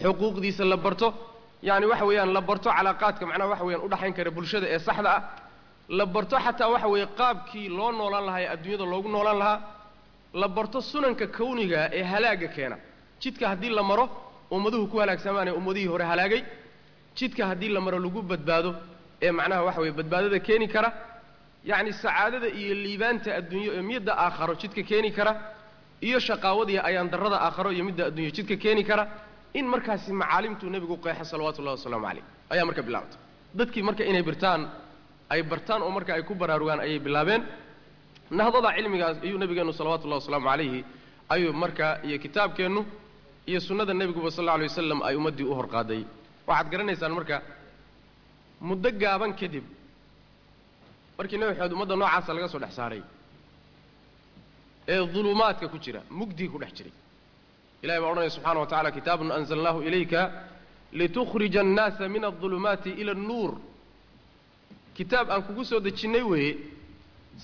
[0.03, 1.07] Xuquuqdiisa la barto
[1.68, 5.22] yani waxa weeyaan la barto calaaqaadka macnaha waxa weyaan udhaxayn kara bulshada ee saxda ah
[5.99, 9.60] la barto xataa waxa weeye qaabkii loo noolaan lahaa ee adduunyada loogu noolaan lahaa
[10.41, 12.77] la barto sunanka kawniga ee halaaga keena.
[13.22, 14.06] Jidka haddii la maro
[14.56, 16.41] ummaduhu ku halaagsamaanee ummadihii hore halaagay.
[17.18, 18.72] Jidka haddii la maro lagu badbaado
[19.26, 20.90] ee macnaha waxa weeye badbaadada keeni kara.
[21.69, 25.31] Yacni sacaadada iyo liibaanta adduunyo ee midda aakharo jidka keeni kara
[26.07, 29.03] iyo shaqaawadiiyo ayaan darrada aakharo iyo midda adduunyo jidka keeni kara
[29.60, 32.24] in markaasi macaalimtuu nebigu qeexa salawatu ullahi wasalaamu calayh.
[32.54, 33.20] Ayaa marka bilaabtay.
[33.60, 34.62] Dadkii marka inay birtaan
[35.34, 37.42] ay bartaan oo marka ay ku baraarugaan ayay bilaabeen.
[38.40, 40.80] Nahdada cilmigaas ayuu nebigeennu salawatu ullahi wasalaamu calayhi
[41.34, 42.82] ayuu marka iyo kitaabkeennu
[43.50, 46.02] iyo sunnada nebiguba sal alla alay wasalam ay ummaddii u horqaaday.
[46.48, 47.36] Waxaad garanaysaan marka
[48.68, 49.64] muddo gaaban kadib
[51.18, 53.02] markii nebi maxamed ummadda noocaasa laga soo dhex saaray
[54.94, 56.94] ee dulumaadka ku jira mugdii ku dhex jiray
[57.84, 60.22] ilahay baa odhanaya subxana wa tacala kitaabun anzalnaahu ilayka
[61.00, 63.52] litukhrija annaasa min aldulumaati ila annuur
[64.98, 66.54] kitaab aan kugu soo dejinnay weeye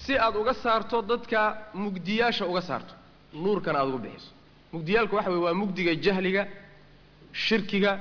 [0.03, 1.39] si aad uga saarto dadka
[1.83, 2.93] mugdiyaasha uga saarto
[3.43, 4.31] nuurkana aad uga bixiso
[4.73, 6.43] mugdiyaalku waxa weye waa mugdiga jahliga
[7.45, 7.91] shirkiga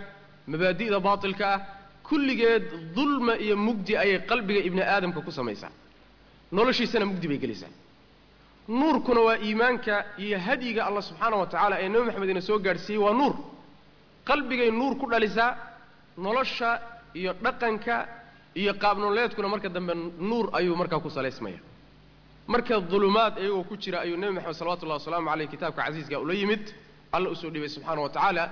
[0.52, 1.60] mabaadi'da baatilka ah
[2.08, 2.64] kulligeed
[2.96, 5.72] dulma iyo mugdi ayay qalbiga ibni aadamka ku samaysaa
[6.56, 7.72] noloshiisana mugdi bay gelaysaa
[8.68, 13.02] nuurkuna waa iimaanka iyo hadyiga allah subxaana wa tacaala ee nebi maxamed ina soo gaadhsiiyey
[13.04, 13.34] waa nuur.
[14.28, 15.50] Qalbigay nuur ku dhalisaa
[16.24, 16.70] nolosha
[17.14, 17.96] iyo dhaqanka
[18.60, 19.94] iyo qaabnoleedkuna marka dambe
[20.30, 21.58] nuur ayuu markaa ku salaysmaya
[22.52, 26.64] marka dulumaad iyagoo ku jira ayuu nebi maxamed salawatullahi wasalaamu caleyh kitaabka casiiska ula yimid
[27.12, 28.44] alla u soo dhibay subxaana wa tacaala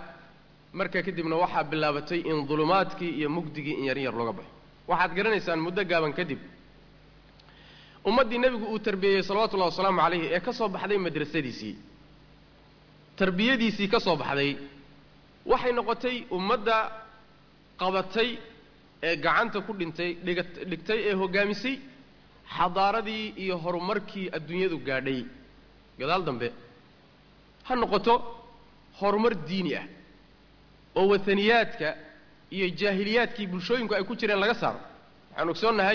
[0.72, 4.50] marka kadibna waxaa bilaabatay in dulumaadkii iyo mugdigii in yaryar looga baxo.
[4.88, 6.38] Waxaad garanaysaan muddo gaaban kadib
[8.08, 11.74] ummaddii nebigu uu tarbiyeeyey salawatullahi wasalaamu calayhi ee ka soo baxday madrasadiisii.
[13.18, 14.50] Tarbiyadiisii ka soo baxday
[15.50, 16.76] waxay noqotay ummadda
[17.80, 18.30] qabatay
[19.08, 20.10] ee gacanta ku dhintay
[20.70, 21.74] dhigtay ee hoggaamisay
[22.56, 25.20] xadaaradii iyo horumarkii adduunyadu gaadhay.
[26.00, 26.48] Gadaal dambe
[27.66, 28.14] ha noqoto
[29.00, 29.86] horumar diini ah
[30.98, 31.88] oo wataniyaadka
[32.56, 34.80] iyo jaahiliyaadkii bulshooyinku ay ku jireen laga saaro.
[35.30, 35.84] Waxaan ogsoonnahay